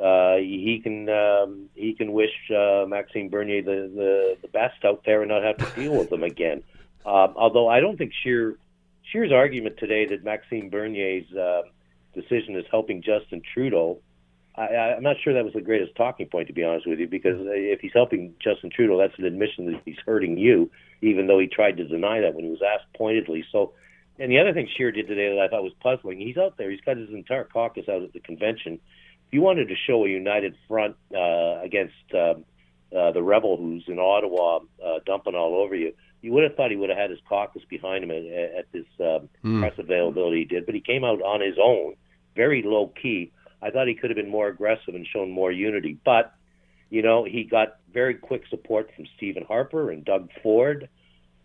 uh, 0.00 0.36
he 0.36 0.80
can 0.82 1.08
um, 1.08 1.68
he 1.74 1.94
can 1.94 2.12
wish 2.12 2.32
uh, 2.50 2.84
Maxime 2.86 3.28
Bernier 3.28 3.62
the, 3.62 3.90
the 3.94 4.36
the 4.42 4.48
best 4.48 4.84
out 4.84 5.02
there 5.06 5.22
and 5.22 5.30
not 5.30 5.42
have 5.42 5.56
to 5.56 5.80
deal 5.80 5.96
with 5.96 6.10
them 6.10 6.22
again. 6.22 6.62
Um, 7.06 7.34
although 7.36 7.68
I 7.68 7.78
don't 7.78 7.96
think 7.96 8.10
Scheer 8.20 8.56
Scheer's 9.10 9.30
argument 9.30 9.76
today 9.78 10.06
that 10.06 10.24
Maxime 10.24 10.70
Bernier's 10.70 11.32
uh, 11.32 11.62
decision 12.14 12.56
is 12.56 12.64
helping 12.70 13.02
Justin 13.02 13.42
Trudeau. 13.54 14.00
I, 14.56 14.94
I'm 14.96 15.02
not 15.02 15.16
sure 15.22 15.34
that 15.34 15.44
was 15.44 15.52
the 15.52 15.60
greatest 15.60 15.94
talking 15.94 16.26
point, 16.26 16.48
to 16.48 16.54
be 16.54 16.64
honest 16.64 16.86
with 16.86 16.98
you, 16.98 17.06
because 17.06 17.36
if 17.40 17.80
he's 17.80 17.92
helping 17.94 18.34
Justin 18.42 18.70
Trudeau, 18.70 18.98
that's 18.98 19.16
an 19.18 19.24
admission 19.24 19.70
that 19.70 19.82
he's 19.84 19.98
hurting 20.04 20.38
you, 20.38 20.70
even 21.02 21.26
though 21.26 21.38
he 21.38 21.46
tried 21.46 21.76
to 21.76 21.84
deny 21.86 22.20
that 22.20 22.34
when 22.34 22.44
he 22.44 22.50
was 22.50 22.62
asked 22.62 22.92
pointedly. 22.96 23.44
So, 23.52 23.74
and 24.18 24.32
the 24.32 24.38
other 24.38 24.54
thing 24.54 24.68
Scheer 24.76 24.90
did 24.90 25.06
today 25.06 25.28
that 25.28 25.40
I 25.40 25.48
thought 25.48 25.62
was 25.62 25.74
puzzling, 25.80 26.18
he's 26.18 26.38
out 26.38 26.56
there, 26.56 26.70
he's 26.70 26.80
got 26.80 26.96
his 26.96 27.10
entire 27.10 27.44
caucus 27.44 27.88
out 27.88 28.02
at 28.02 28.12
the 28.14 28.20
convention. 28.20 28.80
If 29.28 29.34
you 29.34 29.42
wanted 29.42 29.68
to 29.68 29.74
show 29.86 30.04
a 30.04 30.08
united 30.08 30.54
front 30.68 30.96
uh, 31.14 31.60
against 31.62 31.94
um, 32.14 32.44
uh, 32.96 33.10
the 33.12 33.22
rebel 33.22 33.56
who's 33.56 33.84
in 33.88 33.98
Ottawa 33.98 34.60
uh, 34.84 35.00
dumping 35.04 35.34
all 35.34 35.56
over 35.56 35.74
you, 35.74 35.92
you 36.22 36.32
would 36.32 36.44
have 36.44 36.54
thought 36.54 36.70
he 36.70 36.76
would 36.76 36.90
have 36.90 36.98
had 36.98 37.10
his 37.10 37.18
caucus 37.28 37.62
behind 37.68 38.04
him 38.04 38.10
at, 38.10 38.24
at 38.24 38.72
this 38.72 38.86
um, 39.00 39.28
press 39.60 39.74
availability 39.78 40.38
he 40.38 40.44
did, 40.44 40.66
but 40.66 40.74
he 40.74 40.80
came 40.80 41.04
out 41.04 41.20
on 41.22 41.40
his 41.40 41.56
own, 41.62 41.94
very 42.34 42.62
low 42.62 42.88
key. 42.88 43.32
I 43.62 43.70
thought 43.70 43.88
he 43.88 43.94
could 43.94 44.10
have 44.10 44.16
been 44.16 44.30
more 44.30 44.48
aggressive 44.48 44.94
and 44.94 45.06
shown 45.06 45.30
more 45.30 45.50
unity, 45.50 45.98
but 46.04 46.34
you 46.90 47.02
know 47.02 47.24
he 47.24 47.44
got 47.44 47.76
very 47.92 48.14
quick 48.14 48.44
support 48.48 48.90
from 48.94 49.06
Stephen 49.16 49.44
Harper 49.44 49.90
and 49.90 50.04
Doug 50.04 50.30
Ford, 50.42 50.88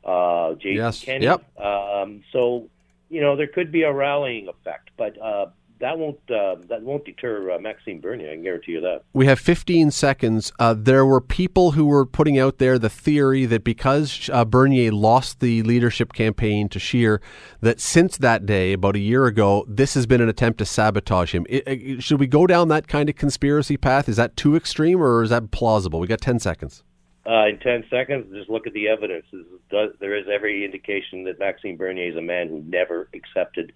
uh, 0.03 0.53
Jason 0.55 0.75
Yes, 0.75 1.03
Kenney. 1.03 1.25
yep. 1.25 1.59
Um, 1.59 2.23
so 2.31 2.69
you 3.09 3.21
know 3.21 3.35
there 3.35 3.47
could 3.47 3.71
be 3.71 3.83
a 3.83 3.91
rallying 3.93 4.47
effect, 4.47 4.91
but 4.97 5.19
uh, 5.21 5.47
that 5.81 5.97
won't 5.97 6.19
uh, 6.31 6.55
that 6.69 6.81
won't 6.81 7.03
deter 7.05 7.51
uh, 7.51 7.59
Maxime 7.59 7.99
Bernier. 7.99 8.29
I 8.31 8.33
can 8.35 8.43
guarantee 8.43 8.73
you 8.73 8.81
that. 8.81 9.03
We 9.13 9.25
have 9.25 9.39
15 9.39 9.91
seconds. 9.91 10.51
Uh, 10.59 10.73
there 10.77 11.05
were 11.05 11.19
people 11.21 11.71
who 11.71 11.85
were 11.85 12.05
putting 12.05 12.39
out 12.39 12.57
there 12.57 12.79
the 12.79 12.89
theory 12.89 13.45
that 13.45 13.63
because 13.63 14.29
uh, 14.31 14.45
Bernier 14.45 14.91
lost 14.91 15.39
the 15.39 15.63
leadership 15.63 16.13
campaign 16.13 16.69
to 16.69 16.79
Scheer, 16.79 17.21
that 17.59 17.79
since 17.79 18.17
that 18.17 18.45
day, 18.45 18.73
about 18.73 18.95
a 18.95 18.99
year 18.99 19.25
ago, 19.25 19.65
this 19.67 19.93
has 19.95 20.05
been 20.05 20.21
an 20.21 20.29
attempt 20.29 20.59
to 20.59 20.65
sabotage 20.65 21.33
him. 21.33 21.45
I- 21.51 21.63
I- 21.67 21.95
should 21.99 22.19
we 22.19 22.27
go 22.27 22.47
down 22.47 22.67
that 22.69 22.87
kind 22.87 23.09
of 23.09 23.15
conspiracy 23.15 23.77
path? 23.77 24.07
Is 24.07 24.15
that 24.17 24.37
too 24.37 24.55
extreme 24.55 25.01
or 25.01 25.23
is 25.23 25.31
that 25.31 25.51
plausible? 25.51 25.99
We 25.99 26.07
got 26.07 26.21
10 26.21 26.39
seconds. 26.39 26.83
Uh, 27.25 27.47
in 27.47 27.59
10 27.59 27.83
seconds, 27.89 28.33
just 28.33 28.49
look 28.49 28.65
at 28.65 28.73
the 28.73 28.87
evidence. 28.87 29.25
There 29.69 30.17
is 30.17 30.25
every 30.33 30.65
indication 30.65 31.23
that 31.25 31.37
Maxime 31.37 31.77
Bernier 31.77 32.09
is 32.09 32.15
a 32.15 32.21
man 32.21 32.47
who 32.49 32.63
never 32.65 33.09
accepted 33.13 33.73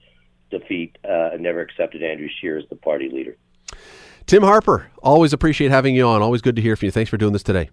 defeat 0.60 0.98
uh, 1.04 1.32
and 1.34 1.42
never 1.42 1.62
accepted 1.62 2.04
Andrew 2.04 2.28
Scheer 2.40 2.58
as 2.58 2.66
the 2.70 2.76
party 2.76 3.10
leader. 3.10 3.36
Tim 4.26 4.44
Harper, 4.44 4.92
always 5.04 5.34
appreciate 5.34 5.72
having 5.72 5.96
you 5.96 6.08
on. 6.08 6.22
Always 6.22 6.42
good 6.42 6.56
to 6.56 6.62
hear 6.62 6.76
from 6.76 6.88
you. 6.88 6.92
Thanks 6.92 7.10
for 7.10 7.18
doing 7.18 7.34
this 7.34 7.44
today. 7.44 7.70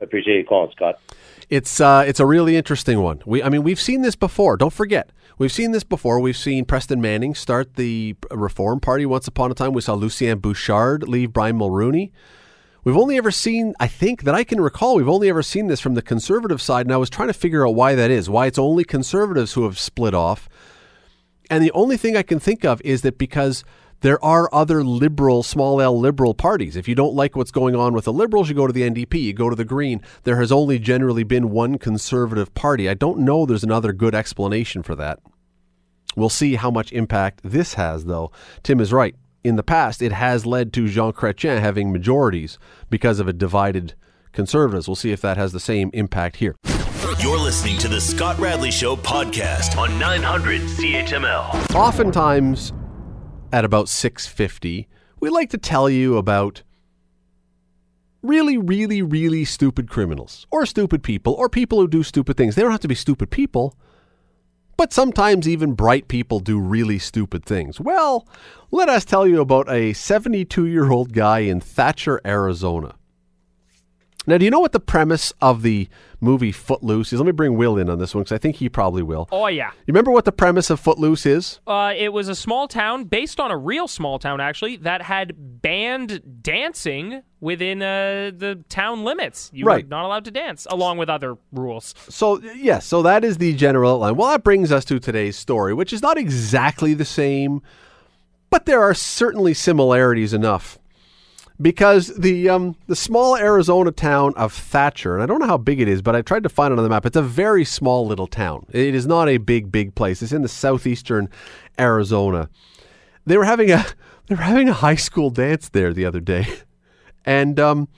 I 0.00 0.04
appreciate 0.04 0.38
you 0.38 0.44
calling, 0.44 0.72
Scott. 0.72 1.00
It's 1.48 1.80
uh, 1.80 2.04
it's 2.06 2.18
a 2.18 2.26
really 2.26 2.56
interesting 2.56 3.00
one. 3.00 3.22
We, 3.26 3.42
I 3.42 3.48
mean, 3.48 3.62
we've 3.62 3.80
seen 3.80 4.02
this 4.02 4.16
before. 4.16 4.56
Don't 4.56 4.72
forget, 4.72 5.10
we've 5.38 5.52
seen 5.52 5.72
this 5.72 5.84
before. 5.84 6.18
We've 6.18 6.36
seen 6.36 6.64
Preston 6.64 7.00
Manning 7.00 7.34
start 7.34 7.74
the 7.74 8.16
Reform 8.30 8.80
Party 8.80 9.06
once 9.06 9.28
upon 9.28 9.50
a 9.50 9.54
time. 9.54 9.72
We 9.72 9.82
saw 9.82 9.94
Lucien 9.94 10.38
Bouchard 10.38 11.08
leave 11.08 11.32
Brian 11.32 11.58
Mulroney. 11.58 12.10
We've 12.84 12.96
only 12.96 13.16
ever 13.16 13.30
seen, 13.30 13.74
I 13.78 13.86
think 13.86 14.24
that 14.24 14.34
I 14.34 14.42
can 14.42 14.60
recall, 14.60 14.96
we've 14.96 15.08
only 15.08 15.28
ever 15.28 15.42
seen 15.42 15.68
this 15.68 15.78
from 15.78 15.94
the 15.94 16.02
conservative 16.02 16.60
side, 16.60 16.84
and 16.86 16.92
I 16.92 16.96
was 16.96 17.08
trying 17.08 17.28
to 17.28 17.34
figure 17.34 17.64
out 17.66 17.76
why 17.76 17.94
that 17.94 18.10
is. 18.10 18.28
Why 18.28 18.46
it's 18.46 18.58
only 18.58 18.82
conservatives 18.82 19.52
who 19.52 19.62
have 19.62 19.78
split 19.78 20.14
off. 20.14 20.48
And 21.52 21.62
the 21.62 21.72
only 21.72 21.98
thing 21.98 22.16
I 22.16 22.22
can 22.22 22.40
think 22.40 22.64
of 22.64 22.80
is 22.80 23.02
that 23.02 23.18
because 23.18 23.62
there 24.00 24.22
are 24.24 24.48
other 24.54 24.82
liberal, 24.82 25.42
small 25.42 25.82
L 25.82 26.00
liberal 26.00 26.32
parties. 26.32 26.76
If 26.76 26.88
you 26.88 26.94
don't 26.94 27.14
like 27.14 27.36
what's 27.36 27.50
going 27.50 27.76
on 27.76 27.92
with 27.92 28.06
the 28.06 28.12
liberals, 28.12 28.48
you 28.48 28.54
go 28.54 28.66
to 28.66 28.72
the 28.72 28.88
NDP, 28.88 29.22
you 29.22 29.34
go 29.34 29.50
to 29.50 29.54
the 29.54 29.64
Green. 29.66 30.00
There 30.24 30.38
has 30.40 30.50
only 30.50 30.78
generally 30.78 31.24
been 31.24 31.50
one 31.50 31.76
conservative 31.76 32.54
party. 32.54 32.88
I 32.88 32.94
don't 32.94 33.18
know 33.18 33.44
there's 33.44 33.62
another 33.62 33.92
good 33.92 34.14
explanation 34.14 34.82
for 34.82 34.94
that. 34.94 35.18
We'll 36.16 36.30
see 36.30 36.54
how 36.54 36.70
much 36.70 36.90
impact 36.90 37.40
this 37.44 37.74
has, 37.74 38.06
though. 38.06 38.32
Tim 38.62 38.80
is 38.80 38.90
right. 38.90 39.14
In 39.44 39.56
the 39.56 39.62
past, 39.62 40.00
it 40.00 40.12
has 40.12 40.46
led 40.46 40.72
to 40.72 40.88
Jean 40.88 41.12
Chrétien 41.12 41.60
having 41.60 41.92
majorities 41.92 42.58
because 42.88 43.20
of 43.20 43.28
a 43.28 43.32
divided 43.34 43.92
conservatives. 44.32 44.88
We'll 44.88 44.96
see 44.96 45.12
if 45.12 45.20
that 45.20 45.36
has 45.36 45.52
the 45.52 45.60
same 45.60 45.90
impact 45.92 46.36
here. 46.36 46.56
You're 47.02 47.38
listening 47.38 47.78
to 47.78 47.88
the 47.88 48.00
Scott 48.00 48.38
Radley 48.38 48.70
Show 48.70 48.94
podcast 48.94 49.76
on 49.76 49.98
900 49.98 50.60
CHML. 50.60 51.74
oftentimes 51.74 52.72
at 53.52 53.64
about 53.64 53.86
6.50 53.86 54.86
we 55.18 55.28
like 55.28 55.50
to 55.50 55.58
tell 55.58 55.90
you 55.90 56.16
about 56.16 56.62
really 58.22 58.56
really 58.56 59.02
really 59.02 59.44
stupid 59.44 59.90
criminals 59.90 60.46
or 60.52 60.64
stupid 60.64 61.02
people 61.02 61.32
or 61.34 61.48
people 61.48 61.80
who 61.80 61.88
do 61.88 62.04
stupid 62.04 62.36
things. 62.36 62.54
They 62.54 62.62
don't 62.62 62.70
have 62.70 62.80
to 62.80 62.88
be 62.88 62.94
stupid 62.94 63.30
people 63.30 63.76
but 64.76 64.92
sometimes 64.92 65.48
even 65.48 65.72
bright 65.72 66.06
people 66.06 66.38
do 66.38 66.60
really 66.60 67.00
stupid 67.00 67.44
things. 67.44 67.80
Well 67.80 68.28
let 68.70 68.88
us 68.88 69.04
tell 69.04 69.26
you 69.26 69.40
about 69.40 69.68
a 69.68 69.92
72 69.92 70.66
year 70.66 70.92
old 70.92 71.12
guy 71.12 71.40
in 71.40 71.60
thatcher 71.60 72.20
arizona 72.24 72.94
now 74.26 74.38
do 74.38 74.44
you 74.44 74.50
know 74.50 74.60
what 74.60 74.72
the 74.72 74.80
premise 74.80 75.32
of 75.40 75.62
the 75.62 75.88
movie 76.20 76.52
footloose 76.52 77.12
is 77.12 77.18
let 77.20 77.26
me 77.26 77.32
bring 77.32 77.56
will 77.56 77.76
in 77.76 77.90
on 77.90 77.98
this 77.98 78.14
one 78.14 78.22
because 78.22 78.34
i 78.34 78.38
think 78.38 78.56
he 78.56 78.68
probably 78.68 79.02
will 79.02 79.28
Oh 79.32 79.46
yeah. 79.48 79.70
you 79.86 79.92
remember 79.92 80.10
what 80.12 80.24
the 80.24 80.32
premise 80.32 80.70
of 80.70 80.78
footloose 80.78 81.26
is 81.26 81.58
Uh, 81.66 81.92
it 81.96 82.12
was 82.12 82.28
a 82.28 82.34
small 82.34 82.68
town 82.68 83.04
based 83.04 83.40
on 83.40 83.50
a 83.50 83.56
real 83.56 83.88
small 83.88 84.18
town 84.18 84.40
actually 84.40 84.76
that 84.76 85.02
had 85.02 85.34
banned 85.62 86.22
dancing 86.42 87.22
within 87.40 87.82
uh, 87.82 88.30
the 88.36 88.62
town 88.68 89.02
limits. 89.02 89.50
You 89.52 89.64
Right. 89.66 89.84
were 89.84 89.88
not 89.88 90.04
allowed 90.04 90.24
to 90.26 90.30
dance, 90.30 90.64
along 90.70 90.98
with 90.98 91.08
other 91.08 91.36
rules. 91.52 91.92
So 92.08 92.40
yes, 92.54 92.86
so 92.86 93.02
that 93.02 93.24
is 93.24 93.38
the 93.38 93.52
general 93.54 93.94
outline. 93.94 94.14
Well, 94.14 94.30
that 94.30 94.44
brings 94.44 94.70
us 94.70 94.84
to 94.84 95.00
today's 95.00 95.36
story, 95.36 95.74
which 95.74 95.92
is 95.92 96.02
not 96.02 96.18
exactly 96.18 96.94
the 96.94 97.04
same, 97.04 97.60
but 98.48 98.66
there 98.66 98.80
are 98.80 98.94
certainly 98.94 99.54
similarities 99.54 100.32
enough. 100.32 100.78
Because 101.62 102.08
the 102.16 102.48
um, 102.48 102.74
the 102.88 102.96
small 102.96 103.36
Arizona 103.36 103.92
town 103.92 104.34
of 104.36 104.52
Thatcher, 104.52 105.14
and 105.14 105.22
I 105.22 105.26
don't 105.26 105.38
know 105.38 105.46
how 105.46 105.58
big 105.58 105.80
it 105.80 105.86
is, 105.86 106.02
but 106.02 106.16
I 106.16 106.22
tried 106.22 106.42
to 106.42 106.48
find 106.48 106.72
it 106.72 106.78
on 106.78 106.82
the 106.82 106.90
map. 106.90 107.06
It's 107.06 107.16
a 107.16 107.22
very 107.22 107.64
small 107.64 108.06
little 108.06 108.26
town. 108.26 108.66
It 108.72 108.94
is 108.94 109.06
not 109.06 109.28
a 109.28 109.38
big, 109.38 109.70
big 109.70 109.94
place. 109.94 110.22
It's 110.22 110.32
in 110.32 110.42
the 110.42 110.48
southeastern 110.48 111.28
Arizona. 111.78 112.50
They 113.24 113.38
were 113.38 113.44
having 113.44 113.70
a 113.70 113.86
they 114.26 114.34
were 114.34 114.42
having 114.42 114.68
a 114.68 114.74
high 114.74 114.96
school 114.96 115.30
dance 115.30 115.68
there 115.68 115.92
the 115.92 116.04
other 116.04 116.20
day, 116.20 116.46
and 117.24 117.60
um, 117.60 117.88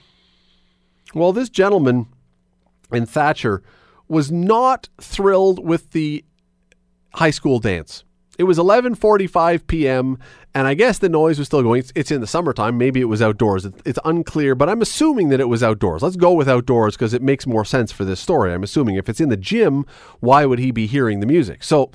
well, 1.15 1.33
this 1.33 1.49
gentleman 1.49 2.07
in 2.91 3.05
Thatcher 3.07 3.63
was 4.07 4.31
not 4.31 4.89
thrilled 5.01 5.65
with 5.65 5.91
the 5.91 6.23
high 7.15 7.31
school 7.31 7.59
dance. 7.59 8.04
It 8.37 8.43
was 8.43 8.57
11:45 8.57 9.67
p.m. 9.67 10.17
and 10.53 10.67
I 10.67 10.73
guess 10.73 10.97
the 10.99 11.09
noise 11.09 11.39
was 11.39 11.47
still 11.47 11.63
going. 11.63 11.79
It's, 11.79 11.91
it's 11.95 12.11
in 12.11 12.21
the 12.21 12.27
summertime. 12.27 12.77
Maybe 12.77 13.01
it 13.01 13.05
was 13.05 13.21
outdoors. 13.21 13.65
It, 13.65 13.75
it's 13.85 13.99
unclear, 14.05 14.55
but 14.55 14.69
I'm 14.69 14.81
assuming 14.81 15.29
that 15.29 15.39
it 15.39 15.49
was 15.49 15.63
outdoors. 15.63 16.01
Let's 16.01 16.15
go 16.15 16.33
with 16.33 16.49
outdoors 16.49 16.95
because 16.95 17.13
it 17.13 17.21
makes 17.21 17.47
more 17.47 17.65
sense 17.65 17.91
for 17.91 18.05
this 18.05 18.19
story. 18.19 18.53
I'm 18.53 18.63
assuming 18.63 18.95
if 18.95 19.09
it's 19.09 19.21
in 19.21 19.29
the 19.29 19.37
gym, 19.37 19.85
why 20.19 20.45
would 20.45 20.59
he 20.59 20.71
be 20.71 20.87
hearing 20.87 21.19
the 21.19 21.27
music? 21.27 21.63
So. 21.63 21.91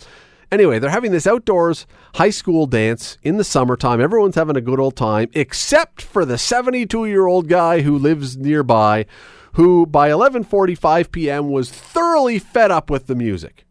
Anyway, 0.53 0.81
they're 0.81 0.91
having 0.91 1.13
this 1.13 1.29
outdoors 1.29 1.87
high 2.17 2.31
school 2.31 2.67
dance 2.67 3.19
in 3.23 3.37
the 3.37 3.45
summertime. 3.45 4.01
Everyone's 4.01 4.35
having 4.35 4.57
a 4.57 4.61
good 4.61 4.81
old 4.81 4.97
time, 4.97 5.29
except 5.33 6.03
for 6.03 6.25
the 6.25 6.37
72 6.37 7.07
year 7.07 7.29
old 7.29 7.47
guy 7.49 7.83
who 7.83 7.97
lives 7.97 8.37
nearby, 8.37 9.07
who 9.53 9.87
by 9.87 10.11
11:45 10.11 11.13
p.m. 11.13 11.51
was 11.51 11.71
thoroughly 11.71 12.41
fed 12.41 12.73
up 12.73 12.91
with 12.91 13.07
the 13.07 13.15
music. 13.15 13.65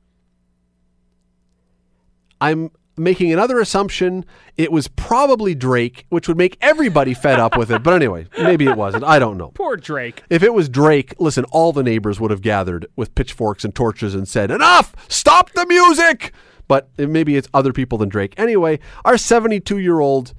I'm 2.41 2.71
making 2.99 3.31
another 3.31 3.59
assumption. 3.59 4.25
It 4.57 4.71
was 4.71 4.87
probably 4.89 5.55
Drake, 5.55 6.05
which 6.09 6.27
would 6.27 6.37
make 6.37 6.57
everybody 6.61 7.13
fed 7.13 7.39
up 7.39 7.57
with 7.57 7.71
it. 7.71 7.81
But 7.81 7.93
anyway, 7.93 8.27
maybe 8.37 8.65
it 8.65 8.77
wasn't. 8.77 9.03
I 9.03 9.17
don't 9.19 9.37
know. 9.37 9.51
Poor 9.55 9.77
Drake. 9.77 10.23
If 10.29 10.43
it 10.43 10.53
was 10.53 10.69
Drake, 10.69 11.15
listen, 11.17 11.45
all 11.45 11.71
the 11.71 11.83
neighbors 11.83 12.19
would 12.19 12.31
have 12.31 12.41
gathered 12.41 12.85
with 12.95 13.15
pitchforks 13.15 13.63
and 13.63 13.73
torches 13.73 14.13
and 14.13 14.27
said, 14.27 14.51
Enough! 14.51 14.95
Stop 15.07 15.51
the 15.51 15.65
music! 15.65 16.33
But 16.67 16.89
maybe 16.97 17.35
it's 17.35 17.47
other 17.53 17.73
people 17.73 17.97
than 17.97 18.09
Drake. 18.09 18.35
Anyway, 18.37 18.79
our 19.03 19.17
72 19.17 19.79
year 19.79 19.99
old 19.99 20.33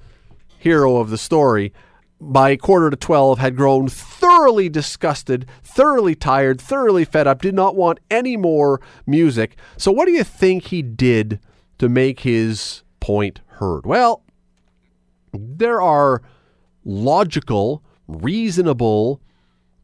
hero 0.59 0.99
of 0.99 1.11
the 1.11 1.19
story 1.19 1.73
by 2.21 2.55
quarter 2.55 2.91
to 2.91 2.97
12 2.97 3.39
had 3.39 3.57
grown 3.57 3.89
thoroughly 3.89 4.69
disgusted, 4.69 5.47
thoroughly 5.65 6.15
tired, 6.15 6.61
thoroughly 6.61 7.05
fed 7.05 7.27
up, 7.27 7.41
did 7.41 7.55
not 7.55 7.75
want 7.75 7.99
any 8.11 8.37
more 8.37 8.81
music. 9.07 9.57
So, 9.79 9.91
what 9.91 10.05
do 10.05 10.13
you 10.13 10.23
think 10.23 10.65
he 10.65 10.83
did 10.83 11.41
to 11.81 11.89
make 11.89 12.21
his 12.21 12.83
point 13.01 13.41
heard? 13.59 13.85
Well, 13.85 14.23
there 15.33 15.81
are 15.83 16.23
logical, 16.85 17.83
reasonable, 18.07 19.21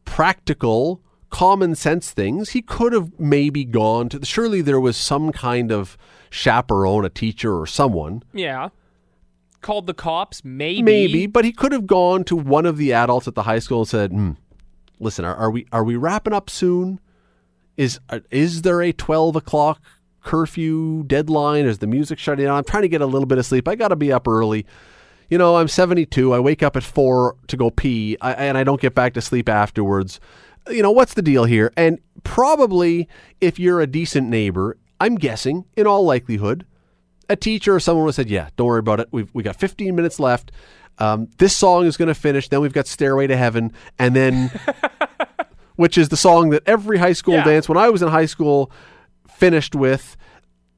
practical, 0.05 1.01
common 1.29 1.75
sense 1.75 2.11
things. 2.11 2.51
He 2.51 2.61
could 2.61 2.93
have 2.93 3.19
maybe 3.19 3.65
gone 3.65 4.09
to, 4.09 4.25
surely 4.25 4.61
there 4.61 4.79
was 4.79 4.95
some 4.97 5.31
kind 5.31 5.71
of 5.71 5.97
chaperone, 6.29 7.05
a 7.05 7.09
teacher, 7.09 7.59
or 7.59 7.67
someone 7.67 8.23
Yeah. 8.33 8.69
Called 9.61 9.87
the 9.87 9.93
cops, 9.93 10.45
maybe. 10.45 10.81
Maybe, 10.83 11.25
but 11.27 11.43
he 11.43 11.51
could 11.51 11.71
have 11.71 11.87
gone 11.87 12.23
to 12.25 12.35
one 12.35 12.65
of 12.65 12.77
the 12.77 12.93
adults 12.93 13.27
at 13.27 13.33
the 13.35 13.43
high 13.43 13.59
school 13.59 13.79
and 13.79 13.87
said, 13.87 14.11
hmm, 14.11 14.31
"Listen, 14.99 15.25
are, 15.25 15.35
are 15.35 15.49
we 15.49 15.65
are 15.71 15.83
we 15.83 15.95
wrapping 15.95 16.31
up 16.31 16.47
soon? 16.49 16.99
Is 17.75 17.99
uh, 18.09 18.19
is 18.29 18.61
there 18.61 18.83
a 18.83 18.93
twelve 18.93 19.35
o'clock 19.35 19.81
curfew 20.23 21.03
deadline? 21.03 21.65
Is 21.65 21.79
the 21.79 21.87
music 21.87 22.19
shutting 22.19 22.45
down? 22.45 22.57
I'm 22.57 22.63
trying 22.63 22.83
to 22.83 22.89
get 22.89 23.01
a 23.01 23.05
little 23.05 23.25
bit 23.25 23.37
of 23.37 23.45
sleep. 23.45 23.67
I 23.67 23.75
got 23.75 23.89
to 23.89 23.95
be 23.95 24.11
up 24.11 24.27
early. 24.27 24.65
You 25.29 25.37
know, 25.37 25.57
I'm 25.57 25.67
72. 25.67 26.33
I 26.33 26.39
wake 26.39 26.63
up 26.63 26.75
at 26.77 26.83
four 26.83 27.35
to 27.47 27.57
go 27.57 27.69
pee, 27.69 28.17
I, 28.21 28.33
and 28.33 28.57
I 28.57 28.63
don't 28.63 28.79
get 28.79 28.95
back 28.95 29.13
to 29.15 29.21
sleep 29.21 29.49
afterwards. 29.49 30.19
You 30.69 30.81
know, 30.81 30.91
what's 30.91 31.13
the 31.13 31.21
deal 31.21 31.45
here? 31.45 31.71
And 31.75 31.99
probably, 32.23 33.07
if 33.41 33.59
you're 33.59 33.81
a 33.81 33.87
decent 33.87 34.29
neighbor, 34.29 34.77
I'm 34.99 35.15
guessing, 35.15 35.65
in 35.75 35.85
all 35.87 36.03
likelihood, 36.05 36.65
a 37.29 37.35
teacher 37.35 37.75
or 37.75 37.79
someone 37.81 38.05
would 38.05 38.09
have 38.09 38.15
said, 38.15 38.29
"Yeah, 38.29 38.49
don't 38.55 38.67
worry 38.67 38.79
about 38.79 39.01
it. 39.01 39.09
We've 39.11 39.29
we 39.33 39.43
got 39.43 39.57
15 39.57 39.95
minutes 39.95 40.17
left. 40.19 40.51
Um, 40.97 41.27
this 41.37 41.55
song 41.55 41.85
is 41.85 41.97
going 41.97 42.07
to 42.07 42.15
finish. 42.15 42.47
Then 42.47 42.61
we've 42.61 42.73
got 42.73 42.87
Stairway 42.87 43.27
to 43.27 43.35
Heaven, 43.37 43.71
and 43.99 44.15
then, 44.15 44.49
which 45.75 45.97
is 45.97 46.09
the 46.09 46.17
song 46.17 46.49
that 46.51 46.63
every 46.65 46.97
high 46.97 47.13
school 47.13 47.35
Yeah. 47.35 47.43
dance 47.43 47.67
when 47.69 47.77
I 47.77 47.89
was 47.89 48.01
in 48.01 48.07
high 48.07 48.25
school 48.25 48.71
finished 49.37 49.75
with. 49.75 50.17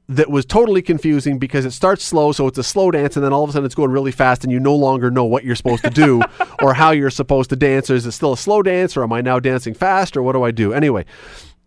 That 0.08 0.28
was 0.28 0.44
totally 0.44 0.82
confusing 0.82 1.38
because 1.38 1.64
it 1.64 1.70
starts 1.70 2.02
slow, 2.02 2.32
so 2.32 2.48
it's 2.48 2.58
a 2.58 2.64
slow 2.64 2.90
dance, 2.90 3.14
and 3.14 3.24
then 3.24 3.32
all 3.32 3.44
of 3.44 3.50
a 3.50 3.52
sudden 3.52 3.64
it's 3.64 3.76
going 3.76 3.92
really 3.92 4.10
fast, 4.10 4.42
and 4.42 4.52
you 4.52 4.58
no 4.58 4.74
longer 4.74 5.08
know 5.08 5.24
what 5.24 5.44
you're 5.44 5.54
supposed 5.54 5.84
to 5.84 5.90
do 5.90 6.20
or 6.62 6.74
how 6.74 6.90
you're 6.90 7.10
supposed 7.10 7.50
to 7.50 7.56
dance. 7.56 7.88
Or 7.88 7.94
is 7.94 8.06
it 8.06 8.10
still 8.10 8.32
a 8.32 8.36
slow 8.36 8.60
dance, 8.60 8.96
or 8.96 9.04
am 9.04 9.12
I 9.12 9.20
now 9.20 9.38
dancing 9.38 9.72
fast, 9.72 10.16
or 10.16 10.22
what 10.24 10.32
do 10.32 10.42
I 10.42 10.50
do? 10.50 10.72
Anyway, 10.72 11.04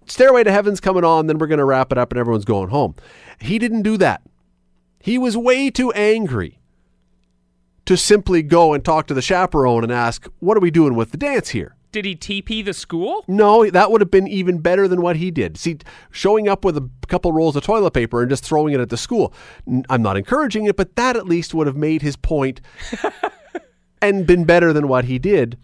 Stairway 0.08 0.44
to 0.44 0.52
Heaven's 0.52 0.82
coming 0.82 1.06
on, 1.06 1.28
then 1.28 1.38
we're 1.38 1.48
going 1.48 1.60
to 1.60 1.66
wrap 1.66 1.94
it 1.94 1.98
up, 1.98 2.12
and 2.12 2.20
everyone's 2.20 2.44
going 2.44 2.68
home. 2.68 2.96
He 3.40 3.60
didn't 3.60 3.84
do 3.84 3.96
that. 3.98 4.24
He 5.00 5.18
was 5.18 5.38
way 5.38 5.70
too 5.70 5.94
angry 5.94 6.60
to 7.86 7.96
simply 7.96 8.44
go 8.44 8.74
and 8.74 8.84
talk 8.84 9.08
to 9.08 9.14
the 9.14 9.22
chaperone 9.22 9.84
and 9.84 9.92
ask, 9.92 10.28
What 10.40 10.58
are 10.58 10.62
we 10.62 10.72
doing 10.72 10.96
with 10.96 11.12
the 11.12 11.18
dance 11.18 11.50
here? 11.50 11.76
Did 11.94 12.06
he 12.06 12.16
TP 12.16 12.66
the 12.66 12.74
school? 12.74 13.24
No, 13.28 13.70
that 13.70 13.92
would 13.92 14.02
have 14.02 14.10
been 14.10 14.28
even 14.28 14.58
better 14.58 14.88
than 14.88 15.00
what 15.00 15.16
he 15.16 15.30
did. 15.30 15.58
See, 15.58 15.78
showing 16.10 16.50
up 16.50 16.66
with 16.66 16.76
a 16.76 16.90
couple 17.08 17.32
rolls 17.32 17.56
of 17.56 17.64
toilet 17.64 17.92
paper 17.92 18.20
and 18.20 18.32
just 18.32 18.44
throwing 18.44 18.74
it 18.74 18.80
at 18.80 18.90
the 18.90 18.98
school. 18.98 19.32
I'm 19.90 20.02
not 20.02 20.18
encouraging 20.18 20.66
it, 20.66 20.76
but 20.76 20.96
that 20.96 21.16
at 21.16 21.28
least 21.28 21.54
would 21.54 21.68
have 21.68 21.76
made 21.76 22.02
his 22.02 22.16
point 22.16 22.62
and 24.02 24.26
been 24.26 24.44
better 24.44 24.74
than 24.74 24.88
what 24.88 25.06
he 25.06 25.20
did. 25.20 25.60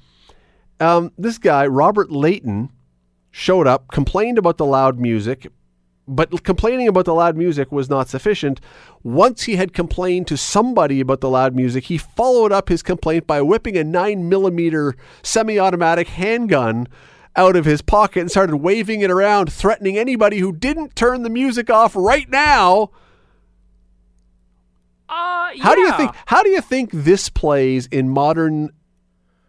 Um, 0.79 1.11
this 1.17 1.39
guy, 1.39 1.65
Robert 1.65 2.11
Layton, 2.11 2.69
showed 3.31 3.65
up, 3.65 3.89
complained 3.91 4.37
about 4.37 4.57
the 4.57 4.65
loud 4.65 4.99
music, 4.99 5.51
but 6.09 6.43
complaining 6.43 6.87
about 6.87 7.05
the 7.05 7.13
loud 7.13 7.37
music 7.37 7.71
was 7.71 7.89
not 7.89 8.09
sufficient. 8.09 8.59
Once 9.03 9.43
he 9.43 9.55
had 9.55 9.73
complained 9.73 10.27
to 10.27 10.35
somebody 10.35 10.99
about 10.99 11.21
the 11.21 11.29
loud 11.29 11.55
music, 11.55 11.85
he 11.85 11.97
followed 11.97 12.51
up 12.51 12.67
his 12.67 12.81
complaint 12.81 13.27
by 13.27 13.41
whipping 13.41 13.77
a 13.77 13.83
9mm 13.83 14.95
semi 15.21 15.59
automatic 15.59 16.07
handgun 16.07 16.87
out 17.35 17.55
of 17.55 17.65
his 17.65 17.81
pocket 17.81 18.21
and 18.21 18.31
started 18.31 18.57
waving 18.57 19.01
it 19.01 19.11
around, 19.11 19.53
threatening 19.53 19.97
anybody 19.97 20.39
who 20.39 20.51
didn't 20.51 20.95
turn 20.95 21.21
the 21.21 21.29
music 21.29 21.69
off 21.69 21.95
right 21.95 22.27
now. 22.29 22.89
Uh, 25.07 25.51
How 25.61 25.73
do 25.75 25.81
you 25.81 25.93
think 25.93 26.11
how 26.27 26.43
do 26.43 26.49
you 26.49 26.61
think 26.61 26.91
this 26.91 27.29
plays 27.29 27.87
in 27.87 28.09
modern 28.09 28.69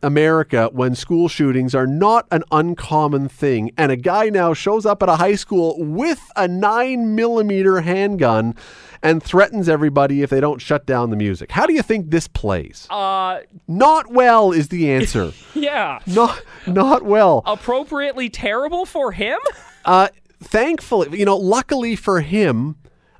America 0.03 0.68
when 0.72 0.94
school 0.94 1.28
shootings 1.28 1.74
are 1.74 1.86
not 1.86 2.26
an 2.30 2.42
uncommon 2.51 3.28
thing 3.28 3.70
and 3.76 3.92
a 3.92 3.96
guy 3.96 4.28
now 4.30 4.55
shows 4.55 4.86
up 4.86 5.03
at 5.03 5.09
a 5.09 5.16
high 5.16 5.34
school 5.34 5.76
with 5.78 6.30
a 6.36 6.48
9 6.48 7.14
millimeter 7.14 7.80
handgun 7.82 8.55
and 9.03 9.22
threatens 9.22 9.68
everybody 9.68 10.22
if 10.22 10.30
they 10.30 10.40
don't 10.40 10.61
shut 10.61 10.86
down 10.86 11.11
the 11.11 11.16
music. 11.16 11.51
How 11.51 11.66
do 11.66 11.72
you 11.72 11.82
think 11.82 12.11
this 12.11 12.28
plays? 12.28 12.86
Uh, 12.90 13.40
Not 13.68 14.11
well 14.12 14.53
is 14.53 14.68
the 14.68 14.90
answer. 14.90 15.32
yeah. 15.55 16.01
not 16.07 16.42
not 16.66 17.03
well. 17.03 17.42
Appropriately 17.46 18.28
terrible 18.28 18.84
for 18.86 19.12
him? 19.12 19.38
Uh, 19.84 20.09
thankfully, 20.42 21.18
you 21.18 21.24
know, 21.24 21.36
luckily 21.36 21.96
for 21.96 22.20
him, 22.20 22.76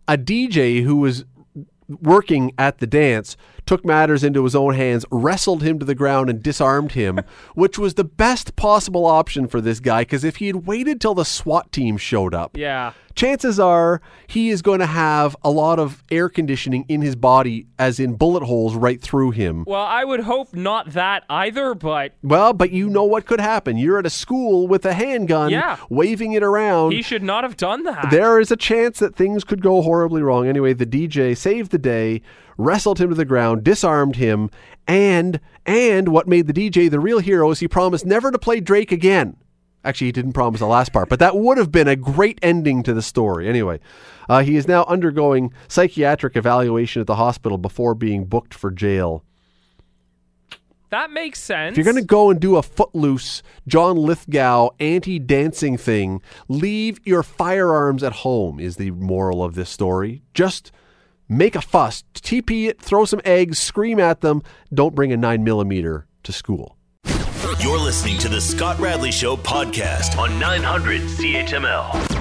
a 0.09 0.18
DJ 0.18 0.83
who 0.83 0.97
was 0.97 1.24
working 2.01 2.53
at 2.59 2.78
the 2.78 2.86
dance 2.86 3.36
took 3.66 3.84
matters 3.84 4.24
into 4.24 4.43
his 4.43 4.55
own 4.57 4.74
hands, 4.74 5.05
wrestled 5.12 5.62
him 5.62 5.78
to 5.78 5.84
the 5.86 5.95
ground, 5.95 6.28
and 6.28 6.43
disarmed 6.43 6.93
him, 6.93 7.20
which 7.55 7.78
was 7.78 7.95
the 7.95 8.03
best 8.03 8.57
possible 8.57 9.07
option 9.07 9.47
for 9.47 9.61
this 9.61 9.78
guy. 9.78 10.01
Because 10.03 10.24
if 10.24 10.36
he 10.36 10.47
had 10.49 10.66
waited 10.66 11.01
till 11.01 11.14
the 11.14 11.24
SWAT 11.24 11.70
team 11.70 11.97
showed 11.97 12.34
up, 12.34 12.57
Yeah. 12.57 12.93
chances 13.14 13.61
are 13.61 14.01
he 14.26 14.49
is 14.49 14.61
going 14.62 14.80
to 14.80 14.86
have 14.86 15.36
a 15.45 15.51
lot 15.51 15.78
of 15.78 16.03
air 16.11 16.28
conditioning 16.28 16.84
in 16.88 17.01
his 17.03 17.14
body, 17.14 17.66
as 17.78 18.01
in 18.01 18.14
bullet 18.14 18.43
holes 18.43 18.74
right 18.74 19.01
through 19.01 19.32
him. 19.32 19.62
Well, 19.68 19.84
I 19.84 20.05
would 20.05 20.20
hope 20.20 20.53
not 20.55 20.93
that 20.95 21.22
either, 21.30 21.74
but 21.74 22.14
Well, 22.24 22.53
but 22.55 22.72
you 22.72 22.88
know 22.88 23.05
what 23.05 23.26
could 23.26 23.41
happen. 23.41 23.76
You're 23.76 23.99
at 23.99 24.07
a 24.07 24.11
school 24.11 24.66
with 24.66 24.84
a 24.84 24.95
handgun, 24.95 25.51
Yeah. 25.51 25.76
waving 25.91 26.32
it 26.32 26.43
around. 26.43 26.91
he 26.93 27.03
should 27.03 27.22
not 27.22 27.45
have 27.45 27.57
done 27.57 27.84
that. 27.84 28.09
There 28.11 28.41
is 28.41 28.51
a 28.51 28.57
chance 28.57 28.99
that 28.99 29.14
things 29.14 29.45
could 29.45 29.62
go 29.62 29.80
horribly 29.82 30.22
wrong. 30.22 30.49
Anyway, 30.49 30.72
the 30.72 30.86
DJ 30.86 31.34
saved 31.36 31.70
the 31.70 31.78
day, 31.81 32.22
wrestled 32.57 33.01
him 33.01 33.09
to 33.09 33.14
the 33.14 33.24
ground, 33.24 33.64
disarmed 33.64 34.16
him, 34.16 34.51
and 34.87 35.41
and 35.66 36.09
what 36.09 36.28
made 36.28 36.47
the 36.47 36.53
DJ 36.53 36.91
the 36.91 37.01
real 37.01 37.18
hero 37.18 37.51
is 37.51 37.61
he 37.61 37.68
promised 37.68 38.07
never 38.07 38.31
to 38.31 38.39
play 38.39 38.61
Drake 38.61 38.93
again. 38.93 39.37
Actually, 39.83 40.09
he 40.09 40.12
didn't 40.12 40.35
promise 40.35 40.61
the 40.61 40.66
last 40.66 40.93
part, 40.93 41.09
but 41.09 41.18
that 41.20 41.37
would 41.37 41.57
have 41.57 41.72
been 41.72 41.89
a 41.89 41.97
great 41.97 42.39
ending 42.43 42.83
to 42.83 42.93
the 42.93 43.01
story. 43.01 43.49
Anyway, 43.49 43.81
uh, 44.28 44.43
he 44.43 44.57
is 44.57 44.68
now 44.68 44.85
undergoing 44.85 45.55
psychiatric 45.68 46.37
evaluation 46.37 47.01
at 47.01 47.07
the 47.07 47.16
hospital 47.16 47.57
before 47.57 47.95
being 47.95 48.26
booked 48.26 48.53
for 48.53 48.70
jail. 48.70 49.24
that 50.91 51.11
makes 51.11 51.43
sense. 51.43 51.72
If 51.72 51.78
you're 51.78 51.91
going 51.91 52.03
to 52.03 52.07
go 52.07 52.31
and 52.31 52.39
do 52.39 52.57
a 52.57 52.62
footloose 52.62 53.43
John 53.66 53.97
Lithgow 53.97 54.70
anti-dancing 54.81 55.78
thing, 55.78 56.20
leave 56.49 57.01
your 57.05 57.22
firearms 57.22 58.03
at 58.03 58.12
home 58.12 58.61
is 58.61 58.76
the 58.76 58.91
moral 58.91 59.43
of 59.43 59.55
this 59.55 59.70
story. 59.70 60.20
Just 60.35 60.72
make 61.31 61.55
a 61.55 61.62
fuss, 61.62 62.05
TP 62.14 62.68
it, 62.68 62.83
throw 62.83 63.07
some 63.07 63.22
eggs, 63.24 63.59
scream 63.59 63.99
at 63.99 64.20
them. 64.20 64.43
Don't 64.74 64.95
bring 64.95 65.12
a 65.12 65.16
9 65.16 65.43
millimeter 65.43 66.07
to 66.24 66.33
school. 66.33 66.76
You're 67.61 67.78
listening 67.78 68.18
to 68.18 68.28
the 68.28 68.41
Scott 68.41 68.78
Radley 68.78 69.11
Show 69.11 69.37
podcast 69.37 70.18
on 70.18 70.39
900 70.39 71.01
CHML. 71.03 72.20